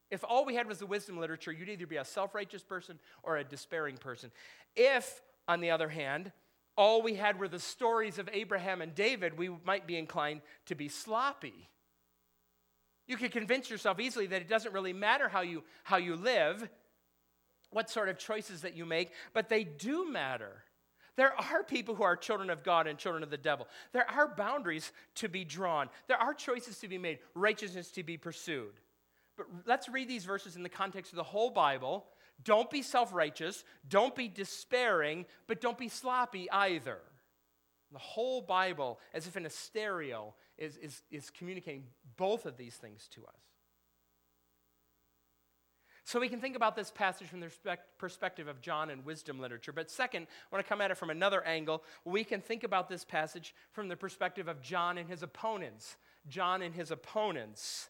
If 0.10 0.24
all 0.24 0.46
we 0.46 0.56
had 0.56 0.68
was 0.68 0.80
the 0.80 0.86
wisdom 0.86 1.20
literature, 1.20 1.52
you'd 1.52 1.70
either 1.70 1.88
be 1.88 1.98
a 1.98 2.06
self 2.06 2.34
righteous 2.34 2.64
person 2.64 3.00
or 3.24 3.38
a 3.38 3.44
despairing 3.44 3.98
person. 3.98 4.32
If, 4.76 5.22
on 5.48 5.60
the 5.60 5.72
other 5.72 5.90
hand, 5.90 6.32
all 6.78 7.02
we 7.02 7.16
had 7.16 7.40
were 7.40 7.48
the 7.48 7.60
stories 7.60 8.20
of 8.20 8.30
Abraham 8.32 8.82
and 8.82 8.94
David, 8.94 9.38
we 9.38 9.50
might 9.66 9.88
be 9.88 9.98
inclined 9.98 10.42
to 10.68 10.76
be 10.76 10.88
sloppy. 10.88 11.70
You 13.08 13.18
could 13.18 13.32
convince 13.32 13.70
yourself 13.70 14.00
easily 14.00 14.28
that 14.28 14.42
it 14.42 14.50
doesn't 14.50 14.74
really 14.74 14.94
matter 14.94 15.28
how 15.28 15.42
you, 15.42 15.64
how 15.84 15.98
you 15.98 16.16
live, 16.16 16.70
what 17.72 17.90
sort 17.90 18.10
of 18.10 18.18
choices 18.18 18.62
that 18.62 18.76
you 18.76 18.86
make, 18.86 19.12
but 19.34 19.50
they 19.50 19.64
do 19.64 20.10
matter. 20.10 20.64
There 21.16 21.34
are 21.34 21.64
people 21.64 21.96
who 21.96 22.04
are 22.04 22.16
children 22.16 22.50
of 22.50 22.64
God 22.64 22.86
and 22.86 23.00
children 23.00 23.24
of 23.24 23.32
the 23.32 23.38
devil. 23.38 23.68
There 23.92 24.10
are 24.10 24.28
boundaries 24.28 24.92
to 25.16 25.28
be 25.28 25.44
drawn, 25.44 25.90
there 26.08 26.18
are 26.18 26.34
choices 26.34 26.80
to 26.80 26.88
be 26.88 26.98
made, 26.98 27.20
righteousness 27.34 27.92
to 27.92 28.04
be 28.04 28.18
pursued. 28.18 28.74
But 29.38 29.46
let's 29.66 29.88
read 29.88 30.10
these 30.10 30.26
verses 30.26 30.56
in 30.56 30.64
the 30.64 30.70
context 30.70 31.12
of 31.14 31.18
the 31.18 31.24
whole 31.24 31.52
Bible. 31.52 32.06
Don't 32.44 32.70
be 32.70 32.82
self 32.82 33.14
righteous, 33.14 33.64
don't 33.88 34.16
be 34.16 34.28
despairing, 34.28 35.26
but 35.48 35.62
don't 35.62 35.78
be 35.78 35.90
sloppy 35.90 36.50
either. 36.52 37.00
The 37.92 38.00
whole 38.00 38.42
Bible, 38.42 39.00
as 39.14 39.28
if 39.28 39.38
in 39.38 39.46
a 39.46 39.50
stereo, 39.50 40.34
is, 40.58 40.76
is, 40.78 41.04
is 41.10 41.30
communicating 41.30 41.86
both 42.18 42.46
of 42.46 42.58
these 42.58 42.76
things 42.76 43.08
to 43.12 43.26
us. 43.26 43.40
So 46.04 46.22
we 46.22 46.30
can 46.30 46.40
think 46.40 46.56
about 46.56 46.76
this 46.76 46.90
passage 46.90 47.28
from 47.28 47.42
the 47.42 47.52
perspective 47.98 48.48
of 48.48 48.62
John 48.62 48.90
and 48.90 49.04
wisdom 49.04 49.40
literature. 49.40 49.74
But 49.74 49.92
second, 49.92 50.24
I 50.24 50.56
want 50.56 50.66
to 50.66 50.70
come 50.70 50.80
at 50.80 50.90
it 50.90 50.96
from 50.96 51.10
another 51.10 51.44
angle. 51.44 51.84
We 52.06 52.24
can 52.24 52.40
think 52.40 52.64
about 52.64 52.88
this 52.88 53.04
passage 53.04 53.54
from 53.74 53.90
the 53.90 53.98
perspective 53.98 54.48
of 54.48 54.62
John 54.62 54.98
and 54.98 55.10
his 55.10 55.22
opponents. 55.22 55.98
John 56.30 56.62
and 56.62 56.74
his 56.74 56.92
opponents. 56.92 57.90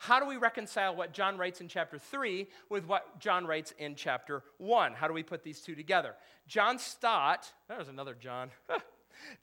How 0.00 0.18
do 0.18 0.24
we 0.24 0.38
reconcile 0.38 0.96
what 0.96 1.12
John 1.12 1.36
writes 1.36 1.60
in 1.60 1.68
chapter 1.68 1.98
3 1.98 2.48
with 2.70 2.86
what 2.86 3.20
John 3.20 3.46
writes 3.46 3.74
in 3.76 3.94
chapter 3.94 4.42
1? 4.56 4.94
How 4.94 5.06
do 5.06 5.12
we 5.12 5.22
put 5.22 5.42
these 5.44 5.60
two 5.60 5.74
together? 5.74 6.14
John 6.48 6.78
Stott, 6.78 7.52
there's 7.68 7.88
another 7.88 8.16
John. 8.18 8.50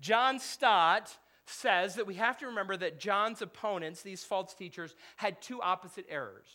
John 0.01 0.39
Stott 0.39 1.15
says 1.45 1.93
that 1.93 2.07
we 2.07 2.15
have 2.15 2.39
to 2.39 2.47
remember 2.47 2.75
that 2.75 2.99
John's 2.99 3.43
opponents, 3.43 4.01
these 4.01 4.23
false 4.23 4.55
teachers, 4.55 4.95
had 5.17 5.43
two 5.43 5.61
opposite 5.61 6.07
errors. 6.09 6.47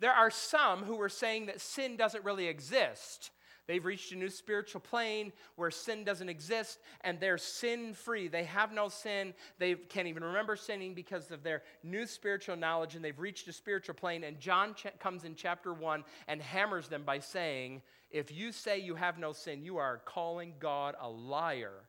There 0.00 0.12
are 0.12 0.28
some 0.28 0.82
who 0.82 0.96
were 0.96 1.08
saying 1.08 1.46
that 1.46 1.60
sin 1.60 1.96
doesn't 1.96 2.24
really 2.24 2.48
exist 2.48 3.30
They've 3.68 3.84
reached 3.84 4.12
a 4.12 4.16
new 4.16 4.28
spiritual 4.28 4.80
plane 4.80 5.32
where 5.56 5.70
sin 5.70 6.04
doesn't 6.04 6.28
exist 6.28 6.80
and 7.02 7.20
they're 7.20 7.38
sin 7.38 7.94
free. 7.94 8.28
They 8.28 8.44
have 8.44 8.72
no 8.72 8.88
sin. 8.88 9.34
They 9.58 9.74
can't 9.74 10.08
even 10.08 10.24
remember 10.24 10.56
sinning 10.56 10.94
because 10.94 11.30
of 11.30 11.42
their 11.42 11.62
new 11.82 12.06
spiritual 12.06 12.56
knowledge 12.56 12.96
and 12.96 13.04
they've 13.04 13.18
reached 13.18 13.46
a 13.48 13.52
spiritual 13.52 13.94
plane. 13.94 14.24
And 14.24 14.40
John 14.40 14.74
ch- 14.74 14.86
comes 14.98 15.24
in 15.24 15.34
chapter 15.36 15.72
1 15.72 16.04
and 16.26 16.42
hammers 16.42 16.88
them 16.88 17.04
by 17.04 17.20
saying, 17.20 17.82
If 18.10 18.32
you 18.32 18.50
say 18.50 18.80
you 18.80 18.96
have 18.96 19.18
no 19.18 19.32
sin, 19.32 19.62
you 19.62 19.76
are 19.76 20.02
calling 20.04 20.54
God 20.58 20.96
a 21.00 21.08
liar. 21.08 21.84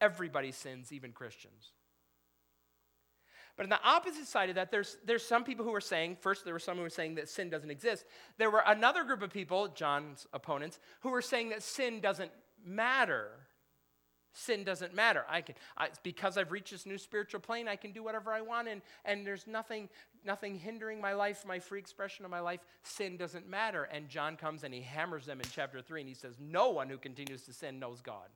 Everybody 0.00 0.52
sins, 0.52 0.92
even 0.92 1.12
Christians. 1.12 1.72
But 3.58 3.64
on 3.64 3.70
the 3.70 3.82
opposite 3.82 4.28
side 4.28 4.50
of 4.50 4.54
that, 4.54 4.70
there's, 4.70 4.98
there's 5.04 5.26
some 5.26 5.42
people 5.42 5.64
who 5.64 5.74
are 5.74 5.80
saying, 5.80 6.18
first, 6.20 6.44
there 6.44 6.54
were 6.54 6.60
some 6.60 6.76
who 6.76 6.82
were 6.84 6.88
saying 6.88 7.16
that 7.16 7.28
sin 7.28 7.50
doesn't 7.50 7.72
exist. 7.72 8.04
There 8.38 8.52
were 8.52 8.62
another 8.64 9.02
group 9.02 9.20
of 9.20 9.32
people, 9.32 9.66
John's 9.66 10.28
opponents, 10.32 10.78
who 11.00 11.10
were 11.10 11.20
saying 11.20 11.48
that 11.48 11.64
sin 11.64 12.00
doesn't 12.00 12.30
matter. 12.64 13.30
Sin 14.32 14.62
doesn't 14.62 14.94
matter. 14.94 15.24
I 15.28 15.40
can, 15.40 15.56
I, 15.76 15.88
because 16.04 16.38
I've 16.38 16.52
reached 16.52 16.70
this 16.70 16.86
new 16.86 16.98
spiritual 16.98 17.40
plane, 17.40 17.66
I 17.66 17.74
can 17.74 17.90
do 17.90 18.04
whatever 18.04 18.32
I 18.32 18.42
want, 18.42 18.68
and, 18.68 18.80
and 19.04 19.26
there's 19.26 19.48
nothing, 19.48 19.88
nothing 20.24 20.56
hindering 20.56 21.00
my 21.00 21.14
life, 21.14 21.44
my 21.44 21.58
free 21.58 21.80
expression 21.80 22.24
of 22.24 22.30
my 22.30 22.38
life. 22.38 22.60
Sin 22.84 23.16
doesn't 23.16 23.48
matter. 23.48 23.88
And 23.90 24.08
John 24.08 24.36
comes 24.36 24.62
and 24.62 24.72
he 24.72 24.82
hammers 24.82 25.26
them 25.26 25.40
in 25.40 25.46
chapter 25.52 25.82
3, 25.82 26.02
and 26.02 26.08
he 26.08 26.14
says, 26.14 26.36
No 26.38 26.68
one 26.68 26.88
who 26.88 26.96
continues 26.96 27.42
to 27.46 27.52
sin 27.52 27.80
knows 27.80 28.00
God. 28.00 28.28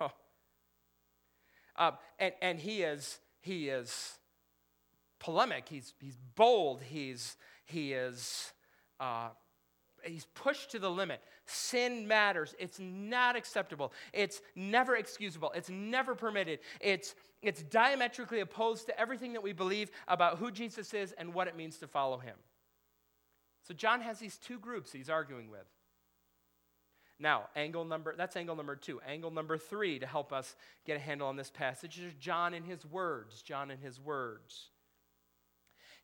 Oh. 0.00 0.10
Uh, 1.76 1.92
and, 2.18 2.32
and 2.42 2.58
he 2.58 2.82
is 2.82 3.18
he 3.46 3.68
is 3.68 4.18
polemic, 5.20 5.68
he's, 5.68 5.94
he's 6.00 6.18
bold, 6.34 6.82
he's, 6.82 7.36
he 7.64 7.92
is 7.92 8.52
uh, 8.98 9.28
he's 10.04 10.26
pushed 10.34 10.70
to 10.72 10.78
the 10.78 10.90
limit. 10.90 11.20
Sin 11.46 12.06
matters. 12.08 12.54
It's 12.58 12.78
not 12.80 13.36
acceptable. 13.36 13.92
It's 14.12 14.40
never 14.54 14.96
excusable. 14.96 15.52
It's 15.54 15.70
never 15.70 16.14
permitted. 16.14 16.60
It's, 16.80 17.14
it's 17.42 17.62
diametrically 17.62 18.40
opposed 18.40 18.86
to 18.86 19.00
everything 19.00 19.32
that 19.34 19.42
we 19.42 19.52
believe 19.52 19.90
about 20.08 20.38
who 20.38 20.50
Jesus 20.50 20.92
is 20.94 21.12
and 21.12 21.34
what 21.34 21.48
it 21.48 21.56
means 21.56 21.78
to 21.78 21.86
follow 21.86 22.18
him. 22.18 22.36
So 23.66 23.74
John 23.74 24.00
has 24.00 24.18
these 24.18 24.36
two 24.36 24.58
groups 24.58 24.92
he's 24.92 25.10
arguing 25.10 25.50
with. 25.50 25.66
Now, 27.18 27.48
angle 27.56 27.84
number, 27.84 28.14
that's 28.16 28.36
angle 28.36 28.56
number 28.56 28.76
two. 28.76 29.00
Angle 29.06 29.30
number 29.30 29.56
three 29.56 29.98
to 29.98 30.06
help 30.06 30.32
us 30.32 30.54
get 30.84 30.96
a 30.96 31.00
handle 31.00 31.28
on 31.28 31.36
this 31.36 31.50
passage 31.50 31.98
is 31.98 32.12
John 32.14 32.52
and 32.52 32.66
his 32.66 32.84
words. 32.84 33.40
John 33.42 33.70
and 33.70 33.80
his 33.80 33.98
words. 33.98 34.68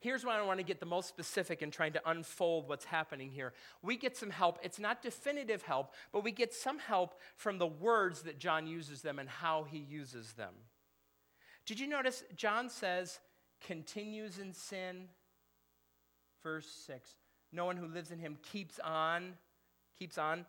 Here's 0.01 0.25
why 0.25 0.37
I 0.37 0.43
want 0.43 0.59
to 0.59 0.65
get 0.65 0.81
the 0.81 0.87
most 0.87 1.09
specific 1.09 1.63
in 1.63 1.71
trying 1.71 1.93
to 1.93 2.11
unfold 2.11 2.69
what's 2.69 2.87
happening 2.87 3.31
here. 3.31 3.53
We 3.83 3.97
get 3.97 4.17
some 4.17 4.31
help. 4.31 4.59
It's 4.63 4.81
not 4.81 5.01
definitive 5.01 5.63
help, 5.63 5.95
but 6.13 6.25
we 6.25 6.33
get 6.33 6.53
some 6.53 6.81
help 6.81 7.21
from 7.37 7.59
the 7.59 7.69
words 7.69 8.23
that 8.23 8.39
John 8.39 8.67
uses 8.67 9.03
them 9.03 9.21
and 9.21 9.29
how 9.29 9.63
he 9.63 9.79
uses 9.79 10.33
them. 10.33 10.55
Did 11.67 11.79
you 11.79 11.87
notice 11.87 12.25
John 12.35 12.69
says, 12.69 13.21
continues 13.61 14.39
in 14.39 14.53
sin? 14.53 15.09
Verse 16.43 16.67
6. 16.87 17.15
No 17.53 17.65
one 17.65 17.77
who 17.77 17.87
lives 17.87 18.11
in 18.11 18.19
him 18.19 18.39
keeps 18.43 18.81
on, 18.81 19.35
keeps 19.97 20.19
on 20.19 20.47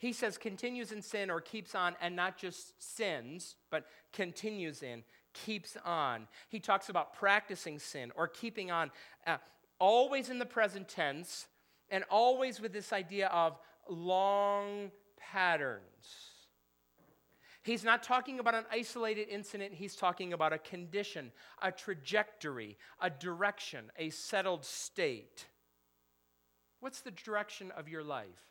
he 0.00 0.14
says 0.14 0.38
continues 0.38 0.92
in 0.92 1.02
sin 1.02 1.30
or 1.30 1.42
keeps 1.42 1.74
on, 1.74 1.94
and 2.00 2.16
not 2.16 2.38
just 2.38 2.72
sins, 2.82 3.56
but 3.70 3.84
continues 4.14 4.82
in, 4.82 5.04
keeps 5.34 5.76
on. 5.84 6.26
He 6.48 6.58
talks 6.58 6.88
about 6.88 7.12
practicing 7.12 7.78
sin 7.78 8.10
or 8.16 8.26
keeping 8.26 8.70
on, 8.70 8.90
uh, 9.26 9.36
always 9.78 10.30
in 10.30 10.38
the 10.38 10.46
present 10.46 10.88
tense, 10.88 11.48
and 11.90 12.02
always 12.10 12.62
with 12.62 12.72
this 12.72 12.94
idea 12.94 13.26
of 13.28 13.58
long 13.90 14.90
patterns. 15.18 15.82
He's 17.62 17.84
not 17.84 18.02
talking 18.02 18.40
about 18.40 18.54
an 18.54 18.64
isolated 18.72 19.28
incident, 19.28 19.74
he's 19.74 19.96
talking 19.96 20.32
about 20.32 20.54
a 20.54 20.58
condition, 20.58 21.30
a 21.60 21.70
trajectory, 21.70 22.78
a 23.02 23.10
direction, 23.10 23.92
a 23.98 24.08
settled 24.08 24.64
state. 24.64 25.44
What's 26.80 27.02
the 27.02 27.10
direction 27.10 27.70
of 27.72 27.86
your 27.86 28.02
life? 28.02 28.49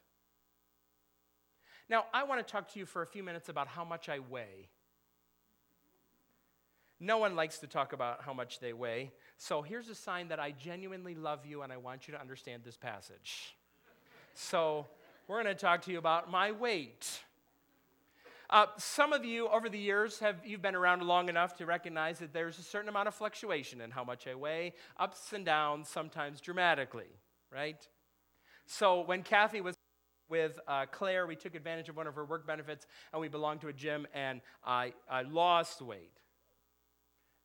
Now, 1.90 2.06
I 2.14 2.24
want 2.24 2.46
to 2.46 2.50
talk 2.50 2.72
to 2.74 2.80
you 2.80 2.86
for 2.86 3.02
a 3.02 3.08
few 3.08 3.24
minutes 3.24 3.50
about 3.50 3.68
how 3.68 3.84
much 3.84 4.10
I 4.10 4.20
weigh. 4.20 4.70
No 7.00 7.18
one 7.18 7.36
likes 7.36 7.60
to 7.60 7.68
talk 7.68 7.94
about 7.94 8.22
how 8.22 8.34
much 8.34 8.60
they 8.60 8.74
weigh. 8.74 9.12
So 9.38 9.62
here's 9.62 9.90
a 9.90 9.96
sign 9.96 10.28
that 10.28 10.40
I 10.40 10.52
genuinely 10.52 11.16
love 11.16 11.46
you 11.46 11.62
and 11.62 11.72
I 11.72 11.78
want 11.78 12.08
you 12.08 12.14
to 12.14 12.20
understand 12.20 12.64
this 12.64 12.76
passage. 12.76 13.56
So 14.34 14.86
we're 15.28 15.42
going 15.42 15.56
to 15.56 15.60
talk 15.60 15.82
to 15.84 15.92
you 15.92 15.98
about 15.98 16.30
my 16.30 16.52
weight. 16.52 17.22
Uh, 18.50 18.66
some 18.78 19.14
of 19.14 19.24
you 19.24 19.48
over 19.48 19.70
the 19.70 19.80
years 19.80 20.20
have 20.20 20.38
you've 20.44 20.62
been 20.62 20.76
around 20.76 21.04
long 21.04 21.30
enough 21.30 21.56
to 21.58 21.66
recognize 21.66 22.20
that 22.20 22.34
there's 22.34 22.60
a 22.60 22.64
certain 22.64 22.90
amount 22.90 23.08
of 23.08 23.16
fluctuation 23.16 23.80
in 23.80 23.92
how 23.92 24.04
much 24.04 24.28
I 24.28 24.36
weigh, 24.36 24.74
ups 24.98 25.34
and 25.34 25.46
downs, 25.46 25.88
sometimes 25.88 26.42
dramatically, 26.42 27.10
right? 27.54 27.88
So 28.66 29.02
when 29.02 29.24
Kathy 29.24 29.62
was 29.62 29.76
with 30.30 30.60
uh, 30.68 30.86
Claire, 30.92 31.28
we 31.28 31.36
took 31.36 31.56
advantage 31.56 31.90
of 31.90 31.98
one 31.98 32.08
of 32.08 32.16
her 32.16 32.26
work 32.26 32.46
benefits 32.46 32.86
and 33.12 33.22
we 33.22 33.28
belonged 33.28 33.62
to 33.62 33.68
a 33.68 33.74
gym 33.74 34.08
and 34.14 34.42
I, 34.64 34.94
I 35.10 35.24
lost 35.24 35.82
weight. 35.82 36.20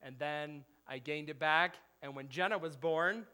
And 0.02 0.18
then 0.18 0.64
I 0.86 0.98
gained 0.98 1.30
it 1.30 1.38
back. 1.38 1.76
And 2.02 2.14
when 2.14 2.28
Jenna 2.28 2.58
was 2.58 2.76
born, 2.76 3.24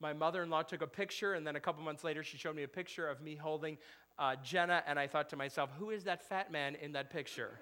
my 0.00 0.12
mother 0.12 0.42
in 0.42 0.48
law 0.48 0.62
took 0.62 0.80
a 0.80 0.86
picture, 0.86 1.34
and 1.34 1.46
then 1.46 1.56
a 1.56 1.60
couple 1.60 1.82
months 1.82 2.04
later, 2.04 2.22
she 2.22 2.38
showed 2.38 2.56
me 2.56 2.62
a 2.62 2.68
picture 2.68 3.06
of 3.06 3.20
me 3.20 3.36
holding 3.36 3.76
uh, 4.18 4.36
Jenna, 4.42 4.82
and 4.86 4.98
I 4.98 5.06
thought 5.06 5.28
to 5.30 5.36
myself, 5.36 5.70
who 5.78 5.90
is 5.90 6.04
that 6.04 6.26
fat 6.26 6.50
man 6.50 6.74
in 6.76 6.92
that 6.92 7.10
picture? 7.10 7.58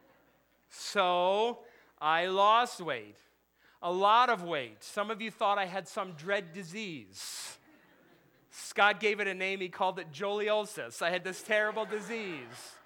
so 0.68 1.60
I 2.00 2.26
lost 2.26 2.80
weight, 2.80 3.16
a 3.80 3.90
lot 3.90 4.28
of 4.28 4.42
weight. 4.42 4.82
Some 4.84 5.10
of 5.10 5.22
you 5.22 5.30
thought 5.30 5.58
I 5.58 5.66
had 5.66 5.88
some 5.88 6.12
dread 6.12 6.52
disease. 6.52 7.58
Scott 8.54 9.00
gave 9.00 9.18
it 9.18 9.26
a 9.26 9.34
name, 9.34 9.60
he 9.60 9.70
called 9.70 9.98
it 9.98 10.12
Joliosis. 10.12 11.00
I 11.00 11.08
had 11.10 11.24
this 11.24 11.42
terrible 11.42 11.86
disease. 11.86 12.76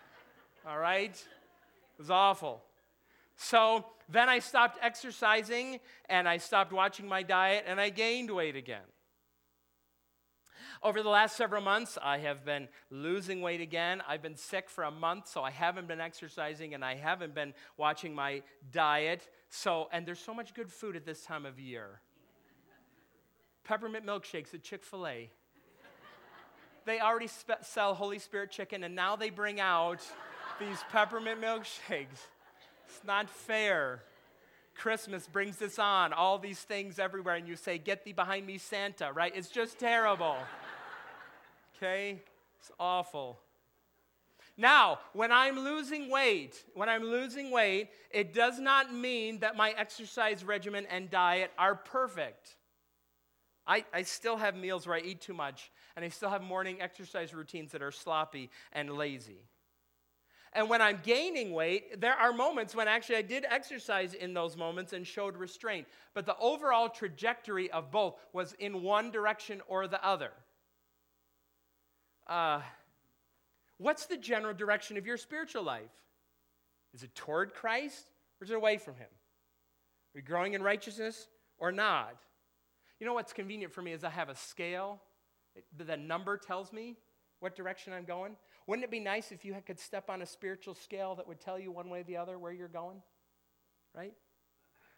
All 0.67 0.79
right? 0.79 1.11
It 1.11 1.99
was 1.99 2.11
awful. 2.11 2.63
So 3.37 3.85
then 4.09 4.29
I 4.29 4.39
stopped 4.39 4.79
exercising 4.81 5.81
and 6.09 6.29
I 6.29 6.37
stopped 6.37 6.73
watching 6.73 7.09
my 7.09 7.25
diet 7.25 7.65
and 7.67 7.81
I 7.81 7.91
gained 7.91 8.31
weight 8.31 8.55
again. 8.55 8.85
Over 10.85 11.03
the 11.03 11.09
last 11.09 11.37
several 11.37 11.63
months, 11.63 11.99
I 12.01 12.19
have 12.19 12.45
been 12.45 12.69
losing 12.91 13.41
weight 13.41 13.61
again. 13.61 14.03
I've 14.07 14.23
been 14.23 14.37
sick 14.37 14.71
for 14.71 14.85
a 14.85 14.91
month, 14.91 15.27
so 15.27 15.43
I 15.43 15.51
haven't 15.51 15.89
been 15.89 16.01
exercising 16.01 16.75
and 16.75 16.85
I 16.85 16.95
haven't 16.95 17.35
been 17.35 17.55
watching 17.77 18.15
my 18.15 18.43
diet. 18.71 19.29
So, 19.49 19.89
and 19.91 20.07
there's 20.07 20.21
so 20.21 20.33
much 20.33 20.55
good 20.55 20.71
food 20.71 20.95
at 20.95 21.05
this 21.05 21.23
time 21.23 21.45
of 21.45 21.59
year. 21.59 22.01
Peppermint 23.65 24.07
milkshakes 24.07 24.55
at 24.55 24.63
Chick 24.63 24.85
fil 24.85 25.09
A. 25.09 25.31
They 26.87 27.01
already 27.01 27.27
spe- 27.27 27.63
sell 27.63 27.95
Holy 27.95 28.21
Spirit 28.21 28.51
chicken, 28.51 28.85
and 28.85 28.95
now 28.95 29.17
they 29.17 29.29
bring 29.29 29.61
out 29.61 30.01
these 30.59 30.79
peppermint 30.91 31.41
milkshakes. 31.41 32.29
It's 32.89 33.05
not 33.05 33.29
fair. 33.29 34.03
Christmas 34.77 35.27
brings 35.27 35.57
this 35.57 35.79
on, 35.79 36.13
all 36.13 36.39
these 36.39 36.61
things 36.61 36.99
everywhere, 36.99 37.35
and 37.35 37.49
you 37.49 37.57
say, 37.57 37.77
Get 37.77 38.05
thee 38.05 38.13
behind 38.13 38.47
me, 38.47 38.57
Santa, 38.57 39.13
right? 39.13 39.33
It's 39.35 39.49
just 39.49 39.79
terrible. 39.79 40.37
Okay? 41.77 42.23
It's 42.61 42.71
awful. 42.79 43.41
Now, 44.57 45.01
when 45.13 45.33
I'm 45.33 45.59
losing 45.59 46.09
weight, 46.09 46.65
when 46.75 46.89
I'm 46.89 47.03
losing 47.03 47.51
weight, 47.51 47.89
it 48.11 48.33
does 48.33 48.59
not 48.59 48.95
mean 48.95 49.41
that 49.41 49.57
my 49.57 49.73
exercise 49.73 50.45
regimen 50.45 50.87
and 50.89 51.11
diet 51.11 51.51
are 51.59 51.75
perfect. 51.75 52.57
I, 53.67 53.85
I 53.93 54.03
still 54.03 54.37
have 54.37 54.55
meals 54.55 54.87
where 54.87 54.97
I 54.97 55.01
eat 55.01 55.21
too 55.21 55.35
much, 55.35 55.71
and 55.97 56.05
I 56.05 56.09
still 56.09 56.31
have 56.31 56.43
morning 56.43 56.81
exercise 56.81 57.35
routines 57.35 57.73
that 57.73 57.83
are 57.83 57.91
sloppy 57.91 58.51
and 58.73 58.91
lazy. 58.91 59.43
And 60.53 60.71
when 60.71 60.81
I'm 60.81 61.01
gaining 61.03 61.53
weight, 61.53 62.01
there 62.01 62.15
are 62.15 62.33
moments 62.33 62.75
when 62.75 62.89
actually 62.89 63.17
I 63.17 63.23
did 63.23 63.45
exercise 63.51 64.15
in 64.15 64.33
those 64.33 64.57
moments 64.57 64.95
and 64.95 65.07
showed 65.07 65.37
restraint. 65.37 65.87
But 66.15 66.25
the 66.25 66.37
overall 66.39 66.89
trajectory 66.89 67.71
of 67.71 67.91
both 67.91 68.15
was 68.33 68.55
in 68.55 68.83
one 68.83 69.11
direction 69.11 69.61
or 69.69 69.87
the 69.87 70.03
other. 70.03 70.31
Uh, 72.27 72.61
what's 73.77 74.07
the 74.07 74.17
general 74.17 74.55
direction 74.55 74.97
of 74.97 75.07
your 75.07 75.19
spiritual 75.19 75.63
life? 75.63 75.93
Is 76.95 77.03
it 77.03 77.15
toward 77.15 77.53
Christ 77.53 78.07
or 78.41 78.47
is 78.47 78.51
it 78.51 78.57
away 78.57 78.79
from 78.79 78.95
Him? 78.95 79.09
Are 80.15 80.19
you 80.19 80.23
growing 80.23 80.55
in 80.55 80.63
righteousness 80.63 81.29
or 81.59 81.71
not? 81.71 82.17
You 82.99 83.07
know 83.07 83.15
what's 83.15 83.33
convenient 83.33 83.73
for 83.73 83.83
me 83.83 83.93
is 83.93 84.05
I 84.05 84.11
have 84.11 84.29
a 84.29 84.35
scale. 84.35 85.01
The 85.77 85.97
number 85.97 86.37
tells 86.37 86.73
me 86.73 86.97
what 87.41 87.55
direction 87.55 87.93
I'm 87.93 88.05
going. 88.05 88.37
Wouldn't 88.67 88.85
it 88.85 88.91
be 88.91 89.01
nice 89.01 89.33
if 89.33 89.45
you 89.45 89.55
could 89.67 89.79
step 89.79 90.09
on 90.09 90.23
a 90.23 90.27
spiritual 90.27 90.75
scale 90.75 91.15
that 91.17 91.29
would 91.29 91.41
tell 91.41 91.59
you 91.59 91.71
one 91.71 91.91
way 91.91 92.01
or 92.01 92.05
the 92.05 92.17
other 92.17 92.39
where 92.39 92.53
you're 92.53 92.69
going? 92.69 93.03
Right? 93.95 94.15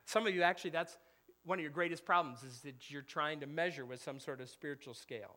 Some 0.04 0.26
of 0.26 0.34
you 0.34 0.42
actually, 0.42 0.70
that's 0.70 0.96
one 1.44 1.58
of 1.58 1.62
your 1.62 1.70
greatest 1.70 2.04
problems 2.04 2.42
is 2.42 2.60
that 2.60 2.90
you're 2.90 3.02
trying 3.02 3.40
to 3.40 3.46
measure 3.46 3.84
with 3.84 4.02
some 4.02 4.20
sort 4.20 4.40
of 4.40 4.48
spiritual 4.48 4.94
scale. 4.94 5.36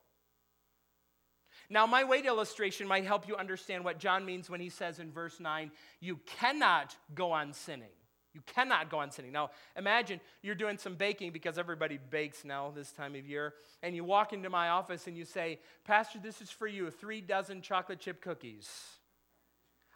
Now, 1.69 1.85
my 1.85 2.03
weight 2.03 2.25
illustration 2.25 2.87
might 2.87 3.05
help 3.05 3.27
you 3.27 3.35
understand 3.35 3.83
what 3.83 3.97
John 3.97 4.25
means 4.25 4.49
when 4.49 4.59
he 4.59 4.69
says 4.69 4.99
in 4.99 5.11
verse 5.11 5.39
9, 5.39 5.71
you 5.99 6.19
cannot 6.25 6.95
go 7.15 7.31
on 7.31 7.53
sinning. 7.53 7.89
You 8.33 8.41
cannot 8.45 8.89
go 8.89 8.99
on 8.99 9.11
sinning. 9.11 9.33
Now, 9.33 9.51
imagine 9.75 10.21
you're 10.41 10.55
doing 10.55 10.77
some 10.77 10.95
baking 10.95 11.31
because 11.31 11.57
everybody 11.57 11.99
bakes 12.09 12.45
now 12.45 12.71
this 12.73 12.91
time 12.91 13.15
of 13.15 13.27
year, 13.27 13.55
and 13.83 13.93
you 13.95 14.03
walk 14.05 14.31
into 14.31 14.49
my 14.49 14.69
office 14.69 15.07
and 15.07 15.17
you 15.17 15.25
say, 15.25 15.59
Pastor, 15.85 16.19
this 16.19 16.41
is 16.41 16.49
for 16.49 16.67
you 16.67 16.89
three 16.89 17.19
dozen 17.19 17.61
chocolate 17.61 17.99
chip 17.99 18.21
cookies. 18.21 18.69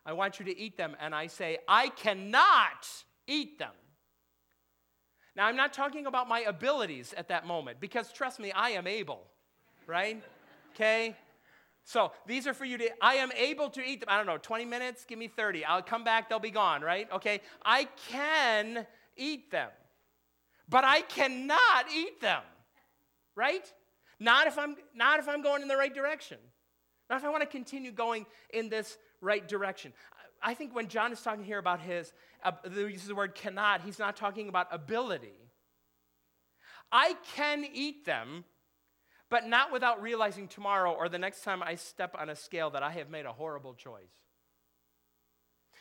I 0.06 0.14
want 0.14 0.40
you 0.40 0.46
to 0.46 0.58
eat 0.58 0.78
them. 0.78 0.96
And 1.00 1.16
I 1.16 1.28
say, 1.28 1.58
I 1.68 1.90
cannot 1.90 2.88
eat 3.26 3.58
them. 3.58 3.72
Now, 5.36 5.48
I'm 5.48 5.56
not 5.56 5.74
talking 5.74 6.06
about 6.06 6.30
my 6.30 6.42
abilities 6.42 7.14
at 7.18 7.28
that 7.30 7.46
moment 7.46 7.80
because 7.80 8.12
trust 8.12 8.40
me, 8.40 8.52
I 8.52 8.72
am 8.72 8.88
able, 8.88 9.24
right? 9.88 10.22
Okay? 10.74 11.16
So 11.86 12.12
these 12.26 12.48
are 12.48 12.54
for 12.54 12.66
you 12.66 12.80
to, 12.80 12.90
I 13.00 13.16
am 13.16 13.32
able 13.38 13.70
to 13.70 13.82
eat 13.82 14.00
them. 14.00 14.10
I 14.10 14.18
don't 14.18 14.26
know, 14.26 14.40
20 14.40 14.66
minutes, 14.66 15.06
give 15.06 15.20
me 15.20 15.28
30. 15.28 15.64
I'll 15.66 15.84
come 15.84 16.04
back, 16.04 16.28
they'll 16.28 16.40
be 16.40 16.50
gone, 16.50 16.82
right? 16.82 17.08
Okay. 17.14 17.42
I 17.64 17.88
can 18.10 18.88
eat 19.16 19.52
them, 19.52 19.70
but 20.68 20.84
I 20.84 21.02
cannot 21.02 21.86
eat 21.96 22.20
them, 22.22 22.42
right? 23.36 23.72
Not 24.20 24.48
if 24.48 24.58
I'm, 24.58 24.76
not 24.96 25.20
if 25.20 25.30
I'm 25.30 25.44
going 25.44 25.62
in 25.62 25.68
the 25.68 25.78
right 25.78 25.94
direction. 25.94 26.40
Not 27.08 27.20
if 27.20 27.24
I 27.24 27.30
want 27.30 27.42
to 27.42 27.48
continue 27.48 27.92
going 27.92 28.26
in 28.52 28.68
this 28.68 28.98
right 29.22 29.48
direction. 29.48 29.94
I 30.42 30.56
think 30.56 30.76
when 30.76 30.88
John 30.88 31.14
is 31.14 31.22
talking 31.22 31.44
here 31.44 31.60
about 31.60 31.82
his, 31.82 32.12
uh, 32.44 32.52
uses 32.68 33.08
the 33.08 33.16
word 33.16 33.36
cannot, 33.36 33.82
he's 33.82 34.00
not 34.00 34.16
talking 34.16 34.50
about 34.50 34.68
ability. 34.72 35.38
I 36.92 37.16
can 37.36 37.64
eat 37.72 38.06
them 38.06 38.44
but 39.36 39.46
not 39.46 39.70
without 39.70 40.02
realizing 40.02 40.48
tomorrow 40.48 40.94
or 40.94 41.10
the 41.10 41.20
next 41.20 41.44
time 41.44 41.62
I 41.62 41.76
step 41.76 42.16
on 42.18 42.30
a 42.30 42.38
scale 42.38 42.70
that 42.70 42.84
I 42.84 42.92
have 42.92 43.10
made 43.10 43.26
a 43.26 43.34
horrible 43.34 43.74
choice. 43.74 44.14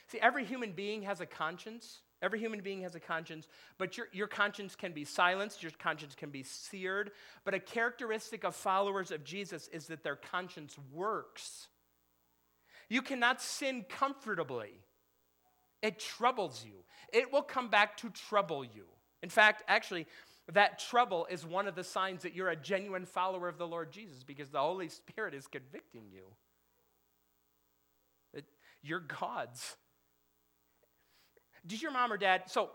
See, 0.09 0.19
every 0.19 0.45
human 0.45 0.73
being 0.73 1.03
has 1.03 1.21
a 1.21 1.27
conscience. 1.27 2.01
Every 2.21 2.41
human 2.41 2.63
being 2.63 2.83
has 2.83 2.97
a 2.97 3.01
conscience, 3.01 3.47
but 3.79 3.97
your, 3.97 4.09
your 4.13 4.27
conscience 4.27 4.75
can 4.75 4.91
be 4.91 5.05
silenced, 5.05 5.63
your 5.63 5.71
conscience 5.79 6.17
can 6.17 6.31
be 6.31 6.43
seared. 6.43 7.13
But 7.45 7.55
a 7.55 7.61
characteristic 7.61 8.43
of 8.43 8.57
followers 8.57 9.13
of 9.13 9.23
Jesus 9.23 9.69
is 9.69 9.87
that 9.87 10.03
their 10.03 10.17
conscience 10.17 10.77
works. 10.93 11.69
You 12.89 13.03
cannot 13.03 13.41
sin 13.41 13.85
comfortably, 13.89 14.81
it 15.81 16.01
troubles 16.01 16.65
you. 16.67 16.83
It 17.13 17.33
will 17.33 17.43
come 17.43 17.69
back 17.69 17.99
to 17.99 18.11
trouble 18.11 18.65
you. 18.65 18.87
In 19.23 19.29
fact, 19.29 19.63
actually, 19.69 20.09
that 20.53 20.79
trouble 20.79 21.27
is 21.31 21.47
one 21.47 21.67
of 21.67 21.75
the 21.75 21.85
signs 21.85 22.23
that 22.23 22.35
you're 22.35 22.51
a 22.51 22.57
genuine 22.57 23.07
follower 23.07 23.49
of 23.49 23.57
the 23.57 23.67
Lord 23.67 23.91
Jesus 23.91 24.23
because 24.23 24.51
the 24.51 24.61
Holy 24.61 24.89
Spirit 24.89 25.35
is 25.35 25.47
convicting 25.47 26.05
you. 26.13 26.25
That 28.35 28.45
you're 28.83 29.01
God's. 29.01 29.77
Did 31.67 31.81
your 31.81 31.93
mom 31.93 32.13
or 32.13 32.19
dad, 32.19 32.43
so 32.47 32.71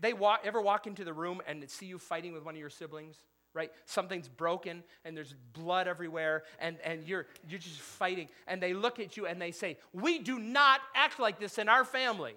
they 0.00 0.14
walk, 0.14 0.40
ever 0.44 0.60
walk 0.60 0.86
into 0.86 1.04
the 1.04 1.12
room 1.12 1.42
and 1.46 1.68
see 1.68 1.86
you 1.86 1.98
fighting 1.98 2.32
with 2.32 2.44
one 2.44 2.54
of 2.54 2.60
your 2.60 2.70
siblings? 2.70 3.16
Right? 3.52 3.70
Something's 3.84 4.28
broken 4.28 4.82
and 5.04 5.16
there's 5.16 5.34
blood 5.52 5.86
everywhere 5.86 6.42
and, 6.58 6.78
and 6.82 7.04
you're, 7.04 7.26
you're 7.46 7.60
just 7.60 7.78
fighting. 7.78 8.28
And 8.48 8.60
they 8.60 8.72
look 8.72 8.98
at 8.98 9.16
you 9.16 9.26
and 9.26 9.40
they 9.40 9.52
say, 9.52 9.76
We 9.92 10.18
do 10.18 10.38
not 10.38 10.80
act 10.94 11.20
like 11.20 11.38
this 11.38 11.58
in 11.58 11.68
our 11.68 11.84
family. 11.84 12.34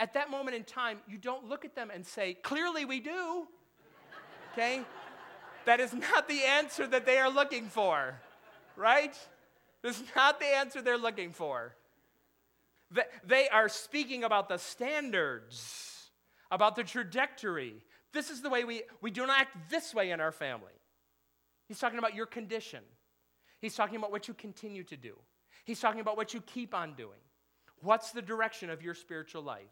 At 0.00 0.14
that 0.14 0.30
moment 0.30 0.56
in 0.56 0.64
time, 0.64 0.98
you 1.06 1.18
don't 1.18 1.46
look 1.46 1.66
at 1.66 1.74
them 1.74 1.90
and 1.92 2.06
say, 2.06 2.32
Clearly 2.32 2.86
we 2.86 3.00
do. 3.00 3.46
Okay? 4.52 4.80
That 5.66 5.78
is 5.78 5.92
not 5.92 6.26
the 6.26 6.42
answer 6.42 6.86
that 6.86 7.04
they 7.04 7.18
are 7.18 7.30
looking 7.30 7.66
for, 7.66 8.18
right? 8.76 9.14
That's 9.82 10.02
not 10.16 10.40
the 10.40 10.46
answer 10.46 10.80
they're 10.80 10.96
looking 10.96 11.32
for. 11.32 11.76
They 13.24 13.48
are 13.50 13.68
speaking 13.68 14.24
about 14.24 14.48
the 14.48 14.56
standards, 14.56 16.10
about 16.50 16.76
the 16.76 16.82
trajectory. 16.82 17.74
This 18.14 18.30
is 18.30 18.40
the 18.40 18.48
way 18.48 18.64
we, 18.64 18.82
we 19.02 19.10
do 19.10 19.26
not 19.26 19.38
act 19.38 19.70
this 19.70 19.94
way 19.94 20.10
in 20.10 20.20
our 20.20 20.32
family. 20.32 20.72
He's 21.68 21.78
talking 21.78 21.98
about 21.98 22.14
your 22.14 22.26
condition. 22.26 22.80
He's 23.60 23.74
talking 23.74 23.96
about 23.96 24.10
what 24.10 24.28
you 24.28 24.34
continue 24.34 24.82
to 24.84 24.96
do. 24.96 25.14
He's 25.66 25.78
talking 25.78 26.00
about 26.00 26.16
what 26.16 26.32
you 26.32 26.40
keep 26.40 26.74
on 26.74 26.94
doing. 26.94 27.20
What's 27.82 28.12
the 28.12 28.22
direction 28.22 28.70
of 28.70 28.82
your 28.82 28.94
spiritual 28.94 29.42
life? 29.42 29.70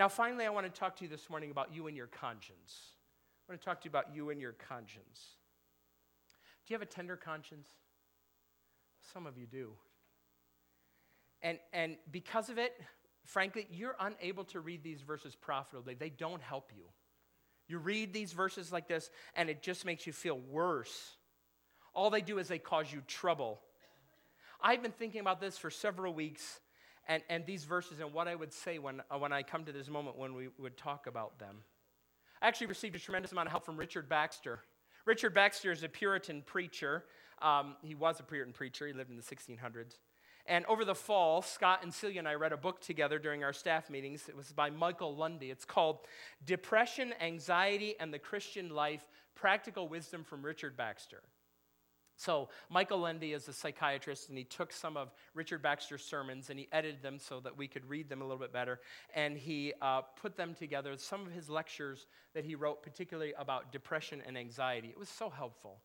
Now, 0.00 0.08
finally, 0.08 0.46
I 0.46 0.48
want 0.48 0.64
to 0.64 0.80
talk 0.80 0.96
to 0.96 1.04
you 1.04 1.10
this 1.10 1.28
morning 1.28 1.50
about 1.50 1.74
you 1.74 1.86
and 1.86 1.94
your 1.94 2.06
conscience. 2.06 2.74
I 3.46 3.52
want 3.52 3.60
to 3.60 3.64
talk 3.66 3.82
to 3.82 3.84
you 3.84 3.90
about 3.90 4.14
you 4.14 4.30
and 4.30 4.40
your 4.40 4.54
conscience. 4.54 5.34
Do 6.66 6.72
you 6.72 6.74
have 6.74 6.80
a 6.80 6.90
tender 6.90 7.16
conscience? 7.16 7.68
Some 9.12 9.26
of 9.26 9.36
you 9.36 9.44
do. 9.44 9.72
And, 11.42 11.58
and 11.74 11.98
because 12.10 12.48
of 12.48 12.56
it, 12.56 12.80
frankly, 13.26 13.66
you're 13.70 13.94
unable 14.00 14.44
to 14.44 14.60
read 14.60 14.82
these 14.82 15.02
verses 15.02 15.34
profitably. 15.34 15.92
They 15.92 16.08
don't 16.08 16.40
help 16.40 16.70
you. 16.74 16.84
You 17.68 17.76
read 17.76 18.14
these 18.14 18.32
verses 18.32 18.72
like 18.72 18.88
this, 18.88 19.10
and 19.36 19.50
it 19.50 19.62
just 19.62 19.84
makes 19.84 20.06
you 20.06 20.14
feel 20.14 20.38
worse. 20.38 21.18
All 21.92 22.08
they 22.08 22.22
do 22.22 22.38
is 22.38 22.48
they 22.48 22.58
cause 22.58 22.90
you 22.90 23.02
trouble. 23.06 23.60
I've 24.62 24.82
been 24.82 24.92
thinking 24.92 25.20
about 25.20 25.42
this 25.42 25.58
for 25.58 25.68
several 25.68 26.14
weeks, 26.14 26.58
and, 27.10 27.24
and 27.28 27.44
these 27.44 27.64
verses, 27.64 27.98
and 27.98 28.14
what 28.14 28.28
I 28.28 28.36
would 28.36 28.52
say 28.52 28.78
when, 28.78 29.02
uh, 29.10 29.18
when 29.18 29.32
I 29.32 29.42
come 29.42 29.64
to 29.64 29.72
this 29.72 29.88
moment 29.88 30.16
when 30.16 30.32
we 30.32 30.48
would 30.60 30.76
talk 30.76 31.08
about 31.08 31.40
them. 31.40 31.56
I 32.40 32.46
actually 32.46 32.68
received 32.68 32.94
a 32.94 33.00
tremendous 33.00 33.32
amount 33.32 33.48
of 33.48 33.50
help 33.50 33.66
from 33.66 33.76
Richard 33.76 34.08
Baxter. 34.08 34.60
Richard 35.06 35.34
Baxter 35.34 35.72
is 35.72 35.82
a 35.82 35.88
Puritan 35.88 36.42
preacher. 36.46 37.04
Um, 37.42 37.74
he 37.82 37.96
was 37.96 38.20
a 38.20 38.22
Puritan 38.22 38.52
preacher, 38.52 38.86
he 38.86 38.92
lived 38.92 39.10
in 39.10 39.16
the 39.16 39.22
1600s. 39.22 39.98
And 40.46 40.64
over 40.66 40.84
the 40.84 40.94
fall, 40.94 41.42
Scott 41.42 41.80
and 41.82 41.92
Celia 41.92 42.20
and 42.20 42.28
I 42.28 42.34
read 42.34 42.52
a 42.52 42.56
book 42.56 42.80
together 42.80 43.18
during 43.18 43.42
our 43.42 43.52
staff 43.52 43.90
meetings. 43.90 44.28
It 44.28 44.36
was 44.36 44.52
by 44.52 44.70
Michael 44.70 45.16
Lundy. 45.16 45.50
It's 45.50 45.64
called 45.64 46.06
Depression, 46.44 47.12
Anxiety, 47.20 47.96
and 47.98 48.14
the 48.14 48.20
Christian 48.20 48.70
Life 48.70 49.04
Practical 49.34 49.88
Wisdom 49.88 50.22
from 50.22 50.44
Richard 50.44 50.76
Baxter. 50.76 51.22
So, 52.20 52.50
Michael 52.68 52.98
Lundy 52.98 53.32
is 53.32 53.48
a 53.48 53.52
psychiatrist, 53.54 54.28
and 54.28 54.36
he 54.36 54.44
took 54.44 54.74
some 54.74 54.98
of 54.98 55.10
Richard 55.32 55.62
Baxter's 55.62 56.04
sermons 56.04 56.50
and 56.50 56.58
he 56.58 56.68
edited 56.70 57.00
them 57.00 57.18
so 57.18 57.40
that 57.40 57.56
we 57.56 57.66
could 57.66 57.88
read 57.88 58.10
them 58.10 58.20
a 58.20 58.24
little 58.24 58.38
bit 58.38 58.52
better. 58.52 58.78
And 59.14 59.38
he 59.38 59.72
uh, 59.80 60.02
put 60.20 60.36
them 60.36 60.54
together, 60.54 60.94
some 60.98 61.26
of 61.26 61.32
his 61.32 61.48
lectures 61.48 62.06
that 62.34 62.44
he 62.44 62.56
wrote, 62.56 62.82
particularly 62.82 63.32
about 63.38 63.72
depression 63.72 64.20
and 64.26 64.36
anxiety. 64.36 64.88
It 64.88 64.98
was 64.98 65.08
so 65.08 65.30
helpful. 65.30 65.78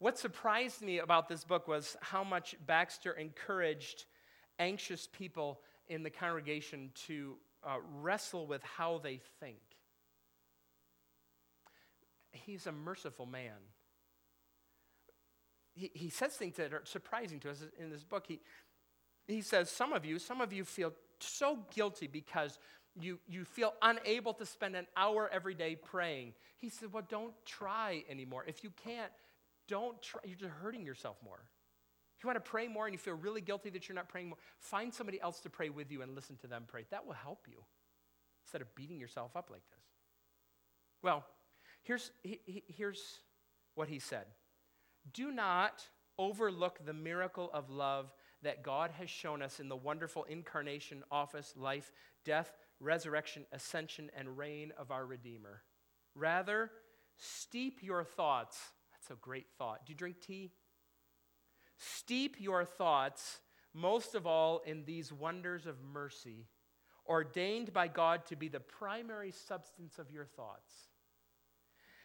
What 0.00 0.18
surprised 0.18 0.82
me 0.82 0.98
about 0.98 1.30
this 1.30 1.44
book 1.44 1.66
was 1.66 1.96
how 2.02 2.22
much 2.22 2.54
Baxter 2.66 3.12
encouraged 3.12 4.04
anxious 4.58 5.08
people 5.10 5.62
in 5.86 6.02
the 6.02 6.10
congregation 6.10 6.90
to 7.06 7.36
uh, 7.66 7.76
wrestle 8.02 8.46
with 8.46 8.62
how 8.64 9.00
they 9.02 9.22
think. 9.40 9.62
He's 12.32 12.66
a 12.66 12.72
merciful 12.72 13.24
man. 13.24 13.56
He, 15.78 15.90
he 15.94 16.10
says 16.10 16.32
things 16.32 16.56
that 16.56 16.72
are 16.72 16.82
surprising 16.84 17.38
to 17.40 17.50
us 17.50 17.62
in 17.78 17.90
this 17.90 18.02
book. 18.02 18.24
He, 18.26 18.40
he 19.28 19.42
says, 19.42 19.70
Some 19.70 19.92
of 19.92 20.04
you, 20.04 20.18
some 20.18 20.40
of 20.40 20.52
you 20.52 20.64
feel 20.64 20.92
so 21.20 21.58
guilty 21.72 22.08
because 22.08 22.58
you, 23.00 23.20
you 23.28 23.44
feel 23.44 23.74
unable 23.80 24.34
to 24.34 24.46
spend 24.46 24.74
an 24.74 24.86
hour 24.96 25.30
every 25.32 25.54
day 25.54 25.76
praying. 25.76 26.34
He 26.56 26.68
said, 26.68 26.92
Well, 26.92 27.04
don't 27.08 27.34
try 27.46 28.02
anymore. 28.10 28.44
If 28.46 28.64
you 28.64 28.70
can't, 28.84 29.12
don't 29.68 30.00
try, 30.02 30.20
you're 30.24 30.36
just 30.36 30.52
hurting 30.60 30.84
yourself 30.84 31.16
more. 31.24 31.40
If 32.16 32.24
you 32.24 32.28
want 32.28 32.44
to 32.44 32.50
pray 32.50 32.66
more 32.66 32.86
and 32.86 32.92
you 32.92 32.98
feel 32.98 33.14
really 33.14 33.40
guilty 33.40 33.70
that 33.70 33.88
you're 33.88 33.94
not 33.94 34.08
praying 34.08 34.30
more, 34.30 34.38
find 34.58 34.92
somebody 34.92 35.20
else 35.20 35.38
to 35.40 35.50
pray 35.50 35.70
with 35.70 35.92
you 35.92 36.02
and 36.02 36.16
listen 36.16 36.36
to 36.38 36.48
them 36.48 36.64
pray. 36.66 36.84
That 36.90 37.06
will 37.06 37.12
help 37.12 37.46
you 37.48 37.62
instead 38.44 38.62
of 38.62 38.74
beating 38.74 38.98
yourself 38.98 39.36
up 39.36 39.50
like 39.52 39.62
this. 39.70 39.84
Well, 41.02 41.24
here's, 41.82 42.10
he, 42.24 42.64
here's 42.66 43.20
what 43.76 43.86
he 43.86 44.00
said 44.00 44.24
Do 45.12 45.30
not 45.30 45.82
overlook 46.18 46.84
the 46.84 46.92
miracle 46.92 47.50
of 47.52 47.70
love 47.70 48.12
that 48.42 48.62
God 48.62 48.90
has 48.98 49.10
shown 49.10 49.42
us 49.42 49.60
in 49.60 49.68
the 49.68 49.76
wonderful 49.76 50.24
incarnation, 50.24 51.02
office, 51.10 51.54
life, 51.56 51.92
death, 52.24 52.56
resurrection, 52.80 53.44
ascension, 53.52 54.10
and 54.16 54.38
reign 54.38 54.72
of 54.78 54.90
our 54.90 55.04
Redeemer. 55.04 55.62
Rather, 56.14 56.70
steep 57.16 57.82
your 57.82 58.04
thoughts 58.04 58.58
that's 59.08 59.18
a 59.18 59.22
great 59.22 59.46
thought. 59.56 59.86
Do 59.86 59.92
you 59.92 59.96
drink 59.96 60.16
tea? 60.20 60.50
Steep 61.78 62.36
your 62.40 62.64
thoughts, 62.64 63.40
most 63.72 64.14
of 64.14 64.26
all, 64.26 64.60
in 64.66 64.84
these 64.84 65.12
wonders 65.12 65.66
of 65.66 65.76
mercy, 65.82 66.46
ordained 67.06 67.72
by 67.72 67.88
God 67.88 68.26
to 68.26 68.36
be 68.36 68.48
the 68.48 68.60
primary 68.60 69.30
substance 69.30 69.98
of 69.98 70.10
your 70.10 70.26
thoughts. 70.26 70.87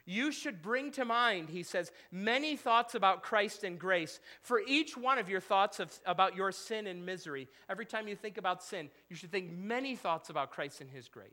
You 0.06 0.32
should 0.32 0.62
bring 0.62 0.92
to 0.92 1.06
mind, 1.06 1.50
he 1.50 1.64
says, 1.64 1.92
many 2.12 2.58
thoughts 2.58 2.94
about 2.94 3.24
Christ 3.24 3.64
and 3.64 3.80
grace. 3.80 4.20
For 4.42 4.62
each 4.68 4.98
one 4.98 5.18
of 5.18 5.30
your 5.30 5.40
thoughts 5.40 5.80
of, 5.80 5.98
about 6.06 6.36
your 6.36 6.52
sin 6.52 6.88
and 6.88 7.06
misery, 7.06 7.48
every 7.70 7.86
time 7.86 8.08
you 8.08 8.16
think 8.16 8.38
about 8.38 8.62
sin, 8.62 8.90
you 9.10 9.16
should 9.16 9.32
think 9.32 9.52
many 9.52 9.96
thoughts 9.96 10.30
about 10.30 10.52
Christ 10.52 10.82
and 10.82 10.90
his 10.90 11.08
grace. 11.08 11.32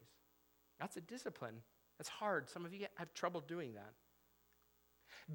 That's 0.78 0.96
a 0.96 1.00
discipline. 1.00 1.56
That's 1.98 2.08
hard. 2.08 2.48
Some 2.48 2.64
of 2.64 2.72
you 2.72 2.86
have 2.94 3.12
trouble 3.12 3.40
doing 3.40 3.74
that. 3.74 3.92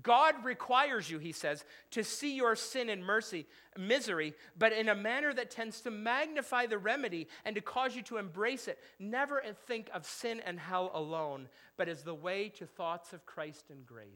God 0.03 0.43
requires 0.43 1.09
you, 1.09 1.19
he 1.19 1.31
says, 1.31 1.63
to 1.91 2.03
see 2.03 2.35
your 2.35 2.55
sin 2.55 2.89
and 2.89 3.03
mercy, 3.03 3.45
misery, 3.77 4.33
but 4.57 4.73
in 4.73 4.89
a 4.89 4.95
manner 4.95 5.33
that 5.33 5.51
tends 5.51 5.81
to 5.81 5.91
magnify 5.91 6.65
the 6.65 6.77
remedy 6.77 7.27
and 7.45 7.55
to 7.55 7.61
cause 7.61 7.95
you 7.95 8.01
to 8.03 8.17
embrace 8.17 8.67
it. 8.67 8.79
Never 8.99 9.41
think 9.67 9.89
of 9.93 10.05
sin 10.05 10.41
and 10.45 10.59
hell 10.59 10.91
alone, 10.93 11.47
but 11.77 11.87
as 11.87 12.03
the 12.03 12.13
way 12.13 12.49
to 12.49 12.65
thoughts 12.65 13.13
of 13.13 13.25
Christ 13.25 13.65
and 13.69 13.85
grace. 13.85 14.07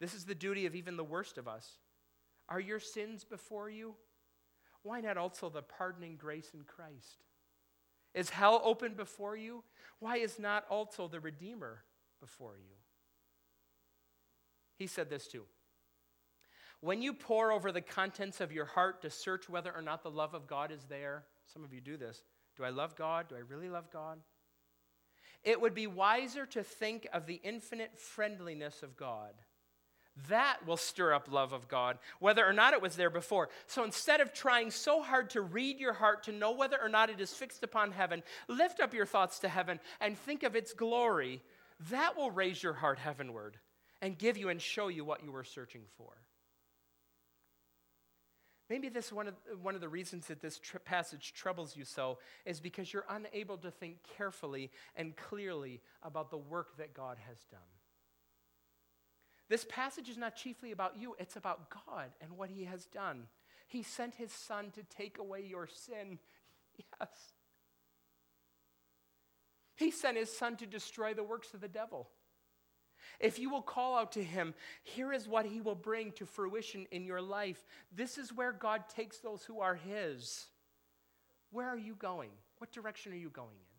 This 0.00 0.14
is 0.14 0.24
the 0.24 0.34
duty 0.34 0.66
of 0.66 0.74
even 0.74 0.96
the 0.96 1.04
worst 1.04 1.36
of 1.36 1.46
us. 1.46 1.78
Are 2.48 2.60
your 2.60 2.80
sins 2.80 3.24
before 3.24 3.68
you? 3.68 3.94
Why 4.82 5.00
not 5.00 5.18
also 5.18 5.50
the 5.50 5.62
pardoning 5.62 6.16
grace 6.16 6.50
in 6.54 6.62
Christ? 6.62 7.24
Is 8.14 8.30
hell 8.30 8.60
open 8.64 8.94
before 8.94 9.36
you? 9.36 9.62
Why 9.98 10.16
is 10.16 10.38
not 10.38 10.64
also 10.70 11.06
the 11.06 11.20
Redeemer 11.20 11.84
before 12.20 12.56
you? 12.58 12.74
He 14.80 14.86
said 14.86 15.10
this 15.10 15.28
too. 15.28 15.44
When 16.80 17.02
you 17.02 17.12
pore 17.12 17.52
over 17.52 17.70
the 17.70 17.82
contents 17.82 18.40
of 18.40 18.50
your 18.50 18.64
heart 18.64 19.02
to 19.02 19.10
search 19.10 19.46
whether 19.46 19.70
or 19.70 19.82
not 19.82 20.02
the 20.02 20.10
love 20.10 20.32
of 20.32 20.46
God 20.46 20.72
is 20.72 20.82
there, 20.88 21.24
some 21.52 21.62
of 21.62 21.74
you 21.74 21.82
do 21.82 21.98
this. 21.98 22.22
Do 22.56 22.64
I 22.64 22.70
love 22.70 22.96
God? 22.96 23.28
Do 23.28 23.36
I 23.36 23.40
really 23.40 23.68
love 23.68 23.90
God? 23.92 24.20
It 25.44 25.60
would 25.60 25.74
be 25.74 25.86
wiser 25.86 26.46
to 26.46 26.62
think 26.62 27.06
of 27.12 27.26
the 27.26 27.42
infinite 27.44 27.98
friendliness 27.98 28.82
of 28.82 28.96
God. 28.96 29.34
That 30.30 30.66
will 30.66 30.78
stir 30.78 31.12
up 31.12 31.30
love 31.30 31.52
of 31.52 31.68
God, 31.68 31.98
whether 32.18 32.46
or 32.46 32.54
not 32.54 32.72
it 32.72 32.80
was 32.80 32.96
there 32.96 33.10
before. 33.10 33.50
So 33.66 33.84
instead 33.84 34.22
of 34.22 34.32
trying 34.32 34.70
so 34.70 35.02
hard 35.02 35.28
to 35.30 35.42
read 35.42 35.78
your 35.78 35.92
heart 35.92 36.22
to 36.22 36.32
know 36.32 36.52
whether 36.52 36.80
or 36.80 36.88
not 36.88 37.10
it 37.10 37.20
is 37.20 37.34
fixed 37.34 37.62
upon 37.62 37.92
heaven, 37.92 38.22
lift 38.48 38.80
up 38.80 38.94
your 38.94 39.04
thoughts 39.04 39.40
to 39.40 39.48
heaven 39.50 39.78
and 40.00 40.16
think 40.16 40.42
of 40.42 40.56
its 40.56 40.72
glory. 40.72 41.42
That 41.90 42.16
will 42.16 42.30
raise 42.30 42.62
your 42.62 42.72
heart 42.72 42.98
heavenward 42.98 43.58
and 44.00 44.16
give 44.16 44.36
you 44.36 44.48
and 44.48 44.60
show 44.60 44.88
you 44.88 45.04
what 45.04 45.24
you 45.24 45.32
were 45.32 45.44
searching 45.44 45.82
for. 45.96 46.12
Maybe 48.70 48.88
this 48.88 49.12
one 49.12 49.26
of, 49.26 49.34
one 49.60 49.74
of 49.74 49.80
the 49.80 49.88
reasons 49.88 50.28
that 50.28 50.40
this 50.40 50.60
passage 50.84 51.32
troubles 51.34 51.76
you 51.76 51.84
so 51.84 52.18
is 52.46 52.60
because 52.60 52.92
you're 52.92 53.04
unable 53.10 53.58
to 53.58 53.70
think 53.70 53.96
carefully 54.16 54.70
and 54.94 55.16
clearly 55.16 55.80
about 56.04 56.30
the 56.30 56.38
work 56.38 56.76
that 56.78 56.94
God 56.94 57.16
has 57.26 57.38
done. 57.50 57.60
This 59.48 59.66
passage 59.68 60.08
is 60.08 60.16
not 60.16 60.36
chiefly 60.36 60.70
about 60.70 60.96
you, 60.96 61.16
it's 61.18 61.34
about 61.34 61.68
God 61.70 62.10
and 62.20 62.38
what 62.38 62.48
He 62.48 62.64
has 62.66 62.86
done. 62.86 63.24
He 63.66 63.82
sent 63.82 64.14
His 64.14 64.30
Son 64.30 64.70
to 64.76 64.84
take 64.84 65.18
away 65.18 65.44
your 65.46 65.66
sin. 65.66 66.18
Yes. 66.98 67.10
He 69.76 69.90
sent 69.90 70.16
His 70.16 70.34
Son 70.34 70.56
to 70.56 70.66
destroy 70.66 71.12
the 71.12 71.24
works 71.24 71.52
of 71.52 71.60
the 71.60 71.68
devil. 71.68 72.08
If 73.20 73.38
you 73.38 73.50
will 73.50 73.62
call 73.62 73.96
out 73.96 74.12
to 74.12 74.24
him, 74.24 74.54
here 74.82 75.12
is 75.12 75.28
what 75.28 75.44
he 75.44 75.60
will 75.60 75.74
bring 75.74 76.10
to 76.12 76.24
fruition 76.24 76.86
in 76.90 77.04
your 77.04 77.20
life. 77.20 77.66
This 77.94 78.16
is 78.16 78.32
where 78.32 78.52
God 78.52 78.88
takes 78.88 79.18
those 79.18 79.44
who 79.44 79.60
are 79.60 79.74
his. 79.74 80.46
Where 81.50 81.68
are 81.68 81.76
you 81.76 81.94
going? 81.94 82.30
What 82.58 82.72
direction 82.72 83.12
are 83.12 83.16
you 83.16 83.28
going 83.28 83.48
in? 83.48 83.70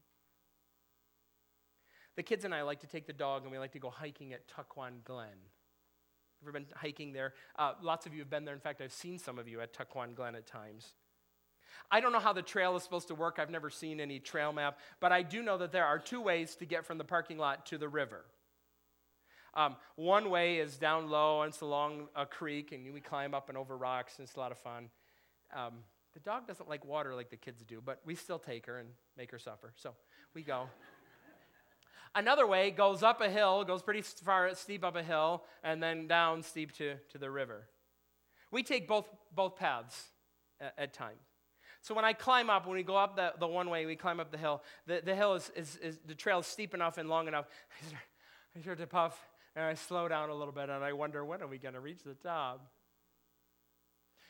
The 2.18 2.24
kids 2.24 2.46
and 2.46 2.54
I 2.54 2.62
like 2.62 2.82
to 2.82 2.88
take 2.88 3.08
the 3.08 3.14
dog 3.14 3.44
and 3.44 3.52
we 3.52 3.58
like 3.58 3.72
to 3.72 3.80
go 3.80 3.90
hiking 3.90 4.34
at 4.34 4.48
Tucquan 4.48 5.04
Glen. 5.06 5.28
Ever 6.44 6.52
been 6.52 6.66
hiking 6.76 7.14
there? 7.14 7.34
Uh, 7.58 7.74
lots 7.82 8.06
of 8.06 8.14
you 8.14 8.20
have 8.20 8.30
been 8.30 8.46
there. 8.46 8.54
In 8.54 8.60
fact, 8.60 8.82
I've 8.82 8.92
seen 8.92 9.18
some 9.18 9.40
of 9.40 9.48
you 9.48 9.62
at 9.62 9.74
Tucquan 9.74 10.16
Glen 10.16 10.36
at 10.36 10.46
times. 10.46 10.94
I 11.90 12.00
don't 12.00 12.12
know 12.12 12.20
how 12.20 12.34
the 12.34 12.42
trail 12.42 12.76
is 12.76 12.84
supposed 12.84 13.08
to 13.08 13.16
work. 13.16 13.38
I've 13.40 13.50
never 13.50 13.70
seen 13.70 14.00
any 14.00 14.20
trail 14.20 14.54
map, 14.54 14.80
but 15.00 15.12
I 15.12 15.24
do 15.24 15.42
know 15.42 15.58
that 15.58 15.72
there 15.72 15.86
are 15.86 15.98
two 16.00 16.22
ways 16.22 16.56
to 16.58 16.66
get 16.66 16.86
from 16.86 16.98
the 16.98 17.04
parking 17.04 17.38
lot 17.38 17.66
to 17.68 17.78
the 17.78 17.88
river. 17.88 18.26
Um, 19.54 19.76
one 19.96 20.30
way 20.30 20.58
is 20.58 20.78
down 20.78 21.10
low, 21.10 21.42
and 21.42 21.52
it's 21.52 21.62
along 21.62 22.08
a 22.16 22.26
creek, 22.26 22.72
and 22.72 22.94
we 22.94 23.02
climb 23.02 23.34
up 23.34 23.50
and 23.50 23.58
over 23.58 23.76
rocks, 23.76 24.18
and 24.18 24.28
it's 24.28 24.38
a 24.38 24.40
lot 24.40 24.52
of 24.52 24.58
fun. 24.58 24.90
Um, 25.54 25.80
the 26.14 26.20
dog 26.20 26.48
doesn't 26.48 26.70
like 26.70 26.86
water 26.86 27.16
like 27.16 27.30
the 27.30 27.38
kids 27.38 27.64
do, 27.64 27.82
but 27.84 28.00
we 28.06 28.16
still 28.16 28.40
take 28.40 28.66
her 28.66 28.80
and 28.80 28.90
make 29.18 29.32
her 29.32 29.40
suffer. 29.40 29.74
So 29.76 29.94
we 30.34 30.42
go. 30.42 30.70
Another 32.16 32.46
way 32.46 32.72
goes 32.72 33.04
up 33.04 33.22
a 33.22 33.30
hill, 33.30 33.64
goes 33.64 33.82
pretty 33.82 34.02
far 34.02 34.54
steep 34.56 34.84
up 34.84 34.96
a 34.96 35.04
hill, 35.04 35.44
and 35.64 35.82
then 35.82 36.08
down 36.08 36.44
steep 36.44 36.74
to, 36.74 36.96
to 37.10 37.18
the 37.18 37.30
river. 37.30 37.68
We 38.52 38.64
take 38.64 38.88
both, 38.88 39.08
both 39.34 39.56
paths 39.56 40.08
at, 40.60 40.74
at 40.78 40.94
times. 40.94 41.20
So 41.82 41.96
when 41.96 42.06
I 42.06 42.14
climb 42.14 42.50
up, 42.50 42.68
when 42.68 42.76
we 42.76 42.84
go 42.84 42.96
up 42.96 43.16
the, 43.16 43.34
the 43.40 43.48
one 43.48 43.70
way, 43.70 43.86
we 43.86 43.96
climb 43.96 44.20
up 44.20 44.32
the 44.32 44.38
hill, 44.38 44.62
the, 44.86 45.02
the 45.04 45.16
hill 45.16 45.34
is, 45.34 45.52
is, 45.56 45.78
is, 45.78 46.00
the 46.06 46.14
trail 46.14 46.40
is 46.40 46.46
steep 46.46 46.74
enough 46.74 46.98
and 46.98 47.10
long 47.10 47.28
enough. 47.28 47.48
I 47.82 47.88
start, 47.88 48.04
I 48.56 48.62
start 48.62 48.78
to 48.80 48.88
puff 48.88 49.18
and 49.56 49.66
I 49.66 49.74
slow 49.74 50.08
down 50.08 50.30
a 50.30 50.36
little 50.36 50.54
bit 50.54 50.70
and 50.70 50.84
I 50.84 50.94
wonder, 50.94 51.24
when 51.26 51.42
are 51.42 51.48
we 51.48 51.58
going 51.58 51.74
to 51.74 51.80
reach 51.80 52.04
the 52.04 52.14
top? 52.14 52.72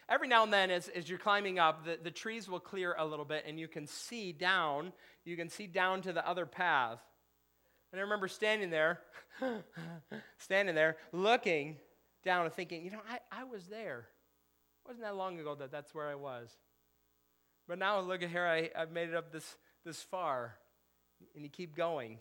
Every 0.10 0.28
now 0.28 0.44
and 0.44 0.52
then, 0.52 0.72
as, 0.72 0.90
as 0.90 1.08
you're 1.08 1.20
climbing 1.20 1.58
up, 1.58 1.86
the, 1.86 1.98
the 2.02 2.12
trees 2.12 2.50
will 2.50 2.60
clear 2.60 2.96
a 2.98 3.06
little 3.06 3.24
bit 3.24 3.46
and 3.48 3.60
you 3.60 3.68
can 3.68 3.88
see 3.88 4.34
down. 4.34 4.92
You 5.24 5.38
can 5.38 5.48
see 5.48 5.68
down 5.68 6.02
to 6.02 6.12
the 6.14 6.28
other 6.28 6.46
path. 6.46 7.00
And 7.92 8.00
I 8.00 8.04
remember 8.04 8.28
standing 8.28 8.70
there, 8.70 9.00
standing 10.38 10.76
there, 10.76 10.98
looking 11.12 11.78
down 12.24 12.46
and 12.46 12.54
thinking, 12.54 12.84
you 12.84 12.92
know, 12.92 13.02
I, 13.10 13.42
I 13.42 13.44
was 13.44 13.68
there. 13.68 14.08
It 14.84 14.88
wasn't 14.88 15.06
that 15.06 15.16
long 15.16 15.40
ago 15.40 15.56
that 15.56 15.72
that's 15.72 15.94
where 15.94 16.08
I 16.08 16.16
was. 16.16 16.50
But 17.68 17.78
now 17.78 18.00
look 18.00 18.24
at 18.24 18.30
here, 18.30 18.46
I, 18.46 18.70
I've 18.78 18.92
made 18.92 19.10
it 19.10 19.16
up 19.16 19.32
this, 19.32 19.56
this 19.86 20.02
far. 20.02 20.56
And 21.36 21.44
you 21.44 21.50
keep 21.50 21.76
going. 21.76 22.18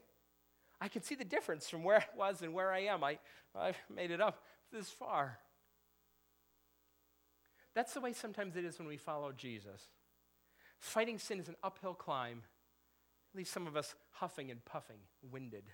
I 0.80 0.88
can 0.88 1.02
see 1.02 1.14
the 1.14 1.24
difference 1.24 1.68
from 1.68 1.84
where 1.84 1.98
I 1.98 2.16
was 2.16 2.42
and 2.42 2.54
where 2.54 2.72
I 2.72 2.80
am. 2.80 3.04
I, 3.04 3.18
I've 3.54 3.76
made 3.94 4.10
it 4.10 4.20
up 4.20 4.42
this 4.72 4.88
far. 4.88 5.38
That's 7.74 7.94
the 7.94 8.00
way 8.00 8.12
sometimes 8.12 8.56
it 8.56 8.64
is 8.64 8.78
when 8.78 8.88
we 8.88 8.96
follow 8.96 9.32
Jesus. 9.32 9.88
Fighting 10.78 11.18
sin 11.18 11.38
is 11.38 11.48
an 11.48 11.56
uphill 11.62 11.94
climb 11.94 12.42
leaves 13.34 13.50
some 13.50 13.66
of 13.66 13.76
us 13.76 13.94
huffing 14.10 14.50
and 14.50 14.64
puffing, 14.64 14.98
winded. 15.30 15.64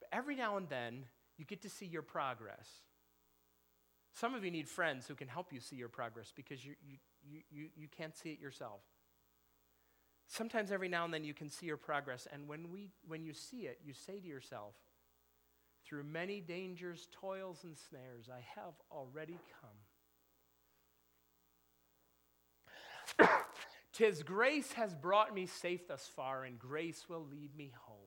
But 0.00 0.08
every 0.12 0.34
now 0.34 0.56
and 0.56 0.68
then, 0.68 1.04
you 1.36 1.44
get 1.44 1.62
to 1.62 1.68
see 1.68 1.86
your 1.86 2.02
progress. 2.02 2.68
Some 4.12 4.34
of 4.34 4.44
you 4.44 4.50
need 4.50 4.68
friends 4.68 5.06
who 5.06 5.14
can 5.14 5.28
help 5.28 5.52
you 5.52 5.60
see 5.60 5.76
your 5.76 5.88
progress 5.88 6.32
because 6.34 6.64
you, 6.64 6.74
you, 6.84 7.40
you, 7.50 7.68
you 7.76 7.88
can't 7.88 8.16
see 8.16 8.30
it 8.30 8.40
yourself. 8.40 8.80
Sometimes 10.26 10.72
every 10.72 10.88
now 10.88 11.04
and 11.04 11.12
then 11.12 11.24
you 11.24 11.34
can 11.34 11.50
see 11.50 11.66
your 11.66 11.76
progress, 11.76 12.26
and 12.32 12.48
when, 12.48 12.70
we, 12.70 12.90
when 13.06 13.24
you 13.24 13.34
see 13.34 13.66
it, 13.66 13.80
you 13.84 13.92
say 13.92 14.18
to 14.18 14.26
yourself, 14.26 14.74
Through 15.86 16.04
many 16.04 16.40
dangers, 16.40 17.08
toils, 17.12 17.64
and 17.64 17.76
snares, 17.76 18.28
I 18.32 18.40
have 18.60 18.74
already 18.90 19.38
come. 23.18 23.28
Tis 23.92 24.22
grace 24.22 24.72
has 24.72 24.94
brought 24.94 25.34
me 25.34 25.46
safe 25.46 25.86
thus 25.86 26.10
far, 26.16 26.44
and 26.44 26.58
grace 26.58 27.04
will 27.08 27.24
lead 27.30 27.54
me 27.56 27.72
home. 27.86 27.98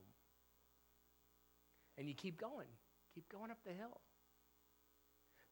And 1.97 2.07
you 2.07 2.13
keep 2.13 2.39
going, 2.39 2.67
keep 3.13 3.29
going 3.29 3.51
up 3.51 3.59
the 3.65 3.73
hill. 3.73 4.01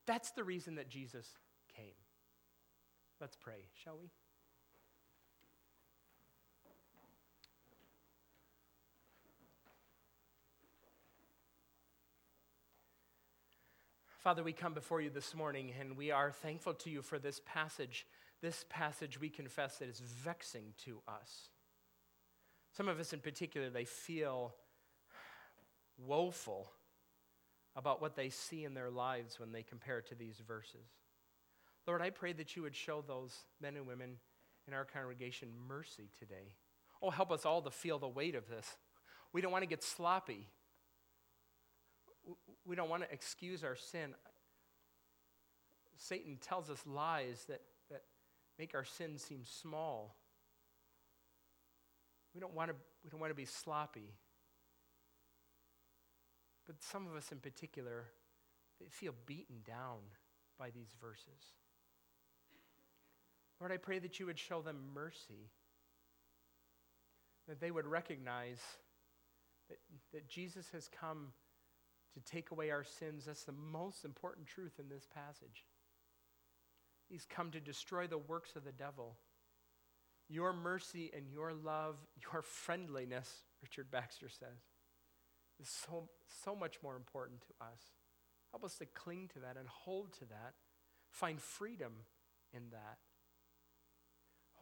That's 0.05 0.31
the 0.31 0.43
reason 0.43 0.75
that 0.75 0.89
Jesus 0.89 1.27
came. 1.75 1.95
Let's 3.19 3.35
pray, 3.35 3.69
shall 3.83 3.97
we? 3.97 4.09
Father, 14.25 14.43
we 14.43 14.53
come 14.53 14.73
before 14.73 15.01
you 15.01 15.11
this 15.11 15.35
morning 15.35 15.71
and 15.79 15.95
we 15.95 16.09
are 16.09 16.31
thankful 16.31 16.73
to 16.73 16.89
you 16.89 17.03
for 17.03 17.19
this 17.19 17.39
passage. 17.45 18.07
This 18.41 18.65
passage, 18.69 19.21
we 19.21 19.29
confess 19.29 19.77
that 19.77 19.87
is 19.87 19.99
vexing 19.99 20.73
to 20.85 20.99
us. 21.07 21.49
Some 22.75 22.87
of 22.87 22.99
us 22.99 23.13
in 23.13 23.19
particular, 23.19 23.69
they 23.69 23.85
feel 23.85 24.55
woeful 25.99 26.71
about 27.75 28.01
what 28.01 28.15
they 28.15 28.29
see 28.29 28.63
in 28.63 28.73
their 28.73 28.89
lives 28.89 29.39
when 29.39 29.51
they 29.51 29.61
compare 29.61 29.99
it 29.99 30.07
to 30.07 30.15
these 30.15 30.41
verses. 30.47 30.87
Lord, 31.85 32.01
I 32.01 32.09
pray 32.09 32.33
that 32.33 32.55
you 32.55 32.63
would 32.63 32.75
show 32.75 33.03
those 33.07 33.31
men 33.61 33.75
and 33.75 33.85
women 33.85 34.17
in 34.67 34.73
our 34.73 34.85
congregation 34.85 35.49
mercy 35.67 36.09
today. 36.17 36.55
Oh, 36.99 37.11
help 37.11 37.31
us 37.31 37.45
all 37.45 37.61
to 37.61 37.69
feel 37.69 37.99
the 37.99 38.07
weight 38.07 38.33
of 38.33 38.49
this. 38.49 38.65
We 39.33 39.41
don't 39.41 39.51
want 39.51 39.61
to 39.61 39.69
get 39.69 39.83
sloppy. 39.83 40.47
We 42.65 42.75
don't 42.75 42.89
want 42.89 43.03
to 43.03 43.11
excuse 43.11 43.63
our 43.63 43.75
sin. 43.75 44.15
Satan 45.97 46.37
tells 46.41 46.69
us 46.69 46.79
lies 46.85 47.45
that, 47.47 47.61
that 47.89 48.03
make 48.57 48.75
our 48.75 48.83
sin 48.83 49.17
seem 49.17 49.41
small. 49.43 50.15
We 52.33 52.41
don't 52.41 52.53
want 52.53 52.69
to, 52.69 52.75
we 53.03 53.09
don't 53.09 53.19
want 53.19 53.31
to 53.31 53.35
be 53.35 53.45
sloppy. 53.45 54.13
But 56.65 56.81
some 56.81 57.07
of 57.07 57.15
us 57.15 57.31
in 57.31 57.39
particular, 57.39 58.05
they 58.79 58.87
feel 58.89 59.13
beaten 59.25 59.57
down 59.65 59.99
by 60.57 60.69
these 60.71 60.93
verses. 60.99 61.53
Lord, 63.59 63.71
I 63.71 63.77
pray 63.77 63.99
that 63.99 64.19
you 64.19 64.25
would 64.25 64.39
show 64.39 64.61
them 64.61 64.77
mercy, 64.93 65.49
that 67.47 67.61
they 67.61 67.71
would 67.71 67.85
recognize 67.85 68.59
that, 69.69 69.77
that 70.13 70.27
Jesus 70.27 70.67
has 70.73 70.89
come 70.89 71.27
to 72.15 72.21
take 72.21 72.51
away 72.51 72.71
our 72.71 72.83
sins. 72.83 73.25
That's 73.25 73.43
the 73.43 73.51
most 73.51 74.03
important 74.03 74.47
truth 74.47 74.79
in 74.79 74.89
this 74.89 75.05
passage. 75.13 75.65
He's 77.07 77.27
come 77.29 77.51
to 77.51 77.59
destroy 77.59 78.07
the 78.07 78.17
works 78.17 78.55
of 78.55 78.63
the 78.63 78.71
devil. 78.71 79.17
Your 80.27 80.53
mercy 80.53 81.11
and 81.15 81.27
your 81.29 81.53
love, 81.53 81.97
your 82.33 82.41
friendliness, 82.41 83.29
Richard 83.61 83.91
Baxter 83.91 84.29
says, 84.29 84.57
is 85.59 85.69
so, 85.69 86.09
so 86.43 86.55
much 86.55 86.77
more 86.81 86.95
important 86.95 87.41
to 87.41 87.65
us. 87.65 87.79
Help 88.51 88.63
us 88.63 88.77
to 88.77 88.85
cling 88.85 89.29
to 89.33 89.39
that 89.39 89.57
and 89.57 89.67
hold 89.67 90.13
to 90.13 90.25
that, 90.25 90.53
find 91.11 91.39
freedom 91.39 91.91
in 92.53 92.69
that. 92.71 92.97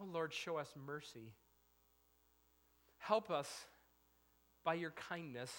Oh 0.02 0.06
Lord, 0.06 0.34
show 0.34 0.58
us 0.58 0.74
mercy. 0.76 1.34
Help 2.98 3.30
us 3.30 3.50
by 4.66 4.74
your 4.74 4.92
kindness 4.92 5.52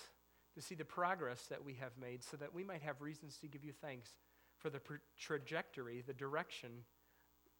to 0.54 0.62
see 0.62 0.74
the 0.74 0.84
progress 0.84 1.46
that 1.50 1.64
we 1.64 1.74
have 1.74 1.92
made 2.00 2.22
so 2.22 2.36
that 2.36 2.54
we 2.54 2.64
might 2.64 2.82
have 2.82 3.00
reasons 3.00 3.38
to 3.38 3.48
give 3.48 3.64
you 3.64 3.72
thanks 3.72 4.10
for 4.58 4.70
the 4.70 4.80
pro- 4.80 4.96
trajectory, 5.18 6.02
the 6.06 6.14
direction 6.14 6.70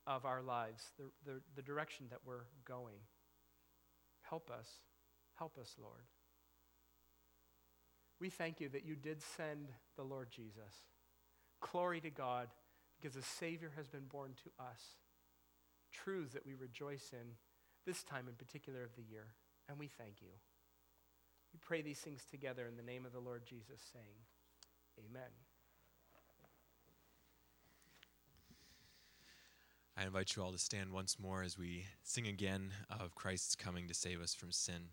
of 0.07 0.25
our 0.25 0.43
lives, 0.43 0.93
the, 0.99 1.05
the, 1.31 1.41
the 1.57 1.63
direction 1.63 2.07
that 2.11 2.21
we're 2.25 2.47
going. 2.65 2.99
Help 4.23 4.51
us. 4.51 4.69
Help 5.37 5.59
us, 5.59 5.75
Lord. 5.81 6.05
We 8.21 8.31
thank 8.31 8.61
you 8.61 8.69
that 8.71 8.87
you 8.87 8.95
did 8.95 9.21
send 9.37 9.69
the 9.97 10.03
Lord 10.03 10.29
Jesus. 10.31 10.87
Glory 11.61 12.01
to 12.01 12.11
God, 12.11 12.49
because 12.97 13.17
a 13.17 13.23
Savior 13.23 13.73
has 13.77 13.89
been 13.89 14.07
born 14.07 14.33
to 14.45 14.65
us. 14.65 14.81
Truths 15.93 16.33
that 16.35 16.47
we 16.47 16.55
rejoice 16.55 17.11
in 17.13 17.37
this 17.87 18.03
time 18.03 18.27
in 18.29 18.35
particular 18.35 18.83
of 18.85 18.95
the 18.97 19.03
year. 19.03 19.27
And 19.69 19.79
we 19.79 19.89
thank 19.89 20.21
you. 20.21 20.29
We 21.55 21.61
pray 21.63 21.83
these 21.83 22.01
things 22.01 22.25
together 22.29 22.67
in 22.67 22.77
the 22.77 22.83
name 22.83 23.07
of 23.07 23.13
the 23.13 23.21
Lord 23.21 23.43
Jesus, 23.47 23.81
saying, 23.93 24.17
Amen. 24.99 25.31
I 29.97 30.05
invite 30.05 30.35
you 30.35 30.43
all 30.43 30.51
to 30.51 30.59
stand 30.59 30.91
once 30.91 31.17
more 31.21 31.45
as 31.45 31.57
we 31.57 31.85
sing 32.03 32.27
again 32.27 32.73
of 32.91 33.15
Christ's 33.15 33.55
coming 33.55 33.87
to 33.87 33.95
save 33.95 34.21
us 34.21 34.35
from 34.35 34.51
sin. 34.51 34.89